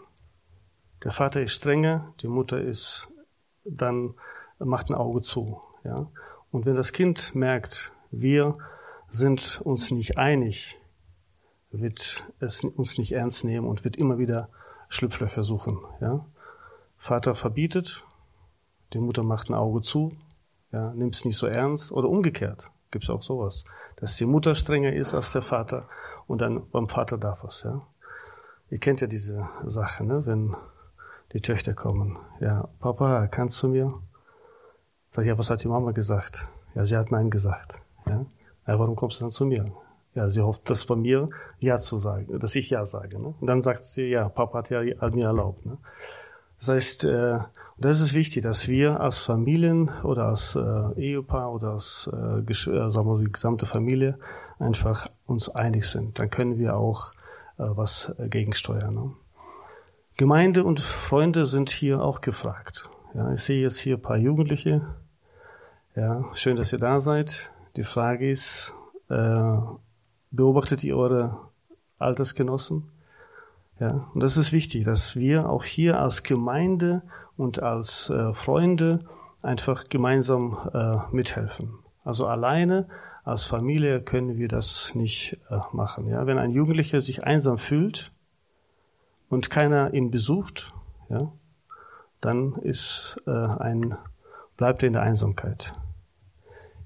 [1.02, 3.08] Der Vater ist strenger, die Mutter ist
[3.64, 4.14] dann
[4.58, 5.60] macht ein Auge zu.
[5.84, 6.06] Ja?
[6.52, 8.58] Und wenn das Kind merkt, wir
[9.08, 10.78] sind uns nicht einig,
[11.70, 14.50] wird es uns nicht ernst nehmen und wird immer wieder
[14.88, 15.78] Schlupflöcher suchen.
[16.00, 16.26] Ja?
[16.98, 18.04] Vater verbietet,
[18.92, 20.12] die Mutter macht ein Auge zu,
[20.70, 22.68] ja, nimmt es nicht so ernst oder umgekehrt.
[22.90, 23.64] Gibt es auch sowas,
[23.96, 25.88] dass die Mutter strenger ist als der Vater
[26.26, 27.62] und dann beim Vater darf es.
[27.62, 27.80] Ja?
[28.68, 30.26] Ihr kennt ja diese Sache, ne?
[30.26, 30.54] wenn
[31.32, 32.18] die Töchter kommen.
[32.40, 33.94] Ja, Papa, kannst du mir?
[35.12, 36.46] Sag ich, ja, was hat die Mama gesagt?
[36.74, 37.74] Ja, sie hat Nein gesagt.
[38.06, 38.24] Ja,
[38.66, 39.66] ja warum kommst du dann zu mir?
[40.14, 41.28] Ja, sie hofft, dass von mir
[41.58, 43.20] Ja zu sagen, dass ich Ja sage.
[43.20, 43.34] Ne?
[43.38, 45.66] Und dann sagt sie, ja, Papa hat ja hat mir erlaubt.
[45.66, 45.76] Ne?
[46.58, 47.40] Das heißt, äh,
[47.76, 52.54] das ist wichtig, dass wir als Familien oder als äh, Ehepaar oder als äh, äh,
[52.54, 54.18] sagen wir, die gesamte Familie
[54.58, 56.18] einfach uns einig sind.
[56.18, 57.12] Dann können wir auch
[57.58, 58.94] äh, was gegensteuern.
[58.94, 59.10] Ne?
[60.16, 62.88] Gemeinde und Freunde sind hier auch gefragt.
[63.14, 64.82] Ja, ich sehe jetzt hier ein paar Jugendliche.
[65.94, 67.50] Ja, schön, dass ihr da seid.
[67.76, 68.72] Die Frage ist,
[69.10, 69.56] äh,
[70.30, 71.50] beobachtet ihr eure
[71.98, 72.90] Altersgenossen?
[73.78, 77.02] Ja, und das ist wichtig, dass wir auch hier als Gemeinde
[77.36, 79.00] und als äh, Freunde
[79.42, 81.74] einfach gemeinsam äh, mithelfen.
[82.04, 82.88] Also alleine
[83.24, 86.08] als Familie können wir das nicht äh, machen.
[86.08, 88.12] Ja, wenn ein Jugendlicher sich einsam fühlt
[89.28, 90.72] und keiner ihn besucht,
[91.10, 91.30] ja,
[92.22, 93.98] dann ist äh, ein
[94.56, 95.74] bleibt er in der Einsamkeit.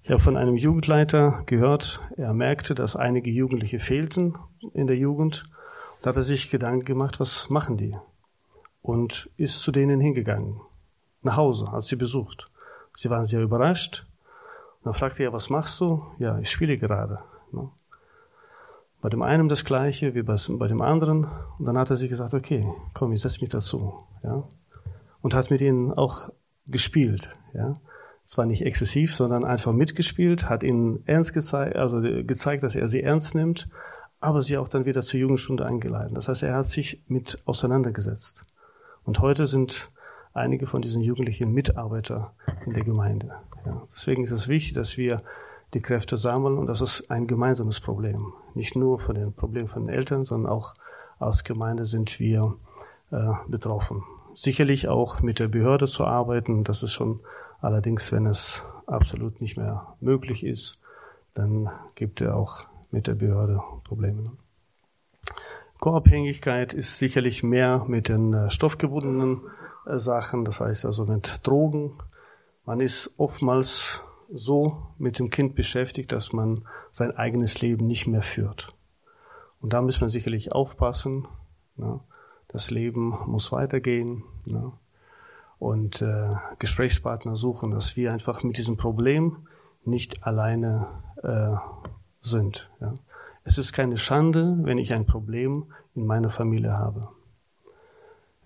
[0.08, 4.36] Habe von einem Jugendleiter gehört, er merkte, dass einige Jugendliche fehlten
[4.72, 5.50] in der Jugend.
[6.02, 7.96] Da hat er sich Gedanken gemacht, was machen die?
[8.82, 10.60] Und ist zu denen hingegangen,
[11.22, 12.48] nach Hause, hat sie besucht.
[12.94, 14.06] Sie waren sehr überrascht.
[14.78, 16.06] Und dann fragte er, was machst du?
[16.20, 17.18] Ja, ich spiele gerade.
[17.50, 17.68] Ne?
[19.02, 21.26] Bei dem einen das Gleiche wie bei dem anderen.
[21.58, 22.64] Und dann hat er sich gesagt, okay,
[22.94, 24.04] komm, ich setze mich dazu.
[24.22, 24.44] Ja?
[25.20, 26.30] Und hat mit ihnen auch
[26.68, 27.34] gespielt.
[27.54, 27.80] Ja?
[28.26, 33.02] Zwar nicht exzessiv, sondern einfach mitgespielt, hat ihnen ernst gezeigt, also gezeigt, dass er sie
[33.02, 33.68] ernst nimmt,
[34.20, 36.14] aber sie auch dann wieder zur Jugendstunde eingeladen.
[36.14, 38.44] Das heißt, er hat sich mit auseinandergesetzt.
[39.04, 39.88] Und heute sind
[40.34, 42.34] einige von diesen Jugendlichen Mitarbeiter
[42.66, 43.32] in der Gemeinde.
[43.64, 45.22] Ja, deswegen ist es wichtig, dass wir
[45.74, 48.32] die Kräfte sammeln und das ist ein gemeinsames Problem.
[48.54, 50.74] Nicht nur von den Problemen von den Eltern, sondern auch
[51.18, 52.56] als Gemeinde sind wir
[53.10, 54.04] äh, betroffen.
[54.34, 57.20] Sicherlich auch mit der Behörde zu arbeiten, das ist schon
[57.60, 60.80] Allerdings, wenn es absolut nicht mehr möglich ist,
[61.34, 64.32] dann gibt er auch mit der Behörde Probleme.
[65.80, 69.42] Co-Abhängigkeit ist sicherlich mehr mit den äh, stoffgebundenen
[69.86, 71.98] äh, Sachen, das heißt also mit Drogen.
[72.64, 74.02] Man ist oftmals
[74.32, 78.74] so mit dem Kind beschäftigt, dass man sein eigenes Leben nicht mehr führt.
[79.60, 81.28] Und da muss man sicherlich aufpassen.
[81.76, 82.00] Ne?
[82.48, 84.24] Das Leben muss weitergehen.
[84.44, 84.72] Ne?
[85.58, 89.46] Und äh, Gesprächspartner suchen, dass wir einfach mit diesem Problem
[89.84, 90.86] nicht alleine
[91.22, 91.56] äh,
[92.20, 92.70] sind.
[92.80, 92.94] Ja.
[93.44, 97.08] Es ist keine Schande, wenn ich ein Problem in meiner Familie habe.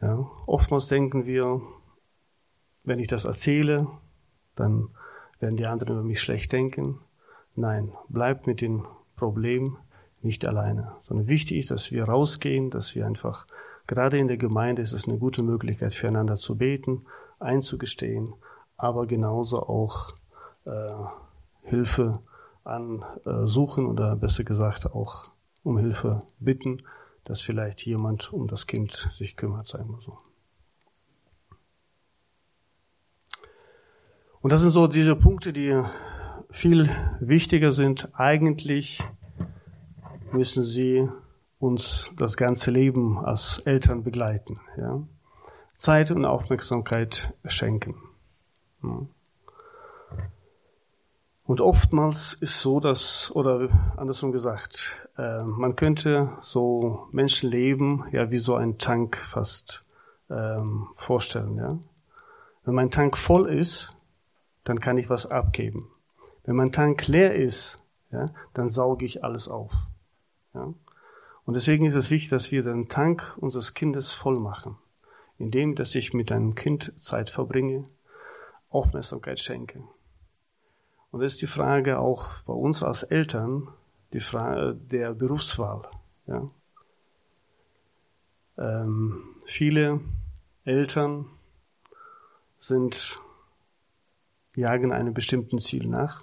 [0.00, 0.30] Ja.
[0.46, 1.60] Oftmals denken wir,
[2.84, 3.86] wenn ich das erzähle,
[4.56, 4.88] dann
[5.38, 7.00] werden die anderen über mich schlecht denken.
[7.56, 9.78] Nein, bleibt mit dem Problem
[10.22, 13.46] nicht alleine, sondern wichtig ist, dass wir rausgehen, dass wir einfach
[13.90, 17.06] Gerade in der Gemeinde ist es eine gute Möglichkeit, füreinander zu beten,
[17.40, 18.34] einzugestehen,
[18.76, 20.14] aber genauso auch
[20.64, 20.94] äh,
[21.62, 22.20] Hilfe
[22.62, 25.32] ansuchen äh, oder besser gesagt auch
[25.64, 26.84] um Hilfe bitten,
[27.24, 30.18] dass vielleicht jemand um das Kind sich kümmert, sagen wir so.
[34.40, 35.82] Und das sind so diese Punkte, die
[36.48, 36.88] viel
[37.18, 38.08] wichtiger sind.
[38.14, 39.02] Eigentlich
[40.30, 41.08] müssen sie
[41.60, 44.58] uns das ganze Leben als Eltern begleiten.
[44.76, 45.02] Ja?
[45.76, 47.94] Zeit und Aufmerksamkeit schenken.
[48.82, 49.06] Ja.
[51.44, 58.38] Und oftmals ist so, dass, oder andersrum gesagt, äh, man könnte so Menschenleben ja wie
[58.38, 59.84] so ein Tank fast
[60.30, 61.56] ähm, vorstellen.
[61.56, 61.78] Ja?
[62.64, 63.96] Wenn mein Tank voll ist,
[64.64, 65.88] dann kann ich was abgeben.
[66.44, 67.82] Wenn mein Tank leer ist,
[68.12, 69.72] ja, dann sauge ich alles auf.
[70.54, 70.72] Ja?
[71.50, 74.76] Und deswegen ist es wichtig, dass wir den Tank unseres Kindes voll machen,
[75.36, 77.82] indem dass ich mit einem Kind Zeit verbringe,
[78.68, 79.82] Aufmerksamkeit schenke.
[81.10, 83.66] Und das ist die Frage auch bei uns als Eltern,
[84.12, 85.88] die Frage der Berufswahl.
[86.28, 86.48] Ja?
[88.56, 89.98] Ähm, viele
[90.62, 91.26] Eltern
[92.60, 93.18] sind,
[94.54, 96.22] jagen einem bestimmten Ziel nach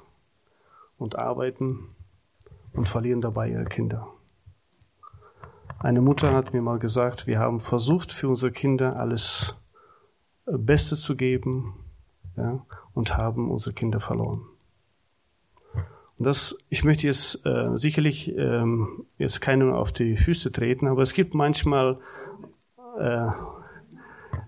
[0.98, 1.94] und arbeiten
[2.72, 4.08] und verlieren dabei ihre Kinder.
[5.80, 9.56] Eine Mutter hat mir mal gesagt, wir haben versucht, für unsere Kinder alles
[10.48, 11.74] äh, Beste zu geben
[12.36, 14.42] ja, und haben unsere Kinder verloren.
[16.18, 21.04] Und das, ich möchte jetzt äh, sicherlich ähm, jetzt keinem auf die Füße treten, aber
[21.04, 22.00] es gibt manchmal,
[23.00, 23.28] äh,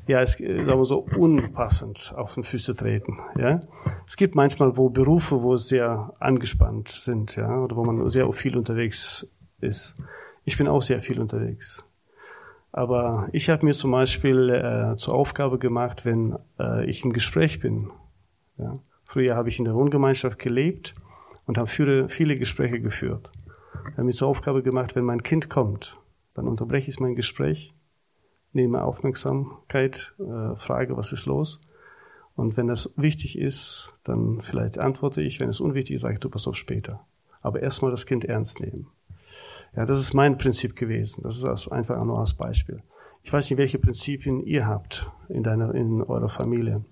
[0.07, 3.19] ja, es, sagen wir so, unpassend auf den Füße treten.
[3.37, 3.61] Ja,
[4.07, 8.57] es gibt manchmal wo Berufe, wo sehr angespannt sind, ja, oder wo man sehr viel
[8.57, 9.29] unterwegs
[9.61, 10.01] ist.
[10.45, 11.85] Ich bin auch sehr viel unterwegs.
[12.71, 17.59] Aber ich habe mir zum Beispiel äh, zur Aufgabe gemacht, wenn äh, ich im Gespräch
[17.59, 17.91] bin.
[18.57, 18.73] Ja.
[19.03, 20.93] Früher habe ich in der Wohngemeinschaft gelebt
[21.47, 23.31] und habe viele, Gespräche geführt.
[23.73, 25.97] Ich habe mir zur Aufgabe gemacht, wenn mein Kind kommt,
[26.35, 27.73] dann unterbreche ich mein Gespräch,
[28.53, 31.61] nehme Aufmerksamkeit, äh, frage, was ist los.
[32.35, 35.39] Und wenn das wichtig ist, dann vielleicht antworte ich.
[35.39, 37.05] Wenn es unwichtig ist, sage ich, du pass auf später.
[37.41, 38.87] Aber erstmal das Kind ernst nehmen.
[39.75, 41.23] Ja, das ist mein Prinzip gewesen.
[41.23, 42.81] Das ist einfach nur als Beispiel.
[43.23, 46.83] Ich weiß nicht, welche Prinzipien ihr habt in deiner, in eurer Familie.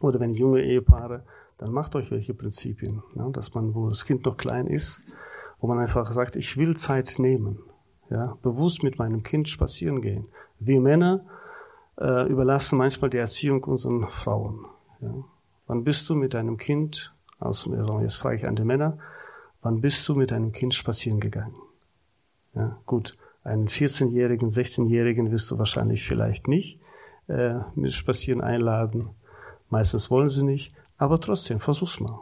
[0.00, 1.24] Oder wenn junge Ehepaare,
[1.58, 5.00] dann macht euch welche Prinzipien, ja, dass man, wo das Kind noch klein ist,
[5.60, 7.60] wo man einfach sagt, ich will Zeit nehmen,
[8.10, 10.26] ja, bewusst mit meinem Kind spazieren gehen.
[10.58, 11.24] Wir Männer
[11.98, 14.66] äh, überlassen manchmal die Erziehung unseren Frauen.
[15.00, 15.14] Ja.
[15.66, 18.98] Wann bist du mit deinem Kind, also jetzt frage ich an die Männer,
[19.62, 21.54] wann bist du mit deinem Kind spazieren gegangen?
[22.54, 26.80] Ja, gut, einen 14-Jährigen, 16-Jährigen wirst du wahrscheinlich vielleicht nicht
[27.28, 29.10] äh, mit Spazieren einladen.
[29.70, 32.20] Meistens wollen sie nicht, aber trotzdem, versuch's mal.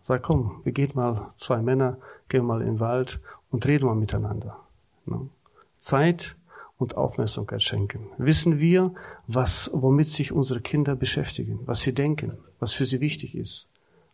[0.00, 1.98] Sag, komm, wir gehen mal, zwei Männer,
[2.28, 3.20] gehen mal in den Wald
[3.50, 4.58] und reden mal miteinander.
[5.06, 5.28] Ne?
[5.76, 6.36] Zeit
[6.78, 8.08] und Aufmerksamkeit schenken.
[8.18, 8.94] Wissen wir,
[9.26, 13.68] was, womit sich unsere Kinder beschäftigen, was sie denken, was für sie wichtig ist,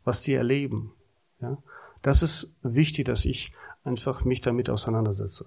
[0.04, 0.92] was sie erleben.
[1.40, 1.58] Ja?
[2.02, 3.52] Das ist wichtig, dass ich
[3.84, 5.46] einfach mich damit auseinandersetze.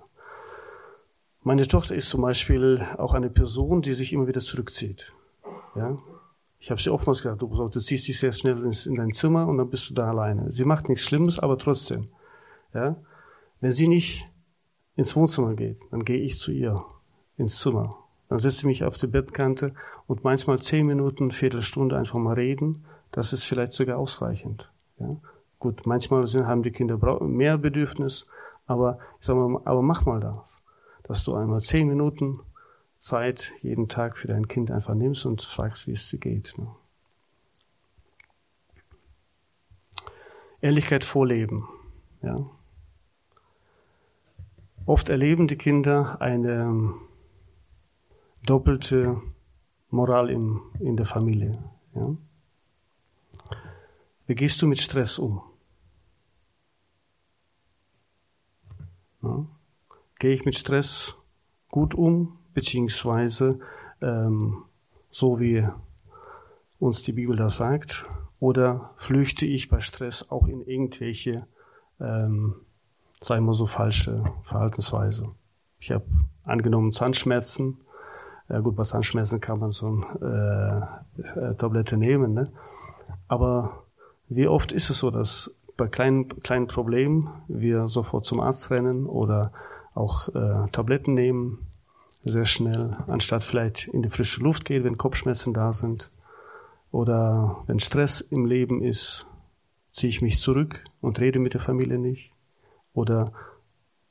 [1.45, 5.11] Meine Tochter ist zum Beispiel auch eine Person, die sich immer wieder zurückzieht.
[5.75, 5.97] Ja?
[6.57, 9.57] Ich habe sie oftmals gesagt, du, du ziehst dich sehr schnell in dein Zimmer und
[9.57, 10.49] dann bist du da alleine.
[10.53, 12.07] Sie macht nichts Schlimmes, aber trotzdem.
[12.73, 12.95] Ja?
[13.59, 14.25] Wenn sie nicht
[14.95, 16.85] ins Wohnzimmer geht, dann gehe ich zu ihr
[17.35, 17.89] ins Zimmer.
[18.29, 19.73] Dann setze ich mich auf die Bettkante
[20.07, 22.85] und manchmal zehn Minuten, Viertelstunde einfach mal reden.
[23.11, 24.71] Das ist vielleicht sogar ausreichend.
[24.97, 25.17] Ja?
[25.59, 28.29] Gut, manchmal sind, haben die Kinder mehr Bedürfnis,
[28.65, 30.62] aber ich sage mal, aber mach mal das
[31.03, 32.39] dass du einmal zehn Minuten
[32.97, 36.57] Zeit jeden Tag für dein Kind einfach nimmst und fragst, wie es dir geht.
[36.57, 36.73] Ne?
[40.61, 41.67] Ehrlichkeit vorleben.
[42.21, 42.49] Ja.
[44.85, 47.01] Oft erleben die Kinder eine ähm,
[48.45, 49.21] doppelte
[49.89, 51.61] Moral im, in der Familie.
[51.93, 52.15] Ja.
[54.27, 55.41] Wie gehst du mit Stress um?
[59.21, 59.45] Ja
[60.23, 61.15] gehe ich mit Stress
[61.69, 63.59] gut um, beziehungsweise
[64.01, 64.63] ähm,
[65.11, 65.67] so wie
[66.79, 68.05] uns die Bibel das sagt,
[68.39, 71.45] oder flüchte ich bei Stress auch in irgendwelche,
[71.99, 72.55] ähm,
[73.19, 75.27] sagen wir so, falsche Verhaltensweise.
[75.81, 76.05] Ich habe
[76.45, 77.81] angenommen Zahnschmerzen.
[78.47, 82.49] Ja gut, bei Zahnschmerzen kann man so eine äh, äh, Tablette nehmen, ne?
[83.27, 83.83] aber
[84.29, 89.05] wie oft ist es so, dass bei kleinen, kleinen Problemen wir sofort zum Arzt rennen
[89.05, 89.51] oder
[89.93, 91.67] auch äh, Tabletten nehmen,
[92.23, 96.09] sehr schnell, anstatt vielleicht in die frische Luft gehen, wenn Kopfschmerzen da sind.
[96.91, 99.25] Oder wenn Stress im Leben ist,
[99.91, 102.31] ziehe ich mich zurück und rede mit der Familie nicht.
[102.93, 103.33] Oder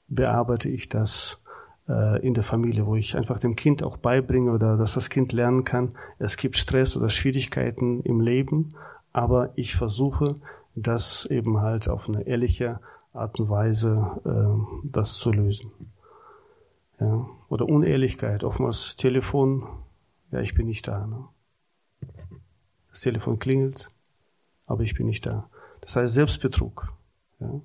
[0.08, 1.42] bearbeite ich das
[1.88, 5.32] äh, in der Familie, wo ich einfach dem Kind auch beibringe oder dass das Kind
[5.32, 8.70] lernen kann, es gibt Stress oder Schwierigkeiten im Leben,
[9.12, 10.36] aber ich versuche,
[10.74, 12.80] das eben halt auf eine ehrliche
[13.12, 15.70] Art und Weise äh, das zu lösen.
[17.00, 17.26] Ja.
[17.48, 19.66] Oder Unehrlichkeit, oftmals Telefon,
[20.30, 21.06] ja, ich bin nicht da.
[21.06, 21.24] Ne?
[22.90, 23.90] Das Telefon klingelt,
[24.66, 25.48] aber ich bin nicht da.
[25.80, 26.92] Das heißt Selbstbetrug.
[27.40, 27.60] Ja.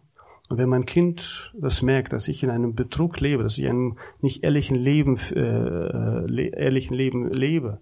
[0.49, 3.69] Und wenn mein Kind das merkt, dass ich in einem Betrug lebe, dass ich in
[3.69, 7.79] einem nicht ehrlichen Leben, äh, äh ehrlichen Leben lebe,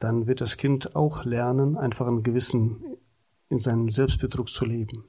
[0.00, 2.82] dann wird das Kind auch lernen, einfach einen gewissen,
[3.48, 5.04] in seinem Selbstbetrug zu leben.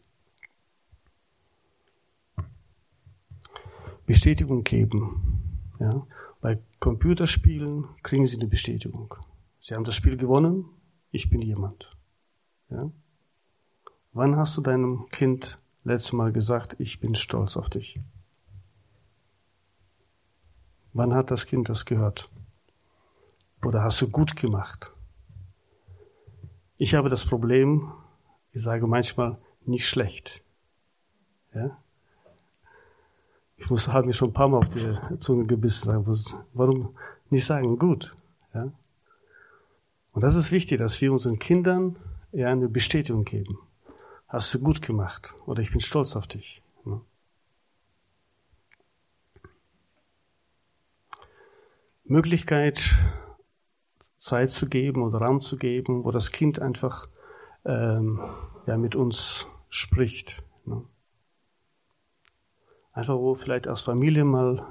[4.11, 5.73] Bestätigung geben.
[5.79, 6.05] Ja?
[6.41, 9.15] Bei Computerspielen kriegen Sie eine Bestätigung.
[9.59, 10.65] Sie haben das Spiel gewonnen,
[11.11, 11.95] ich bin jemand.
[12.69, 12.91] Ja?
[14.13, 17.99] Wann hast du deinem Kind letztes Mal gesagt, ich bin stolz auf dich?
[20.93, 22.29] Wann hat das Kind das gehört?
[23.63, 24.91] oder hast du gut gemacht?
[26.77, 27.91] Ich habe das Problem,
[28.51, 30.41] ich sage manchmal nicht schlecht.
[31.53, 31.77] Ja?
[33.61, 36.03] Ich muss, habe mir schon ein paar Mal auf die Zunge gebissen.
[36.53, 36.95] Warum
[37.29, 38.15] nicht sagen gut?
[38.55, 38.71] Ja?
[40.13, 41.95] Und das ist wichtig, dass wir unseren Kindern
[42.31, 43.59] ja eine Bestätigung geben.
[44.27, 46.63] Hast du gut gemacht oder ich bin stolz auf dich.
[46.85, 47.01] Ja?
[52.05, 52.95] Möglichkeit,
[54.17, 57.07] Zeit zu geben oder Raum zu geben, wo das Kind einfach
[57.63, 58.19] ähm,
[58.65, 60.41] ja, mit uns spricht.
[60.65, 60.83] Ne?
[62.93, 64.65] Einfach wo vielleicht als Familie mal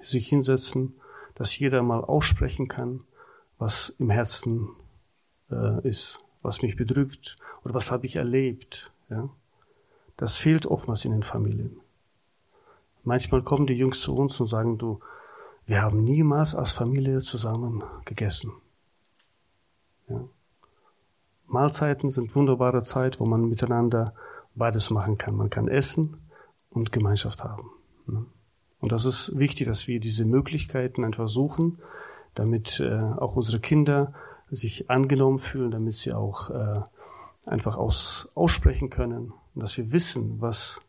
[0.00, 0.94] sich hinsetzen,
[1.34, 3.00] dass jeder mal aussprechen kann,
[3.58, 4.70] was im Herzen
[5.50, 8.90] äh, ist, was mich bedrückt oder was habe ich erlebt.
[9.08, 9.28] Ja?
[10.16, 11.80] Das fehlt oftmals in den Familien.
[13.04, 15.00] Manchmal kommen die Jungs zu uns und sagen, du,
[15.66, 18.52] wir haben niemals als Familie zusammen gegessen.
[20.08, 20.24] Ja?
[21.46, 24.14] Mahlzeiten sind wunderbare Zeit, wo man miteinander
[24.54, 25.36] beides machen kann.
[25.36, 26.21] Man kann essen
[26.72, 27.70] und Gemeinschaft haben.
[28.06, 28.24] Ne?
[28.80, 31.78] Und das ist wichtig, dass wir diese Möglichkeiten einfach suchen,
[32.34, 34.14] damit äh, auch unsere Kinder
[34.50, 36.80] sich angenommen fühlen, damit sie auch äh,
[37.46, 40.80] einfach aus, aussprechen können dass wir wissen, was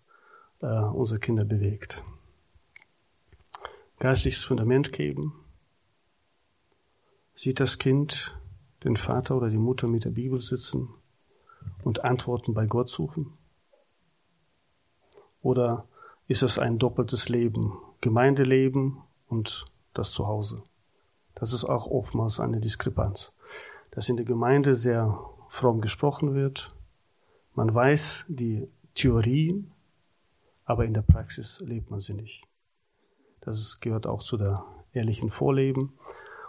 [0.61, 2.03] äh, unsere Kinder bewegt.
[3.99, 5.34] Geistliches Fundament geben.
[7.35, 8.38] Sieht das Kind
[8.84, 10.89] den Vater oder die Mutter mit der Bibel sitzen
[11.84, 13.34] und Antworten bei Gott suchen?
[15.44, 15.86] Oder
[16.28, 18.98] ist es ein doppeltes Leben, Gemeindeleben
[19.28, 20.64] und das Zuhause?
[21.36, 23.34] Das ist auch oftmals eine Diskrepanz,
[23.91, 26.74] dass in der Gemeinde sehr fromm gesprochen wird.
[27.53, 29.72] Man weiß die Theorien,
[30.65, 32.44] aber in der Praxis lebt man sie nicht.
[33.41, 34.64] Das gehört auch zu der
[34.94, 35.94] ehrlichen Vorleben.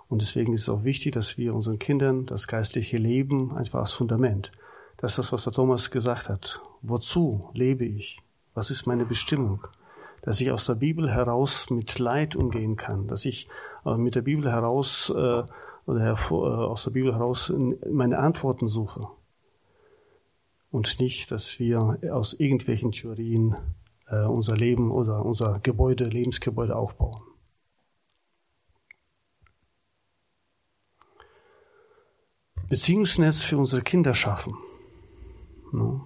[0.08, 3.92] Und deswegen ist es auch wichtig, dass wir unseren Kindern das geistliche Leben einfach als
[3.92, 4.52] Fundament,
[4.98, 6.62] das ist das, was der Thomas gesagt hat.
[6.80, 8.22] Wozu lebe ich?
[8.54, 9.66] Was ist meine Bestimmung?
[10.22, 13.48] Dass ich aus der Bibel heraus mit Leid umgehen kann, dass ich
[13.84, 15.42] äh, mit der Bibel heraus äh,
[15.86, 17.52] oder äh, aus der Bibel heraus
[17.90, 19.08] meine Antworten suche.
[20.70, 23.56] Und nicht, dass wir aus irgendwelchen Theorien
[24.08, 27.22] äh, unser Leben oder unser Gebäude, Lebensgebäude aufbauen.
[32.68, 34.56] Beziehungsnetz für unsere Kinder schaffen.
[35.72, 36.00] Ja.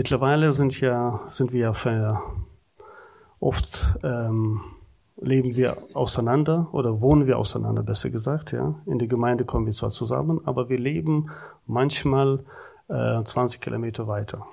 [0.00, 2.22] Mittlerweile sind, ja, sind wir ja
[3.38, 4.62] oft ähm,
[5.20, 8.52] leben wir auseinander oder wohnen wir auseinander, besser gesagt.
[8.52, 8.80] Ja.
[8.86, 11.28] In der Gemeinde kommen wir zwar zusammen, aber wir leben
[11.66, 12.46] manchmal
[12.88, 14.46] äh, 20 Kilometer weiter.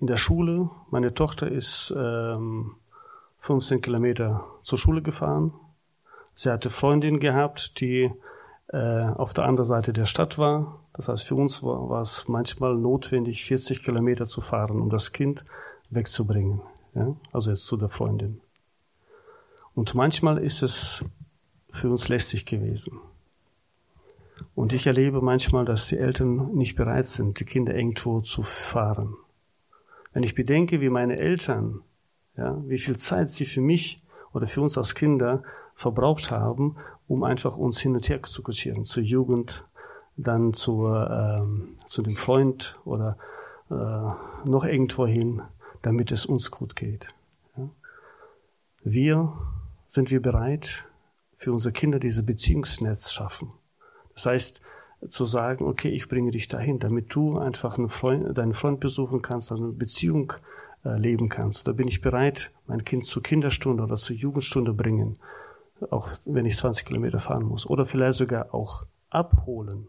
[0.00, 2.72] In der Schule, meine Tochter ist ähm,
[3.38, 5.52] 15 Kilometer zur Schule gefahren.
[6.34, 8.10] Sie hatte Freundin gehabt, die
[8.72, 10.81] äh, auf der anderen Seite der Stadt war.
[10.94, 15.12] Das heißt, für uns war, war es manchmal notwendig, 40 Kilometer zu fahren, um das
[15.12, 15.44] Kind
[15.90, 16.60] wegzubringen.
[16.94, 17.16] Ja?
[17.32, 18.40] Also jetzt zu der Freundin.
[19.74, 21.04] Und manchmal ist es
[21.70, 23.00] für uns lästig gewesen.
[24.54, 29.14] Und ich erlebe manchmal, dass die Eltern nicht bereit sind, die Kinder irgendwo zu fahren.
[30.12, 31.80] Wenn ich bedenke, wie meine Eltern,
[32.36, 34.02] ja, wie viel Zeit sie für mich
[34.32, 35.42] oder für uns als Kinder
[35.74, 36.76] verbraucht haben,
[37.08, 39.64] um einfach uns hin und her zu kutschieren, zur Jugend,
[40.16, 43.16] dann zur, ähm, zu dem Freund oder
[43.70, 43.74] äh,
[44.48, 45.42] noch irgendwo hin,
[45.82, 47.08] damit es uns gut geht.
[47.56, 47.70] Ja.
[48.84, 49.32] Wir
[49.86, 50.84] sind wir bereit,
[51.36, 53.52] für unsere Kinder diese Beziehungsnetz schaffen.
[54.14, 54.62] Das heißt,
[55.08, 59.20] zu sagen, okay, ich bringe dich dahin, damit du einfach einen Freund, deinen Freund besuchen
[59.22, 60.32] kannst, eine Beziehung
[60.84, 61.66] äh, leben kannst.
[61.66, 65.18] Da bin ich bereit, mein Kind zur Kinderstunde oder zur Jugendstunde bringen
[65.90, 67.68] auch wenn ich 20 Kilometer fahren muss.
[67.68, 69.88] Oder vielleicht sogar auch abholen.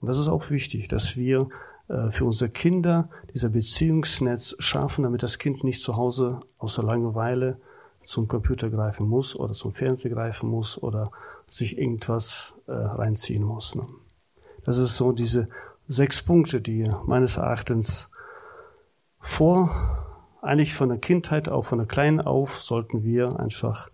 [0.00, 1.48] Und das ist auch wichtig, dass wir
[1.88, 7.58] äh, für unsere Kinder dieser Beziehungsnetz schaffen, damit das Kind nicht zu Hause außer Langeweile
[8.04, 11.10] zum Computer greifen muss oder zum Fernseher greifen muss oder
[11.48, 13.74] sich irgendwas äh, reinziehen muss.
[13.74, 13.86] Ne?
[14.64, 15.48] Das ist so diese
[15.88, 18.12] sechs Punkte, die meines Erachtens
[19.20, 19.70] vor,
[20.42, 23.90] eigentlich von der Kindheit auf, von der Kleinen auf, sollten wir einfach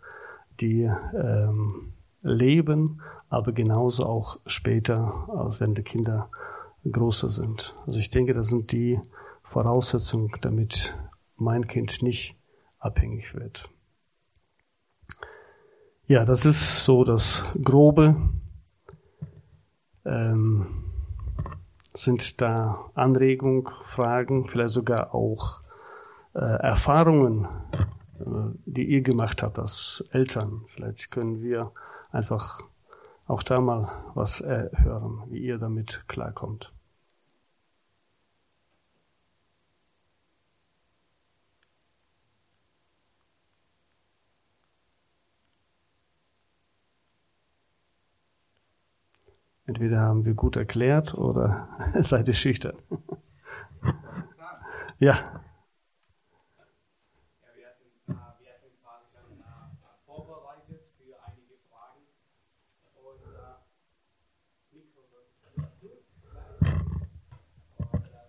[0.60, 1.92] die ähm,
[2.22, 3.00] leben,
[3.32, 6.28] aber genauso auch später, als wenn die Kinder
[6.84, 7.74] größer sind.
[7.86, 9.00] Also ich denke, das sind die
[9.42, 10.94] Voraussetzungen, damit
[11.36, 12.36] mein Kind nicht
[12.78, 13.70] abhängig wird.
[16.06, 18.16] Ja, das ist so das Grobe.
[20.04, 20.66] Ähm,
[21.94, 25.62] sind da Anregungen, Fragen, vielleicht sogar auch
[26.34, 27.48] äh, Erfahrungen,
[28.66, 30.66] die ihr gemacht habt als Eltern.
[30.68, 31.72] Vielleicht können wir
[32.10, 32.62] einfach
[33.32, 36.70] auch da mal was äh, hören, wie ihr damit klarkommt.
[49.64, 51.68] Entweder haben wir gut erklärt oder
[52.00, 52.76] seid ihr schüchtern.
[54.98, 55.42] ja.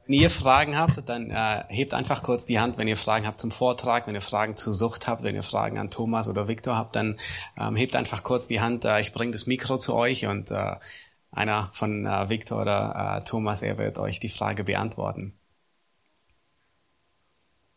[0.05, 3.39] Wenn ihr Fragen habt, dann äh, hebt einfach kurz die Hand, wenn ihr Fragen habt
[3.39, 6.75] zum Vortrag, wenn ihr Fragen zur Sucht habt, wenn ihr Fragen an Thomas oder Viktor
[6.75, 7.17] habt, dann
[7.57, 8.83] ähm, hebt einfach kurz die Hand.
[8.83, 10.75] Äh, ich bringe das Mikro zu euch und äh,
[11.31, 15.33] einer von äh, Viktor oder äh, Thomas, er wird euch die Frage beantworten.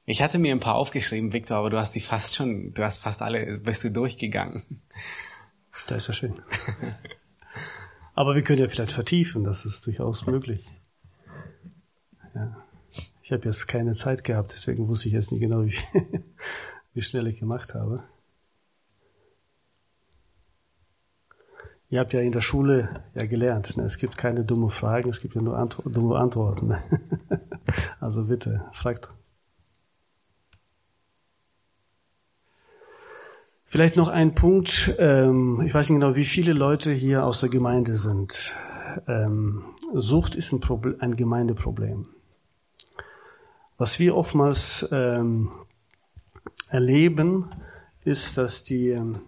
[0.04, 3.02] Ich hatte mir ein paar aufgeschrieben, Viktor, aber du hast die fast schon, du hast
[3.02, 4.82] fast alle, bist du durchgegangen.
[5.88, 6.42] Das ist ja schön.
[8.14, 10.70] aber wir können ja vielleicht vertiefen, das ist durchaus möglich.
[12.36, 12.56] Ja.
[13.22, 15.74] Ich habe jetzt keine Zeit gehabt, deswegen wusste ich jetzt nicht genau, wie,
[16.94, 18.04] wie schnell ich gemacht habe.
[21.88, 23.84] Ihr habt ja in der Schule ja gelernt, ne?
[23.84, 26.74] es gibt keine dummen Fragen, es gibt ja nur Antwo dumme Antworten.
[28.00, 29.12] also bitte, fragt.
[33.64, 37.48] Vielleicht noch ein Punkt, ähm, ich weiß nicht genau, wie viele Leute hier aus der
[37.48, 38.54] Gemeinde sind.
[39.06, 39.64] Ähm,
[39.94, 42.08] Sucht ist ein, Problem, ein Gemeindeproblem.
[43.78, 45.50] Was wir oftmals ähm,
[46.70, 47.50] erleben,
[48.04, 49.20] ist, dass die, ähm,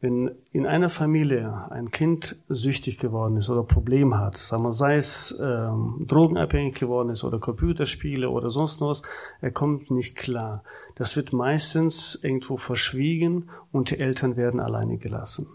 [0.00, 4.96] wenn in einer Familie ein Kind süchtig geworden ist oder Problem hat, sagen wir, sei
[4.96, 9.02] es ähm, drogenabhängig geworden ist oder Computerspiele oder sonst was,
[9.42, 10.62] er kommt nicht klar.
[10.94, 15.48] Das wird meistens irgendwo verschwiegen und die Eltern werden alleine gelassen.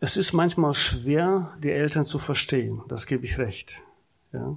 [0.00, 3.82] Es ist manchmal schwer, die Eltern zu verstehen, das gebe ich recht.
[4.32, 4.56] Ja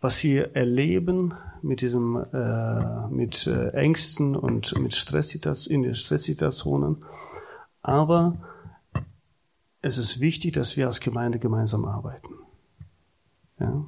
[0.00, 7.04] was sie erleben mit diesem, äh, mit äh, Ängsten und mit Stresssituationen, in den Stresssituationen.
[7.82, 8.38] Aber
[9.82, 12.34] es ist wichtig, dass wir als Gemeinde gemeinsam arbeiten.
[13.58, 13.84] Ja?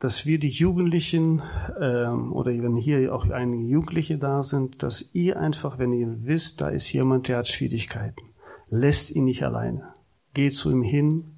[0.00, 1.42] Dass wir die Jugendlichen,
[1.80, 6.60] ähm, oder wenn hier auch einige Jugendliche da sind, dass ihr einfach, wenn ihr wisst,
[6.60, 8.22] da ist jemand, der hat Schwierigkeiten,
[8.68, 9.94] lässt ihn nicht alleine.
[10.34, 11.36] Geht zu ihm hin,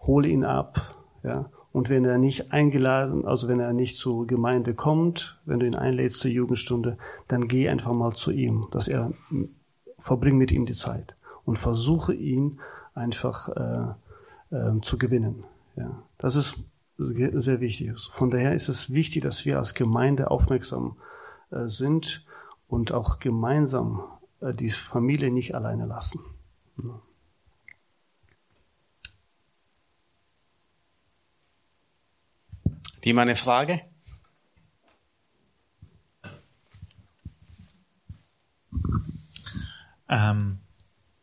[0.00, 1.50] hole ihn ab, ja?
[1.72, 5.74] Und wenn er nicht eingeladen, also wenn er nicht zur Gemeinde kommt, wenn du ihn
[5.74, 9.12] einlädst zur Jugendstunde, dann geh einfach mal zu ihm, dass er
[9.98, 12.60] verbring mit ihm die Zeit und versuche ihn
[12.94, 15.42] einfach äh, äh, zu gewinnen.
[15.74, 16.62] Ja, das ist
[16.96, 17.98] sehr wichtig.
[17.98, 20.96] Von daher ist es wichtig, dass wir als Gemeinde aufmerksam
[21.50, 22.24] äh, sind
[22.68, 24.04] und auch gemeinsam
[24.40, 26.20] äh, die Familie nicht alleine lassen.
[26.80, 27.00] Ja.
[33.04, 33.82] Die meine Frage?
[40.08, 40.60] Ähm,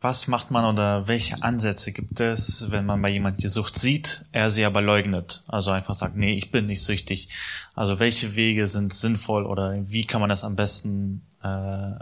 [0.00, 4.24] was macht man oder welche Ansätze gibt es, wenn man bei jemand die Sucht sieht,
[4.32, 5.42] er sie aber leugnet?
[5.48, 7.28] Also einfach sagt, nee, ich bin nicht süchtig.
[7.74, 11.94] Also welche Wege sind sinnvoll oder wie kann man das am besten äh,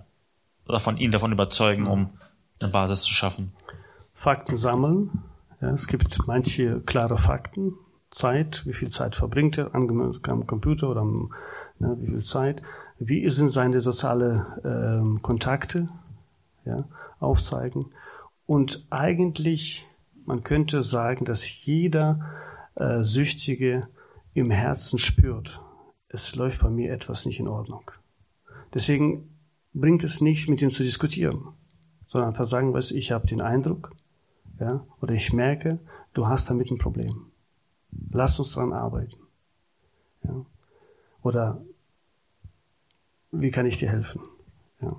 [0.67, 2.11] oder von ihnen davon überzeugen, um
[2.59, 3.53] eine Basis zu schaffen?
[4.13, 5.23] Fakten sammeln.
[5.61, 7.75] Ja, es gibt manche klare Fakten,
[8.11, 11.33] Zeit, wie viel Zeit verbringt er am Computer oder am,
[11.79, 12.63] ne, wie viel Zeit,
[12.99, 15.89] wie sind seine soziale ähm, Kontakte,
[16.65, 16.85] ja,
[17.19, 17.87] aufzeigen.
[18.47, 19.87] Und eigentlich,
[20.27, 22.21] man könnte sagen, dass jeder
[22.75, 23.89] äh, Süchtige
[24.35, 25.61] im Herzen spürt,
[26.09, 27.91] es läuft bei mir etwas nicht in Ordnung.
[28.75, 29.37] Deswegen
[29.73, 31.49] bringt es nicht, mit ihm zu diskutieren,
[32.07, 33.93] sondern einfach sagen, weißt, ich habe den Eindruck,
[34.59, 35.79] ja, oder ich merke,
[36.13, 37.30] du hast damit ein Problem.
[38.11, 39.17] Lass uns dran arbeiten.
[40.25, 40.45] Ja.
[41.23, 41.61] Oder
[43.31, 44.23] wie kann ich dir helfen?
[44.81, 44.97] Ja.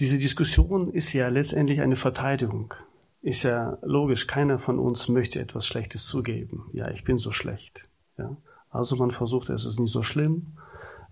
[0.00, 2.74] Diese Diskussion ist ja letztendlich eine Verteidigung.
[3.22, 6.68] Ist ja logisch, keiner von uns möchte etwas Schlechtes zugeben.
[6.72, 7.88] Ja, ich bin so schlecht.
[8.18, 8.36] Ja.
[8.70, 10.58] Also man versucht, es ist nicht so schlimm.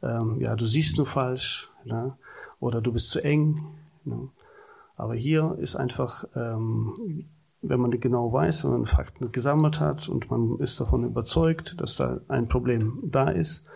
[0.03, 1.71] Ähm, ja, du siehst nur falsch.
[1.85, 2.19] Ja.
[2.61, 3.65] Oder du bist zu eng.
[4.05, 4.19] Ja.
[4.97, 7.27] Aber hier ist einfach ähm,
[7.69, 11.97] wenn man genau weiß, wenn man Fakten gesammelt hat und man ist davon überzeugt, dass
[11.97, 13.67] da ein Problem da ist,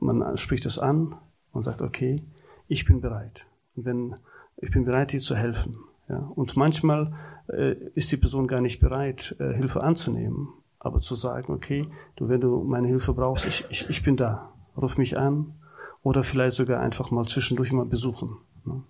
[0.00, 1.14] man spricht es an
[1.52, 2.22] und sagt, okay,
[2.66, 3.46] ich bin bereit.
[3.74, 4.14] Und wenn
[4.60, 5.78] ich bin bereit, dir zu helfen.
[6.08, 7.12] Ja, und manchmal
[7.48, 10.48] äh, ist die Person gar nicht bereit, äh, Hilfe anzunehmen,
[10.78, 11.86] aber zu sagen, okay,
[12.16, 15.54] du, wenn du meine Hilfe brauchst, ich, ich, ich bin da, ruf mich an
[16.02, 18.38] oder vielleicht sogar einfach mal zwischendurch mal besuchen.
[18.64, 18.82] Ne?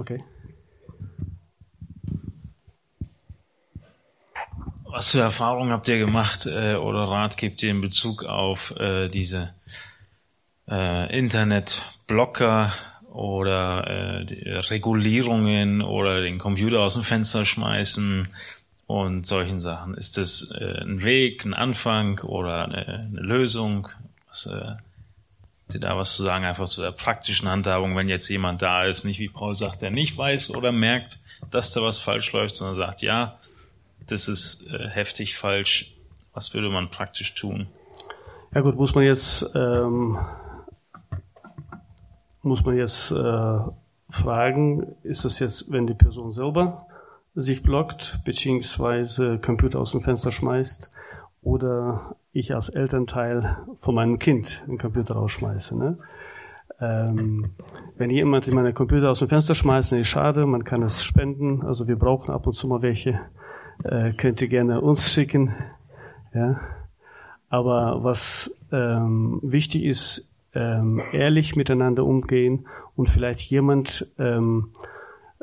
[0.00, 0.24] Okay.
[4.84, 9.08] Was für Erfahrungen habt ihr gemacht äh, oder Rat gebt ihr in Bezug auf äh,
[9.08, 9.52] diese
[10.70, 12.72] äh, Internetblocker
[13.12, 18.26] oder äh, Regulierungen oder den Computer aus dem Fenster schmeißen
[18.86, 19.92] und solchen Sachen?
[19.92, 23.90] Ist das äh, ein Weg, ein Anfang oder eine, eine Lösung?
[24.28, 24.48] Was,
[25.74, 29.04] ihr da was zu sagen, einfach zu der praktischen Handhabung, wenn jetzt jemand da ist,
[29.04, 31.18] nicht wie Paul sagt, der nicht weiß oder merkt,
[31.50, 33.38] dass da was falsch läuft, sondern sagt, ja,
[34.06, 35.94] das ist äh, heftig falsch.
[36.32, 37.66] Was würde man praktisch tun?
[38.54, 40.18] Ja gut, muss man jetzt ähm,
[42.42, 43.58] muss man jetzt äh,
[44.08, 46.86] fragen, ist das jetzt, wenn die Person selber
[47.34, 50.90] sich blockt, beziehungsweise Computer aus dem Fenster schmeißt,
[51.42, 55.78] oder ich als Elternteil von meinem Kind den Computer rausschmeiße.
[55.78, 55.98] Ne?
[56.80, 57.50] Ähm,
[57.98, 61.62] wenn jemand in meine Computer aus dem Fenster schmeißt, ist schade, man kann es spenden,
[61.62, 63.20] also wir brauchen ab und zu mal welche
[63.84, 65.54] äh, könnt ihr gerne uns schicken.
[66.34, 66.60] Ja.
[67.48, 72.66] Aber was ähm, wichtig ist, ähm, ehrlich miteinander umgehen
[72.96, 74.68] und vielleicht jemand ähm,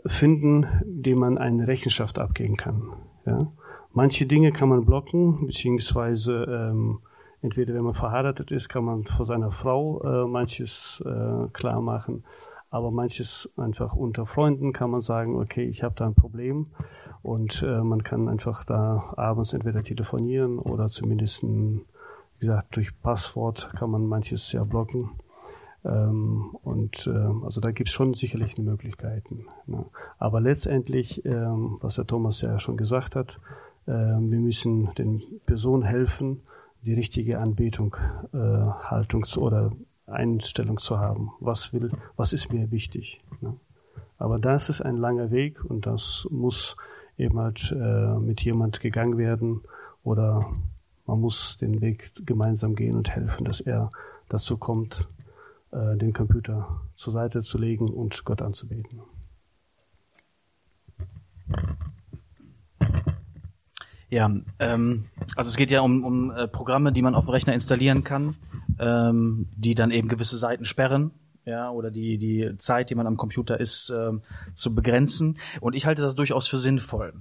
[0.05, 2.93] finden, dem man eine Rechenschaft abgeben kann.
[3.25, 3.51] Ja.
[3.97, 6.99] Manche Dinge kann man blocken, beziehungsweise ähm,
[7.41, 12.23] entweder wenn man verheiratet ist, kann man vor seiner Frau äh, manches äh, klar machen,
[12.69, 16.67] aber manches einfach unter Freunden kann man sagen, okay, ich habe da ein Problem
[17.23, 21.81] und äh, man kann einfach da abends entweder telefonieren oder zumindest, wie
[22.39, 25.09] gesagt, durch Passwort kann man manches ja blocken.
[25.83, 29.47] Ähm, und äh, also da gibt es schon sicherlich Möglichkeiten.
[29.65, 29.85] Ne?
[30.19, 33.39] Aber letztendlich, ähm, was der Thomas ja schon gesagt hat,
[33.87, 36.41] wir müssen den Personen helfen,
[36.83, 37.95] die richtige Anbetung,
[38.33, 39.71] äh, Haltung oder
[40.05, 41.31] Einstellung zu haben.
[41.39, 43.21] Was will, was ist mir wichtig?
[43.41, 43.55] Ne?
[44.17, 46.77] Aber das ist ein langer Weg und das muss
[47.17, 49.61] eben halt äh, mit jemand gegangen werden
[50.03, 50.49] oder
[51.05, 53.91] man muss den Weg gemeinsam gehen und helfen, dass er
[54.29, 55.07] dazu kommt,
[55.71, 59.01] äh, den Computer zur Seite zu legen und Gott anzubeten.
[64.09, 65.05] Ja, ähm,
[65.35, 68.35] also es geht ja um, um äh, Programme, die man auf dem Rechner installieren kann,
[68.79, 71.11] ähm, die dann eben gewisse Seiten sperren
[71.47, 74.21] ja, oder die, die Zeit, die man am Computer ist, ähm,
[74.53, 75.37] zu begrenzen.
[75.61, 77.13] Und ich halte das durchaus für sinnvoll.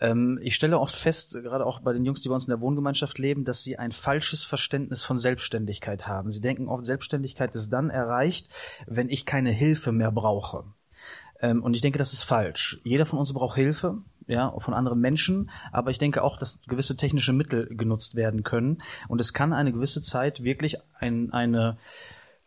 [0.00, 2.60] Ähm, ich stelle oft fest, gerade auch bei den Jungs, die bei uns in der
[2.60, 6.30] Wohngemeinschaft leben, dass sie ein falsches Verständnis von Selbstständigkeit haben.
[6.30, 8.48] Sie denken oft, Selbstständigkeit ist dann erreicht,
[8.86, 10.64] wenn ich keine Hilfe mehr brauche.
[11.40, 12.80] Ähm, und ich denke, das ist falsch.
[12.84, 16.96] Jeder von uns braucht Hilfe, ja, von anderen Menschen, aber ich denke auch, dass gewisse
[16.96, 18.82] technische Mittel genutzt werden können.
[19.08, 21.76] Und es kann eine gewisse Zeit wirklich ein, eine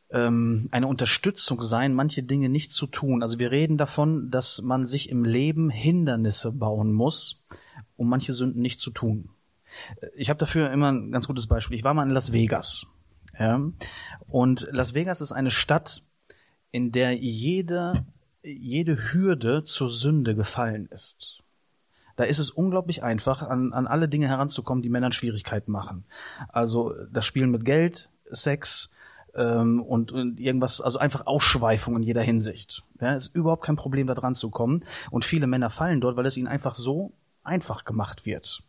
[0.09, 3.21] ähm, eine Unterstützung sein, manche Dinge nicht zu tun.
[3.21, 7.45] Also wir reden davon, dass man sich im Leben Hindernisse bauen muss,
[7.95, 9.29] um manche Sünden nicht zu tun.
[10.15, 11.77] Ich habe dafür immer ein ganz gutes Beispiel.
[11.77, 12.87] Ich war mal in Las Vegas.
[13.37, 13.61] Ja?
[14.27, 16.03] Und Las Vegas ist eine Stadt,
[16.71, 18.05] in der jede,
[18.43, 21.43] jede Hürde zur Sünde gefallen ist.
[22.18, 26.03] Da ist es unglaublich einfach, an, an alle Dinge heranzukommen, die Männern Schwierigkeiten machen.
[26.49, 28.94] Also das Spielen mit Geld, Sex,
[29.38, 32.84] ähm, und, und irgendwas, also einfach Ausschweifung in jeder Hinsicht.
[32.99, 34.84] Ja, ist überhaupt kein Problem, da dran zu kommen.
[35.11, 37.14] Und viele Männer fallen dort, weil es ihnen einfach so
[37.44, 38.64] einfach gemacht wird.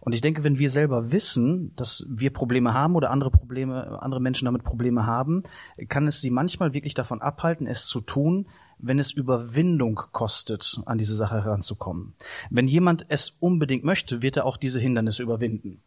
[0.00, 4.22] Und ich denke, wenn wir selber wissen, dass wir Probleme haben oder andere Probleme, andere
[4.22, 5.42] Menschen damit Probleme haben,
[5.88, 8.46] kann es sie manchmal wirklich davon abhalten, es zu tun,
[8.82, 12.14] wenn es Überwindung kostet, an diese Sache heranzukommen.
[12.50, 15.82] Wenn jemand es unbedingt möchte, wird er auch diese Hindernisse überwinden.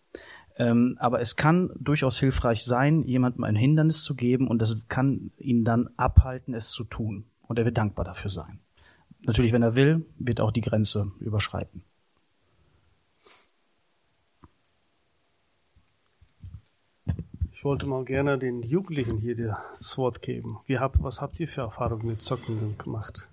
[0.58, 5.32] Ähm, aber es kann durchaus hilfreich sein, jemandem ein Hindernis zu geben und das kann
[5.38, 7.26] ihn dann abhalten, es zu tun.
[7.42, 8.60] Und er wird dankbar dafür sein.
[9.22, 11.84] Natürlich, wenn er will, wird auch die Grenze überschreiten.
[17.66, 20.60] Wollte mal gerne den Jugendlichen hier das Wort geben.
[20.68, 23.28] Wie habt, was habt ihr für Erfahrungen mit Zocken gemacht?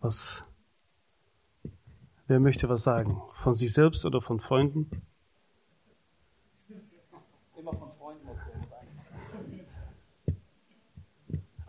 [0.00, 0.44] Was,
[2.28, 3.20] wer möchte was sagen?
[3.32, 4.88] Von sich selbst oder von Freunden?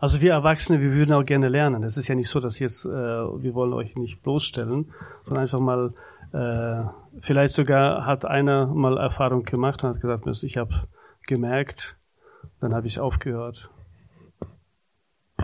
[0.00, 1.82] Also wir Erwachsene, wir würden auch gerne lernen.
[1.82, 4.92] Es ist ja nicht so, dass jetzt äh, wir wollen euch nicht bloßstellen,
[5.24, 5.92] sondern einfach mal
[6.32, 6.88] äh,
[7.18, 10.86] vielleicht sogar hat einer mal Erfahrung gemacht und hat gesagt, ich habe
[11.28, 11.96] gemerkt,
[12.58, 13.70] dann habe ich aufgehört.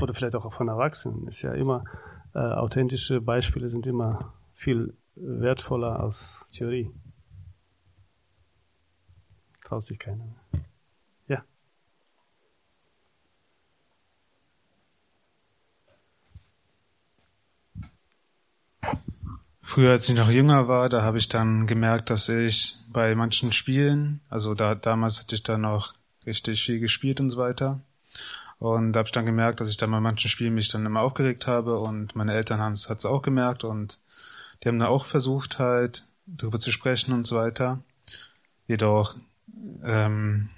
[0.01, 1.29] Oder vielleicht auch von Erwachsenen.
[1.29, 1.85] Ist ja immer
[2.35, 6.91] äh, authentische Beispiele sind immer viel wertvoller als Theorie.
[9.63, 10.65] Traut sich keiner mehr.
[19.65, 23.51] Früher, als ich noch jünger war, da habe ich dann gemerkt, dass ich bei manchen
[23.51, 25.95] Spielen, also da damals hatte ich dann noch
[26.27, 27.81] richtig viel gespielt und so weiter.
[28.59, 31.01] Und da habe ich dann gemerkt, dass ich dann bei manchen Spielen mich dann immer
[31.01, 33.99] aufgeregt habe und meine Eltern haben es hat's auch gemerkt und
[34.63, 37.81] die haben da auch versucht halt darüber zu sprechen und so weiter.
[38.67, 39.17] Jedoch
[39.83, 40.51] ähm,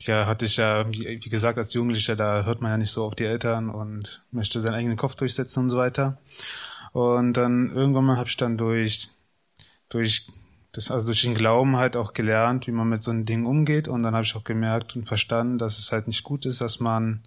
[0.00, 3.14] ja, hatte ich ja, wie gesagt, als Jugendlicher, da hört man ja nicht so auf
[3.14, 6.18] die Eltern und möchte seinen eigenen Kopf durchsetzen und so weiter.
[6.92, 9.10] Und dann irgendwann mal habe ich dann durch,
[9.88, 10.26] durch
[10.72, 13.88] das, also durch den Glauben halt auch gelernt, wie man mit so einem Ding umgeht.
[13.88, 16.80] Und dann habe ich auch gemerkt und verstanden, dass es halt nicht gut ist, dass
[16.80, 17.22] man,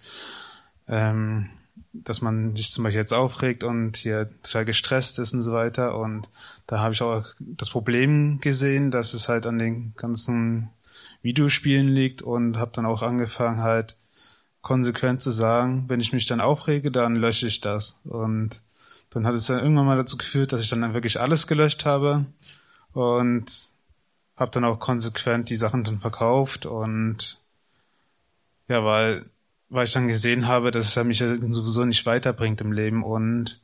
[0.87, 1.49] ähm,
[1.93, 5.97] dass man sich zum Beispiel jetzt aufregt und hier total gestresst ist und so weiter.
[5.97, 6.29] Und
[6.67, 10.69] da habe ich auch das Problem gesehen, dass es halt an den ganzen
[11.21, 13.97] Videospielen liegt und habe dann auch angefangen halt
[14.61, 18.01] konsequent zu sagen, wenn ich mich dann aufrege, dann lösche ich das.
[18.05, 18.61] Und
[19.13, 22.25] dann hat es dann irgendwann mal dazu geführt, dass ich dann wirklich alles gelöscht habe
[22.93, 23.45] und
[24.35, 27.39] habe dann auch konsequent die Sachen dann verkauft und
[28.67, 29.25] ja, weil
[29.69, 33.61] weil ich dann gesehen habe, dass es mich sowieso nicht weiterbringt im Leben und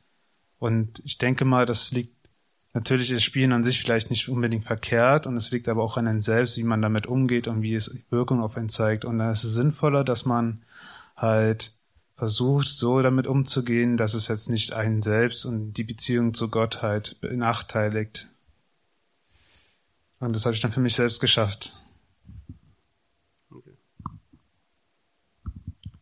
[0.58, 2.14] und ich denke mal, das liegt
[2.72, 6.06] Natürlich ist Spielen an sich vielleicht nicht unbedingt verkehrt und es liegt aber auch an
[6.06, 9.04] einem selbst, wie man damit umgeht und wie es Wirkung auf einen zeigt.
[9.04, 10.62] Und dann ist es sinnvoller, dass man
[11.16, 11.72] halt
[12.20, 16.82] versucht, so damit umzugehen, dass es jetzt nicht einen selbst und die Beziehung zu Gott
[16.82, 18.28] halt benachteiligt.
[20.18, 21.72] Und das habe ich dann für mich selbst geschafft.
[23.50, 23.74] Okay.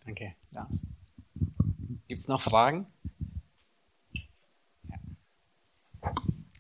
[0.05, 0.89] Danke, Lars.
[2.09, 2.89] Gibt es noch Fragen?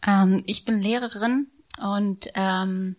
[0.07, 1.49] Ähm, ich bin Lehrerin
[1.83, 2.95] und ähm,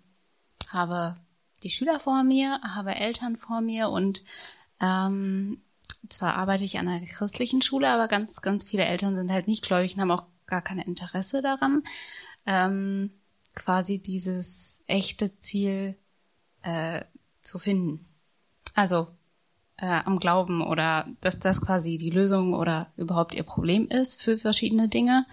[0.68, 1.16] habe
[1.64, 4.26] die Schüler vor mir, habe Eltern vor mir und
[4.82, 5.62] ähm,
[6.10, 9.66] zwar arbeite ich an einer christlichen Schule, aber ganz, ganz viele Eltern sind halt nicht
[9.66, 11.84] gläubig und haben auch gar kein Interesse daran,
[12.46, 13.12] ähm,
[13.56, 15.96] quasi dieses echte Ziel
[16.64, 17.04] äh,
[17.42, 18.08] zu finden.
[18.74, 19.08] Also
[19.78, 24.38] äh, am Glauben oder dass das quasi die Lösung oder überhaupt ihr Problem ist für
[24.38, 25.26] verschiedene Dinge.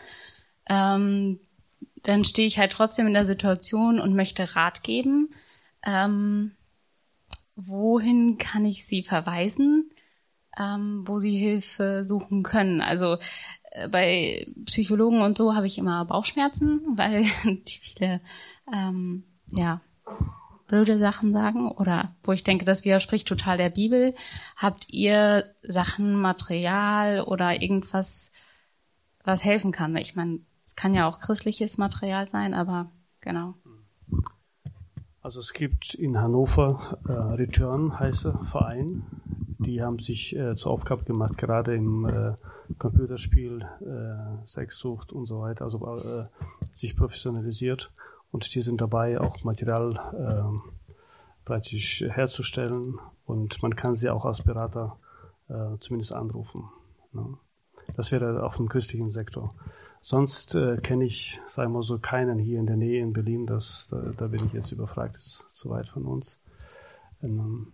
[0.67, 1.41] Ähm,
[2.03, 5.31] dann stehe ich halt trotzdem in der Situation und möchte Rat geben.
[5.83, 6.53] Ähm,
[7.57, 9.86] wohin kann ich sie verweisen,
[10.59, 12.81] ähm, wo sie Hilfe suchen können?
[12.81, 13.19] Also
[13.71, 18.21] äh, bei Psychologen und so habe ich immer Bauchschmerzen, weil die viele
[18.73, 19.81] ähm, ja
[20.67, 24.15] blöde Sachen sagen oder wo ich denke, das widerspricht total der Bibel.
[24.57, 28.33] Habt ihr Sachen, Material oder irgendwas,
[29.23, 29.97] was helfen kann?
[29.97, 30.41] Ich meine,
[30.77, 33.55] kann ja auch christliches Material sein, aber genau.
[35.21, 39.05] Also es gibt in Hannover äh, Return heiße Verein.
[39.59, 42.35] Die haben sich äh, zur Aufgabe gemacht, gerade im äh,
[42.79, 46.27] Computerspiel, äh, Sexsucht und so weiter, also äh,
[46.73, 47.93] sich professionalisiert
[48.31, 50.71] und die sind dabei, auch Material äh,
[51.45, 54.99] praktisch herzustellen und man kann sie auch als Berater
[55.49, 56.65] äh, zumindest anrufen.
[57.13, 57.39] Ne?
[57.97, 59.55] Das wäre auf dem christlichen Sektor.
[60.03, 63.47] Sonst äh, kenne ich, sagen wir so, keinen hier in der Nähe in Berlin.
[63.47, 66.39] Das, da, da bin ich jetzt überfragt, ist zu weit von uns.
[67.23, 67.73] Ähm,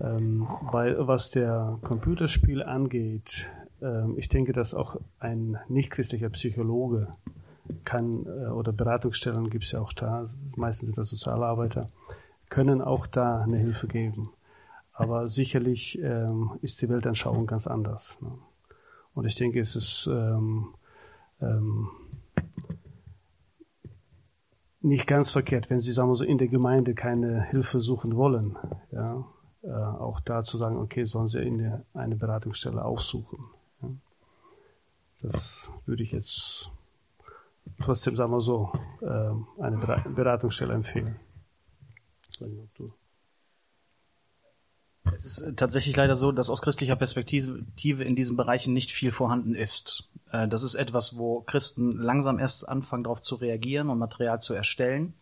[0.00, 3.50] ähm, weil was der Computerspiel angeht,
[3.82, 7.08] ähm, ich denke, dass auch ein nichtchristlicher Psychologe
[7.84, 10.24] kann, äh, oder Beratungsstellen gibt es ja auch da,
[10.56, 11.90] meistens sind das Sozialarbeiter,
[12.48, 14.32] können auch da eine Hilfe geben.
[14.92, 18.18] Aber sicherlich ähm, ist die Weltanschauung ganz anders.
[18.20, 18.32] Ne?
[19.14, 20.74] Und ich denke, es ist ähm,
[21.40, 21.88] ähm,
[24.82, 28.56] nicht ganz verkehrt, wenn Sie sagen wir so in der Gemeinde keine Hilfe suchen wollen,
[28.92, 29.24] ja,
[29.62, 33.38] äh, auch da zu sagen, okay, sollen Sie in der, eine Beratungsstelle aufsuchen.
[33.82, 33.88] Ja.
[35.22, 36.70] Das würde ich jetzt
[37.82, 38.72] trotzdem, sagen wir so,
[39.02, 41.16] äh, eine Beratungsstelle empfehlen.
[45.12, 49.12] Es ist äh, tatsächlich leider so, dass aus christlicher Perspektive in diesen Bereichen nicht viel
[49.12, 50.10] vorhanden ist.
[50.32, 54.54] Äh, das ist etwas, wo Christen langsam erst anfangen, darauf zu reagieren und Material zu
[54.54, 55.14] erstellen.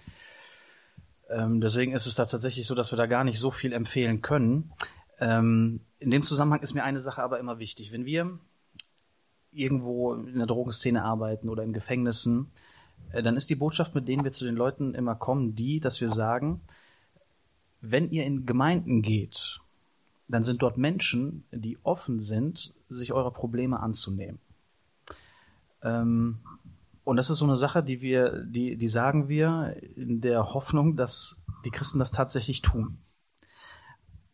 [1.28, 4.22] Ähm, deswegen ist es da tatsächlich so, dass wir da gar nicht so viel empfehlen
[4.22, 4.72] können.
[5.20, 7.92] Ähm, in dem Zusammenhang ist mir eine Sache aber immer wichtig.
[7.92, 8.38] Wenn wir
[9.52, 12.50] irgendwo in der Drogenszene arbeiten oder in Gefängnissen,
[13.12, 16.00] äh, dann ist die Botschaft, mit denen wir zu den Leuten immer kommen, die, dass
[16.00, 16.60] wir sagen,
[17.80, 19.60] wenn ihr in Gemeinden geht
[20.28, 24.38] dann sind dort Menschen, die offen sind, sich eurer Probleme anzunehmen.
[25.82, 26.38] Ähm,
[27.08, 30.94] und das ist so eine Sache, die wir, die, die sagen wir in der Hoffnung,
[30.94, 32.98] dass die Christen das tatsächlich tun.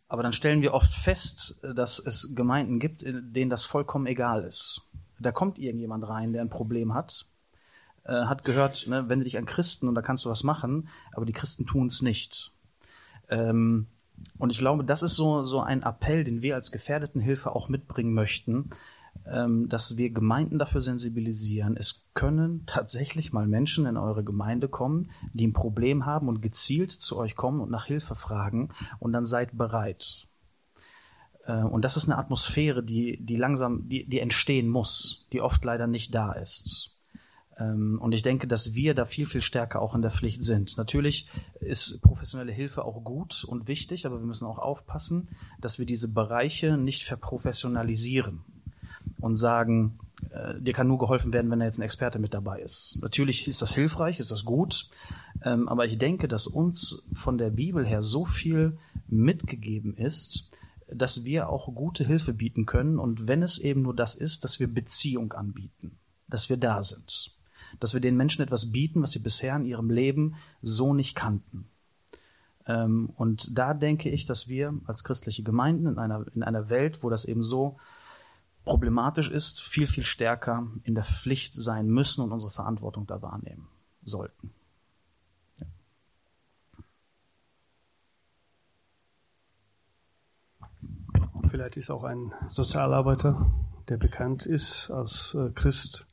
[0.08, 4.90] Aber dann stellen wir oft fest, dass es Gemeinden gibt, denen das vollkommen egal ist.
[5.20, 7.26] Da kommt irgendjemand rein, der ein Problem hat.
[8.04, 11.26] äh, hat gehört, ne, wende dich an Christen und da kannst du was machen, aber
[11.26, 12.52] die Christen tun es nicht.
[13.28, 13.86] Ähm,
[14.38, 18.14] und ich glaube, das ist so, so ein Appell, den wir als Gefährdetenhilfe auch mitbringen
[18.14, 18.70] möchten,
[19.24, 21.78] dass wir Gemeinden dafür sensibilisieren.
[21.78, 26.92] Es können tatsächlich mal Menschen in eure Gemeinde kommen, die ein Problem haben und gezielt
[26.92, 28.68] zu euch kommen und nach Hilfe fragen
[28.98, 30.26] und dann seid bereit.
[31.46, 35.64] Äh, und das ist eine Atmosphäre, die, die langsam, die, die entstehen muss, die oft
[35.64, 36.96] leider nicht da ist.
[37.58, 40.76] Ähm, und ich denke, dass wir da viel, viel stärker auch in der Pflicht sind.
[40.76, 41.28] Natürlich
[41.60, 45.30] ist professionelle Hilfe auch gut und wichtig, aber wir müssen auch aufpassen,
[45.60, 48.44] dass wir diese Bereiche nicht verprofessionalisieren
[49.20, 49.98] und sagen,
[50.30, 52.98] äh, dir kann nur geholfen werden, wenn da jetzt ein Experte mit dabei ist.
[53.02, 54.90] Natürlich ist das hilfreich, ist das gut,
[55.42, 58.78] ähm, aber ich denke, dass uns von der Bibel her so viel
[59.08, 60.50] mitgegeben ist,
[60.88, 64.60] dass wir auch gute Hilfe bieten können und wenn es eben nur das ist, dass
[64.60, 67.34] wir Beziehung anbieten, dass wir da sind
[67.80, 71.68] dass wir den Menschen etwas bieten, was sie bisher in ihrem Leben so nicht kannten.
[72.66, 77.02] Ähm, und da denke ich, dass wir als christliche Gemeinden in einer, in einer Welt,
[77.02, 77.76] wo das eben so
[78.64, 83.68] problematisch ist, viel, viel stärker in der Pflicht sein müssen und unsere Verantwortung da wahrnehmen
[84.02, 84.52] sollten.
[85.58, 85.66] Ja.
[91.48, 93.50] Vielleicht ist auch ein Sozialarbeiter,
[93.88, 96.06] der bekannt ist als äh, Christ,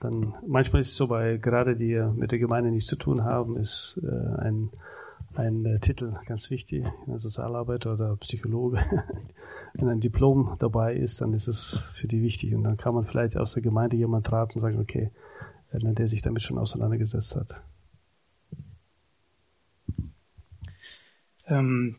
[0.00, 3.56] dann manchmal ist es so, bei gerade die mit der Gemeinde nichts zu tun haben,
[3.56, 4.70] ist äh, ein,
[5.34, 6.84] ein äh, Titel ganz wichtig,
[7.16, 8.78] Sozialarbeiter oder Psychologe.
[9.78, 13.06] Wenn ein Diplom dabei ist, dann ist es für die wichtig und dann kann man
[13.06, 15.10] vielleicht aus der Gemeinde jemand raten und sagen, okay,
[15.72, 17.60] äh, der sich damit schon auseinandergesetzt hat.
[21.46, 21.96] Ähm,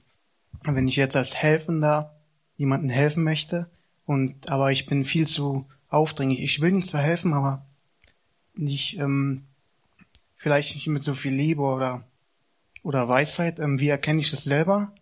[0.64, 2.20] wenn ich jetzt als Helfender
[2.58, 3.70] jemandem helfen möchte
[4.06, 6.42] und aber ich bin viel zu aufdringlich.
[6.42, 7.66] Ich will nicht zwar helfen, aber
[8.56, 9.44] nicht, ähm,
[10.36, 12.06] vielleicht nicht mit so viel Liebe oder,
[12.84, 13.60] oder Weisheit.
[13.60, 14.94] Ähm, wie erkenne ich das selber?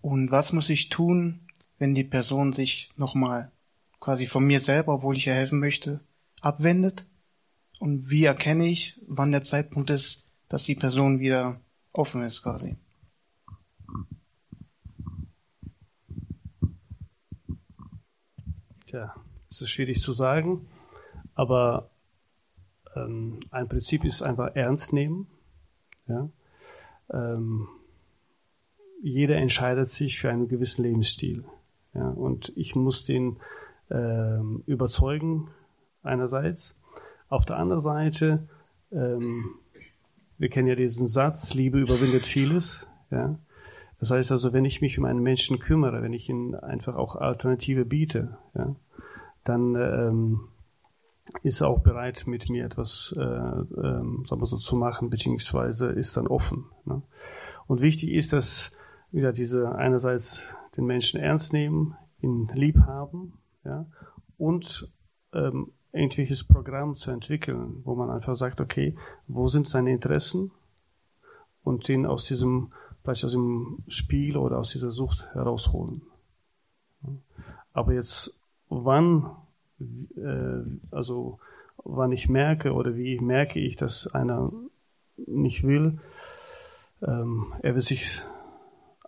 [0.00, 1.40] Und was muss ich tun,
[1.82, 3.50] wenn die Person sich nochmal
[3.98, 5.98] quasi von mir selber, obwohl ich ihr helfen möchte,
[6.40, 7.04] abwendet?
[7.80, 11.60] Und wie erkenne ich, wann der Zeitpunkt ist, dass die Person wieder
[11.92, 12.76] offen ist quasi?
[18.86, 19.16] Tja,
[19.50, 20.68] es ist schwierig zu sagen,
[21.34, 21.90] aber
[22.94, 25.26] ähm, ein Prinzip ist einfach ernst nehmen.
[26.06, 26.28] Ja?
[27.12, 27.66] Ähm,
[29.02, 31.44] jeder entscheidet sich für einen gewissen Lebensstil.
[31.94, 32.08] Ja?
[32.08, 33.38] Und ich muss den
[33.90, 35.48] ähm, überzeugen,
[36.02, 36.76] einerseits.
[37.28, 38.48] Auf der anderen Seite,
[38.90, 39.50] ähm,
[40.38, 42.86] wir kennen ja diesen Satz, Liebe überwindet vieles.
[43.10, 43.38] Ja?
[44.02, 47.14] Das heißt also, wenn ich mich um einen Menschen kümmere, wenn ich ihm einfach auch
[47.14, 48.74] Alternative biete, ja,
[49.44, 50.40] dann ähm,
[51.44, 56.16] ist auch bereit, mit mir etwas äh, ähm, sagen wir so, zu machen, beziehungsweise ist
[56.16, 56.64] dann offen.
[56.84, 57.02] Ne?
[57.68, 58.76] Und wichtig ist, dass
[59.12, 63.86] wieder diese einerseits den Menschen ernst nehmen, ihn lieb haben, ja,
[64.38, 64.88] und
[65.32, 68.96] ähm, irgendwelches Programm zu entwickeln, wo man einfach sagt, okay,
[69.26, 70.50] wo sind seine Interessen
[71.62, 72.70] und ihn aus diesem,
[73.02, 76.02] vielleicht aus dem Spiel oder aus dieser Sucht herausholen.
[77.72, 79.30] Aber jetzt, wann
[80.16, 81.38] äh, also
[81.84, 84.52] wann ich merke oder wie merke ich, dass einer
[85.16, 85.98] nicht will,
[87.02, 88.22] ähm, er will sich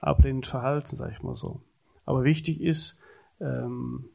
[0.07, 1.61] ablehnend verhalten, sage ich mal so.
[2.05, 2.99] Aber wichtig ist,
[3.41, 4.07] ähm,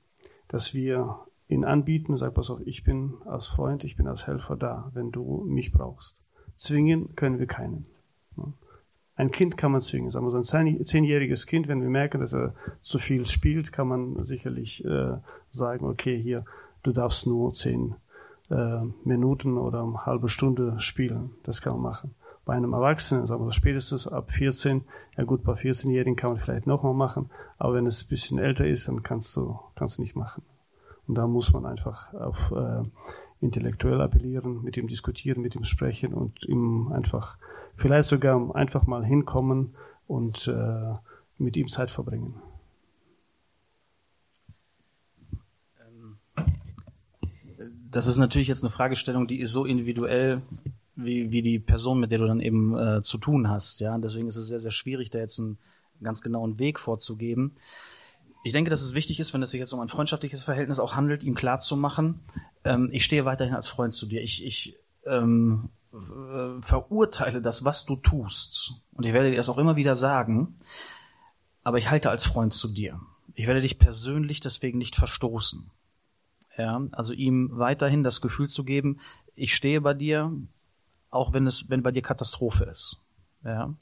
[0.48, 4.28] dass wir ihn anbieten und sagen, pass auf, ich bin als Freund, ich bin als
[4.28, 6.16] Helfer da, wenn du mich brauchst.
[6.56, 7.86] Zwingen können wir keinen.
[9.16, 10.12] Ein Kind kann man zwingen.
[10.12, 13.88] Sagen wir so ein zehnjähriges Kind, wenn wir merken, dass er zu viel spielt, kann
[13.88, 15.18] man sicherlich äh,
[15.52, 16.46] sagen, okay, hier,
[16.84, 17.96] du darfst nur zehn
[18.50, 21.32] äh, Minuten oder eine halbe Stunde spielen.
[21.44, 22.16] Das kann man machen.
[22.50, 24.84] Bei einem Erwachsenen, sagen wir spätestens ab 14,
[25.16, 28.66] ja gut, bei 14-Jährigen kann man vielleicht nochmal machen, aber wenn es ein bisschen älter
[28.66, 30.42] ist, dann kannst du, kannst du nicht machen.
[31.06, 32.82] Und da muss man einfach auf äh,
[33.40, 37.38] intellektuell appellieren, mit ihm diskutieren, mit ihm sprechen und ihm einfach,
[37.76, 39.76] vielleicht sogar einfach mal hinkommen
[40.08, 40.96] und äh,
[41.38, 42.34] mit ihm Zeit verbringen.
[47.92, 50.42] Das ist natürlich jetzt eine Fragestellung, die ist so individuell
[51.04, 53.80] wie, wie die Person, mit der du dann eben äh, zu tun hast.
[53.80, 55.58] Ja, deswegen ist es sehr, sehr schwierig, da jetzt einen
[56.02, 57.54] ganz genauen Weg vorzugeben.
[58.44, 60.96] Ich denke, dass es wichtig ist, wenn es sich jetzt um ein freundschaftliches Verhältnis auch
[60.96, 62.22] handelt, ihm klar zu machen,
[62.64, 64.22] ähm, ich stehe weiterhin als Freund zu dir.
[64.22, 65.70] Ich, ich ähm,
[66.62, 68.74] verurteile das, was du tust.
[68.94, 70.60] Und ich werde dir das auch immer wieder sagen.
[71.64, 73.00] Aber ich halte als Freund zu dir.
[73.34, 75.70] Ich werde dich persönlich deswegen nicht verstoßen.
[76.58, 79.00] Ja, also ihm weiterhin das Gefühl zu geben,
[79.36, 80.34] ich stehe bei dir,
[81.10, 82.98] auch wenn es, wenn bei dir Katastrophe ist.
[83.44, 83.74] Ja.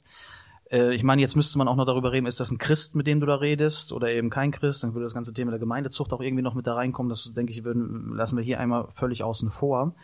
[0.70, 3.06] Äh, ich meine, jetzt müsste man auch noch darüber reden, ist das ein Christ, mit
[3.06, 6.12] dem du da redest, oder eben kein Christ, dann würde das ganze Thema der Gemeindezucht
[6.12, 7.08] auch irgendwie noch mit da reinkommen.
[7.08, 9.94] Das, denke ich, würden, lassen wir hier einmal völlig außen vor.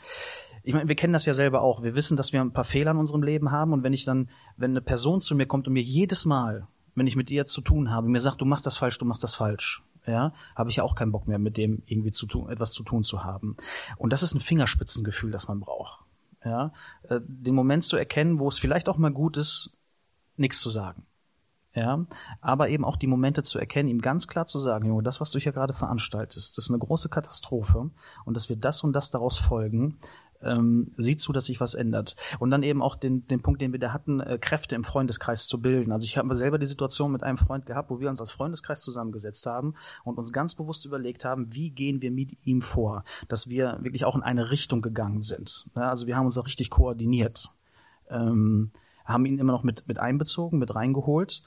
[0.63, 1.83] Ich meine, wir kennen das ja selber auch.
[1.83, 3.75] Wir wissen, dass wir ein paar Fehler in unserem Leben haben.
[3.75, 7.07] Und wenn ich dann, wenn eine Person zu mir kommt und mir jedes Mal, wenn
[7.07, 9.35] ich mit ihr zu tun habe, mir sagt, du machst das falsch, du machst das
[9.35, 12.73] falsch, ja, habe ich ja auch keinen Bock mehr, mit dem irgendwie zu tun, etwas
[12.73, 13.57] zu tun zu haben.
[13.99, 16.04] Und das ist ein Fingerspitzengefühl, das man braucht.
[16.45, 16.73] Ja,
[17.09, 19.79] äh, den Moment zu erkennen, wo es vielleicht auch mal gut ist,
[20.37, 21.07] nichts zu sagen.
[21.75, 22.07] Ja,
[22.41, 25.33] aber eben auch die Momente zu erkennen, ihm ganz klar zu sagen, Junge, das, was
[25.33, 27.91] du hier gerade veranstaltest, das ist eine große Katastrophe
[28.25, 29.99] und dass wir das und das daraus folgen,
[30.45, 32.17] ähm, sieh zu, dass sich was ändert.
[32.39, 35.47] Und dann eben auch den, den Punkt, den wir da hatten, äh, Kräfte im Freundeskreis
[35.47, 35.93] zu bilden.
[35.93, 38.83] Also ich habe selber die Situation mit einem Freund gehabt, wo wir uns als Freundeskreis
[38.83, 43.49] zusammengesetzt haben und uns ganz bewusst überlegt haben, wie gehen wir mit ihm vor, dass
[43.49, 45.67] wir wirklich auch in eine Richtung gegangen sind.
[45.75, 47.51] Ja, also wir haben uns auch richtig koordiniert.
[48.11, 48.71] Ähm,
[49.05, 51.43] haben ihn immer noch mit, mit einbezogen, mit reingeholt,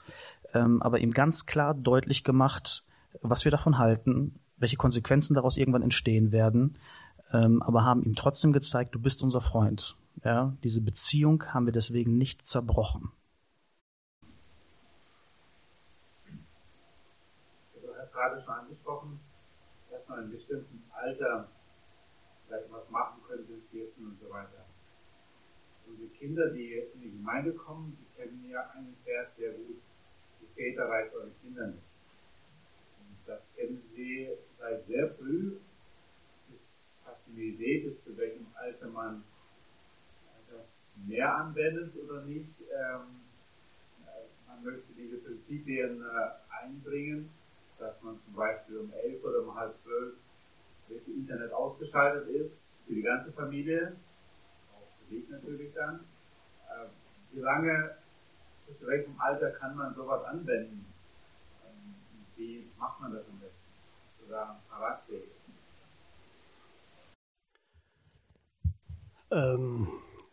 [0.54, 2.84] ähm, aber ihm ganz klar deutlich gemacht,
[3.20, 6.76] was wir davon halten, welche Konsequenzen daraus irgendwann entstehen werden
[7.32, 9.96] ähm, aber haben ihm trotzdem gezeigt, du bist unser Freund.
[10.24, 13.12] Ja, diese Beziehung haben wir deswegen nicht zerbrochen.
[17.74, 19.20] Du hast gerade schon angesprochen,
[19.90, 21.48] dass man in bestimmten Alter
[22.46, 24.64] vielleicht was machen könnte, 14 und so weiter.
[25.86, 29.80] Unsere Kinder, die in die Gemeinde kommen, die kennen ja einen Vers sehr gut.
[30.40, 31.82] Die Väter reicht eure Kinder nicht.
[33.26, 34.28] Das kennen sie
[34.58, 35.58] seit sehr früh
[37.38, 39.22] eine Idee, bis zu welchem Alter man
[40.50, 42.60] das mehr anwendet oder nicht.
[42.62, 43.20] Ähm,
[44.04, 47.30] äh, man möchte diese Prinzipien äh, einbringen,
[47.78, 50.14] dass man zum Beispiel um elf oder um halb zwölf
[50.88, 53.96] das Internet ausgeschaltet ist, für die ganze Familie,
[54.72, 56.00] auch für dich natürlich dann.
[56.68, 56.86] Äh,
[57.32, 57.98] wie lange,
[58.66, 60.86] bis zu welchem Alter kann man sowas anwenden?
[61.66, 61.94] Ähm,
[62.36, 63.68] wie macht man das am besten?
[64.06, 65.37] Hast du da ein paar Ratschläge?
[69.30, 69.88] Ähm,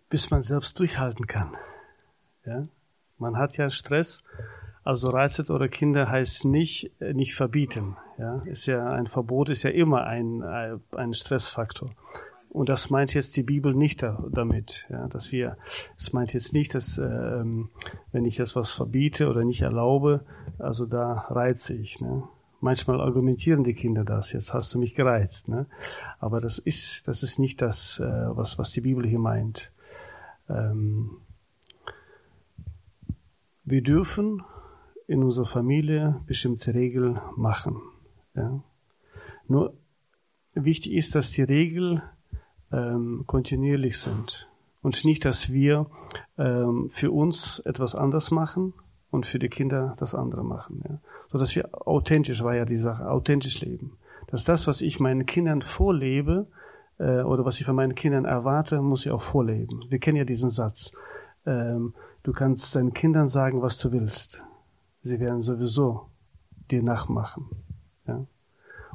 [0.09, 1.55] bis man selbst durchhalten kann.
[2.45, 2.67] Ja?
[3.17, 4.23] Man hat ja Stress,
[4.83, 7.97] also reizet eure Kinder heißt nicht, äh, nicht verbieten.
[8.17, 8.41] Ja?
[8.45, 11.91] Ist ja ein Verbot ist ja immer ein, äh, ein Stressfaktor.
[12.49, 15.57] Und das meint jetzt die Bibel nicht damit, ja, dass wir,
[15.97, 17.69] es meint jetzt nicht, dass ähm,
[18.13, 20.23] wenn ich jetzt was verbiete oder nicht erlaube,
[20.57, 21.99] also da reize ich.
[21.99, 22.23] Ne?
[22.61, 25.49] Manchmal argumentieren die Kinder das, jetzt hast du mich gereizt.
[25.49, 25.67] Ne?
[26.19, 28.03] Aber das ist, das ist nicht das, äh,
[28.35, 29.71] was, was die Bibel hier meint.
[30.49, 31.17] Ähm,
[33.63, 34.43] wir dürfen
[35.07, 37.81] in unserer Familie bestimmte Regeln machen.
[38.35, 38.63] Ja?
[39.47, 39.73] Nur
[40.53, 42.01] wichtig ist, dass die Regeln
[42.71, 44.47] ähm, kontinuierlich sind
[44.81, 45.87] und nicht, dass wir
[46.37, 48.73] ähm, für uns etwas anders machen
[49.11, 50.81] und für die Kinder das andere machen.
[50.87, 50.99] Ja.
[51.31, 53.97] So dass wir authentisch, war ja die Sache, authentisch leben.
[54.27, 56.47] Dass das, was ich meinen Kindern vorlebe,
[56.97, 59.83] äh, oder was ich von meinen Kindern erwarte, muss ich auch vorleben.
[59.89, 60.93] Wir kennen ja diesen Satz.
[61.45, 64.41] Ähm, du kannst deinen Kindern sagen, was du willst.
[65.01, 66.07] Sie werden sowieso
[66.71, 67.47] dir nachmachen.
[68.07, 68.25] Ja.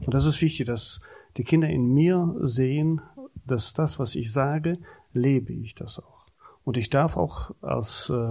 [0.01, 1.01] Und das ist wichtig, dass
[1.37, 3.01] die Kinder in mir sehen,
[3.47, 4.79] dass das, was ich sage,
[5.13, 6.27] lebe ich das auch.
[6.65, 8.29] Und ich darf auch als äh,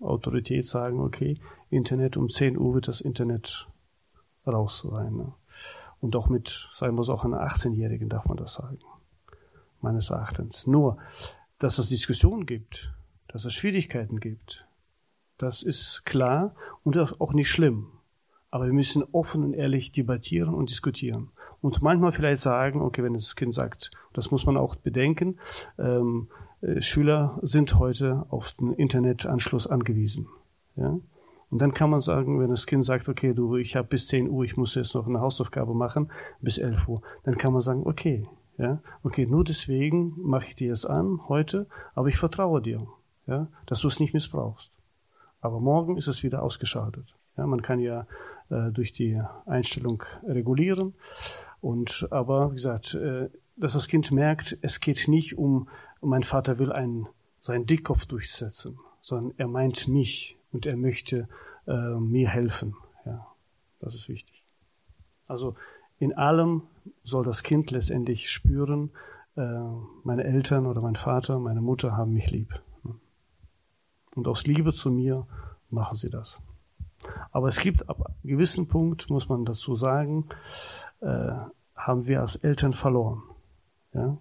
[0.00, 1.38] Autorität sagen, okay,
[1.70, 3.66] Internet um 10 Uhr wird das Internet
[4.46, 5.16] raus sein.
[5.16, 5.32] Ne?
[6.00, 8.78] Und auch mit, sagen wir es auch einer 18-Jährigen darf man das sagen.
[9.80, 10.66] Meines Erachtens.
[10.66, 10.98] Nur,
[11.58, 12.92] dass es Diskussionen gibt,
[13.28, 14.66] dass es Schwierigkeiten gibt,
[15.36, 17.88] das ist klar und auch nicht schlimm.
[18.50, 21.30] Aber wir müssen offen und ehrlich debattieren und diskutieren.
[21.60, 25.38] Und manchmal vielleicht sagen, okay, wenn das Kind sagt, das muss man auch bedenken,
[25.78, 26.37] ähm, äh,
[26.80, 30.26] Schüler sind heute auf den Internetanschluss angewiesen.
[30.76, 30.98] Ja?
[31.50, 34.28] Und dann kann man sagen, wenn das Kind sagt, okay, du, ich habe bis 10
[34.28, 36.10] Uhr, ich muss jetzt noch eine Hausaufgabe machen,
[36.40, 38.26] bis 11 Uhr, dann kann man sagen, okay,
[38.58, 42.86] ja, okay, nur deswegen mache ich dir es an heute, aber ich vertraue dir,
[43.26, 44.72] ja, dass du es nicht missbrauchst.
[45.40, 47.14] Aber morgen ist es wieder ausgeschaltet.
[47.36, 48.06] Ja, man kann ja
[48.50, 50.94] äh, durch die Einstellung regulieren.
[51.60, 55.68] Und aber wie gesagt, äh, dass das Kind merkt, es geht nicht um
[56.00, 57.08] und mein Vater will einen,
[57.40, 61.28] seinen Dickkopf durchsetzen, sondern er meint mich und er möchte
[61.66, 62.76] äh, mir helfen.
[63.04, 63.26] Ja,
[63.80, 64.42] das ist wichtig.
[65.26, 65.54] Also
[65.98, 66.62] in allem
[67.04, 68.90] soll das Kind letztendlich spüren,
[69.36, 69.62] äh,
[70.04, 72.60] meine Eltern oder mein Vater, meine Mutter haben mich lieb.
[74.14, 75.26] Und aus Liebe zu mir
[75.70, 76.40] machen sie das.
[77.30, 80.28] Aber es gibt ab einem gewissen Punkt, muss man dazu sagen,
[81.00, 81.32] äh,
[81.76, 83.22] haben wir als Eltern verloren.
[83.92, 84.16] Ja?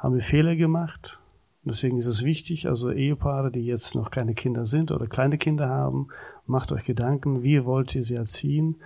[0.00, 1.20] Haben wir Fehler gemacht.
[1.62, 5.68] Deswegen ist es wichtig, also Ehepaare, die jetzt noch keine Kinder sind oder kleine Kinder
[5.68, 6.08] haben,
[6.46, 8.76] macht euch Gedanken, wie wollt ihr sie erziehen,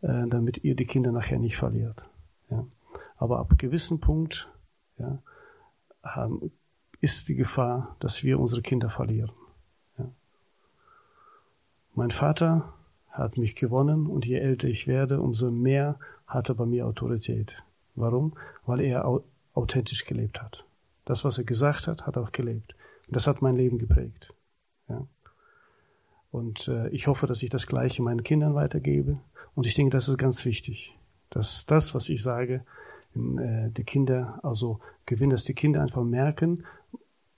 [0.00, 2.02] äh, damit ihr die Kinder nachher nicht verliert.
[2.50, 2.64] Ja.
[3.18, 4.50] Aber ab gewissen Punkt
[4.98, 5.18] ja,
[7.00, 9.30] ist die Gefahr, dass wir unsere Kinder verlieren.
[9.98, 10.10] Ja.
[11.94, 12.72] Mein Vater
[13.10, 17.62] hat mich gewonnen und je älter ich werde, umso mehr hat er bei mir Autorität.
[17.94, 18.32] Warum?
[18.64, 19.04] Weil er
[19.54, 20.64] authentisch gelebt hat.
[21.04, 22.74] Das, was er gesagt hat, hat auch gelebt.
[23.06, 24.32] Und das hat mein Leben geprägt.
[24.88, 25.06] Ja.
[26.30, 29.18] Und äh, ich hoffe, dass ich das Gleiche meinen Kindern weitergebe.
[29.54, 30.96] Und ich denke, das ist ganz wichtig,
[31.30, 32.64] dass das, was ich sage,
[33.14, 36.64] äh, die Kinder, also gewinnen, dass die Kinder einfach merken,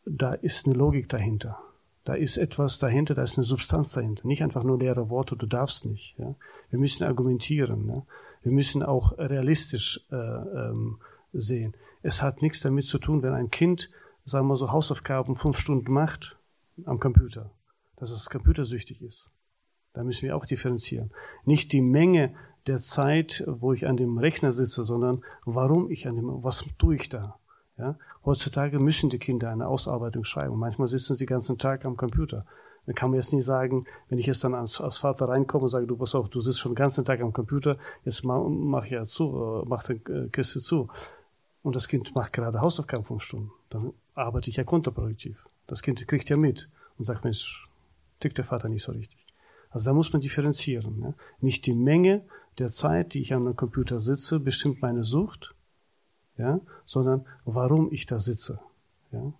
[0.07, 1.59] da ist eine Logik dahinter.
[2.05, 4.27] Da ist etwas dahinter, da ist eine Substanz dahinter.
[4.27, 6.15] Nicht einfach nur leere Worte, du darfst nicht.
[6.19, 6.35] Ja?
[6.70, 7.86] Wir müssen argumentieren.
[7.86, 8.03] Ne?
[8.43, 10.99] Wir müssen auch realistisch äh, ähm,
[11.32, 11.74] sehen.
[12.05, 13.89] Es hat nichts damit zu tun, wenn ein Kind,
[14.26, 16.36] sagen wir so, Hausaufgaben fünf Stunden macht
[16.85, 17.51] am Computer,
[17.97, 19.31] dass es computersüchtig ist.
[19.94, 21.10] Da müssen wir auch differenzieren.
[21.47, 22.35] Nicht die Menge
[22.66, 26.97] der Zeit, wo ich an dem Rechner sitze, sondern warum ich an dem, was tue
[26.97, 27.39] ich da?
[27.78, 27.97] Ja?
[28.22, 30.59] Heutzutage müssen die Kinder eine Ausarbeitung schreiben.
[30.59, 32.44] Manchmal sitzen sie den ganzen Tag am Computer.
[32.85, 35.70] Dann kann man jetzt nicht sagen, wenn ich jetzt dann als, als Vater reinkomme und
[35.70, 38.85] sage, du pass auf, du sitzt schon den ganzen Tag am Computer, jetzt mach, mach
[38.85, 40.90] ja zu, äh, mach die äh, Kiste zu.
[41.65, 43.51] Und das Kind macht gerade Hausaufgaben fünf Stunden.
[43.70, 45.49] Dann arbeite ich ja kontraproduktiv.
[45.66, 46.69] Das Kind kriegt ja mit
[46.99, 47.66] und sagt, Mensch,
[48.20, 49.24] tickt der Vater nicht so richtig.
[49.70, 51.01] Also da muss man differenzieren.
[51.01, 51.15] Ne?
[51.41, 52.23] Nicht die Menge
[52.59, 55.55] der Zeit, die ich an einem Computer sitze, bestimmt meine Sucht,
[56.36, 58.61] ja, sondern warum ich da sitze.
[59.11, 59.32] Ja.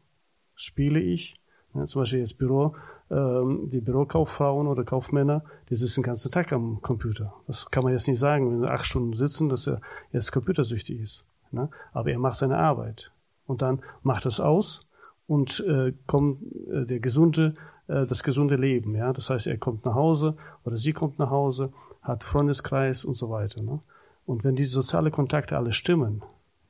[0.55, 1.37] Spiele ich,
[1.75, 2.75] ja, zum Beispiel jetzt Büro,
[3.11, 7.35] ähm, die Bürokauffrauen oder Kaufmänner, die sitzen den ganzen Tag am Computer.
[7.47, 11.01] Das kann man jetzt nicht sagen, wenn sie acht Stunden sitzen, dass er jetzt computersüchtig
[11.01, 11.25] ist.
[11.55, 11.70] Ne?
[11.93, 13.10] Aber er macht seine Arbeit.
[13.47, 14.86] Und dann macht es aus
[15.26, 17.55] und äh, kommt äh, der gesunde,
[17.89, 18.94] äh, das gesunde Leben.
[18.94, 19.12] Ja?
[19.12, 21.72] Das heißt, er kommt nach Hause oder sie kommt nach Hause,
[22.02, 23.62] hat Freundeskreis und so weiter.
[23.62, 23.81] Ne?
[24.26, 26.22] Und wenn diese sozialen Kontakte alle stimmen,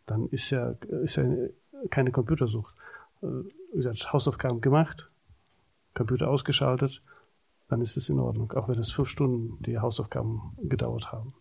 [0.07, 1.25] dann ist ja, ist ja
[1.91, 2.75] keine Computersucht.
[3.23, 3.27] Äh,
[3.73, 5.11] wie gesagt, Hausaufgaben gemacht,
[5.95, 7.03] Computer ausgeschaltet,
[7.69, 11.35] dann ist es in Ordnung, auch wenn es fünf Stunden die Hausaufgaben gedauert haben.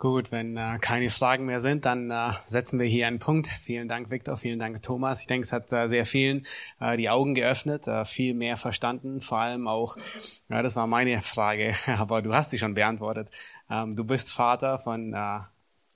[0.00, 3.48] Gut, wenn äh, keine Fragen mehr sind, dann äh, setzen wir hier einen Punkt.
[3.48, 4.38] Vielen Dank, Viktor.
[4.38, 5.20] Vielen Dank, Thomas.
[5.20, 6.46] Ich denke, es hat äh, sehr vielen
[6.80, 9.20] äh, die Augen geöffnet, äh, viel mehr verstanden.
[9.20, 9.98] Vor allem auch,
[10.48, 13.30] ja, das war meine Frage, aber du hast sie schon beantwortet.
[13.68, 15.40] Ähm, du bist Vater von äh,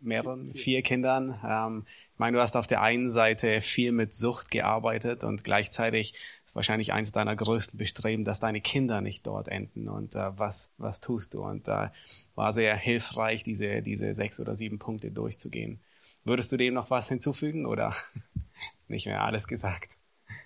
[0.01, 1.41] mehreren, vier Kindern.
[1.43, 6.13] Ähm, ich meine, du hast auf der einen Seite viel mit Sucht gearbeitet und gleichzeitig
[6.45, 9.89] ist wahrscheinlich eines deiner größten Bestreben, dass deine Kinder nicht dort enden.
[9.89, 11.43] Und äh, was, was tust du?
[11.43, 11.89] Und äh,
[12.35, 15.81] war sehr hilfreich, diese, diese sechs oder sieben Punkte durchzugehen.
[16.25, 17.95] Würdest du dem noch was hinzufügen oder
[18.89, 19.97] nicht mehr alles gesagt?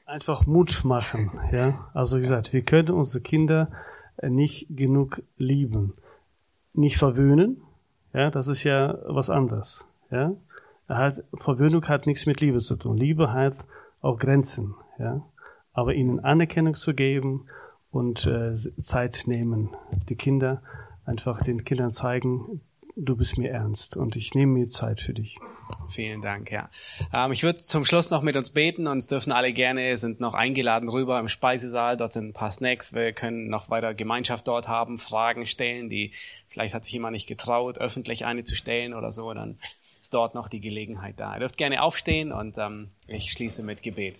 [0.07, 1.91] Einfach Mut machen, ja.
[1.95, 3.71] Also wie gesagt, wir können unsere Kinder
[4.23, 5.95] nicht genug lieben.
[6.73, 7.63] Nicht verwöhnen,
[8.13, 10.33] ja, das ist ja was anderes, ja.
[10.89, 12.97] Hat, Verwöhnung hat nichts mit Liebe zu tun.
[12.97, 13.55] Liebe hat
[14.01, 15.23] auch Grenzen, ja.
[15.73, 17.47] Aber ihnen Anerkennung zu geben
[17.91, 19.71] und äh, Zeit nehmen,
[20.09, 20.63] die Kinder
[21.09, 22.61] einfach den Kindern zeigen,
[22.97, 25.37] du bist mir ernst und ich nehme mir Zeit für dich.
[25.89, 26.71] Vielen Dank, ja.
[27.13, 30.21] Ähm, ich würde zum Schluss noch mit uns beten und es dürfen alle gerne, sind
[30.21, 31.97] noch eingeladen rüber im Speisesaal.
[31.97, 32.95] Dort sind ein paar Snacks.
[32.95, 36.13] Wir können noch weiter Gemeinschaft dort haben, Fragen stellen, die
[36.49, 39.33] vielleicht hat sich jemand nicht getraut, öffentlich eine zu stellen oder so.
[39.33, 39.59] Dann
[40.01, 41.35] ist dort noch die Gelegenheit da.
[41.35, 44.19] Ihr dürft gerne aufstehen und ähm, ich schließe mit Gebet.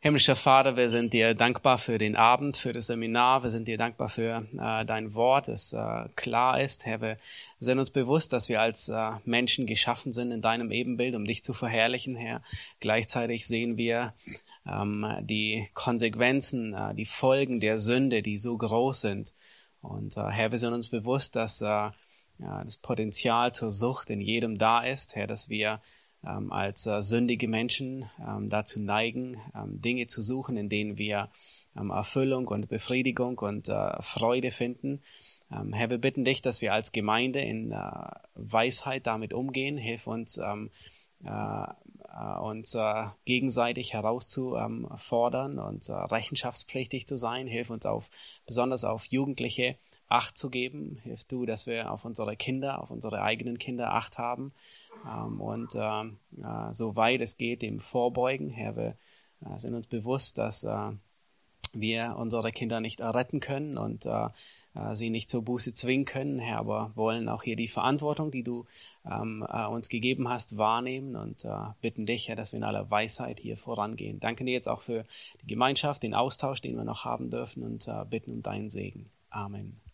[0.00, 3.42] Himmlischer Vater, wir sind dir dankbar für den Abend, für das Seminar.
[3.42, 6.86] Wir sind dir dankbar für äh, dein Wort, das äh, klar ist.
[6.86, 7.18] Herr, wir
[7.58, 11.42] sind uns bewusst, dass wir als äh, Menschen geschaffen sind in deinem Ebenbild, um dich
[11.42, 12.42] zu verherrlichen, Herr.
[12.78, 14.14] Gleichzeitig sehen wir
[14.64, 19.34] ähm, die Konsequenzen, äh, die Folgen der Sünde, die so groß sind.
[19.82, 21.92] Und äh, Herr, wir sind uns bewusst, dass äh, ja,
[22.38, 25.80] das Potenzial zur Sucht in jedem da ist, Herr, dass wir
[26.26, 31.30] ähm, als äh, sündige Menschen ähm, dazu neigen, ähm, Dinge zu suchen, in denen wir
[31.76, 35.00] ähm, Erfüllung und Befriedigung und äh, Freude finden.
[35.50, 39.78] Ähm, Herr, wir bitten dich, dass wir als Gemeinde in äh, Weisheit damit umgehen.
[39.78, 40.70] Hilf uns, ähm,
[41.24, 47.46] äh, äh, uns äh, gegenseitig herauszufordern und rechenschaftspflichtig zu sein.
[47.46, 48.10] Hilf uns auf,
[48.46, 49.76] besonders auf Jugendliche
[50.10, 50.98] Acht zu geben.
[51.02, 54.54] Hilf du, dass wir auf unsere Kinder, auf unsere eigenen Kinder Acht haben
[55.04, 58.50] und ähm, äh, soweit es geht, dem vorbeugen.
[58.50, 58.96] Herr, wir
[59.44, 60.90] äh, sind uns bewusst, dass äh,
[61.72, 64.28] wir unsere Kinder nicht retten können und äh,
[64.92, 68.64] sie nicht zur Buße zwingen können, Herr, aber wollen auch hier die Verantwortung, die du
[69.04, 71.50] ähm, äh, uns gegeben hast, wahrnehmen und äh,
[71.80, 74.20] bitten dich, Herr, dass wir in aller Weisheit hier vorangehen.
[74.20, 75.04] Danke dir jetzt auch für
[75.42, 79.10] die Gemeinschaft, den Austausch, den wir noch haben dürfen und äh, bitten um deinen Segen.
[79.30, 79.87] Amen.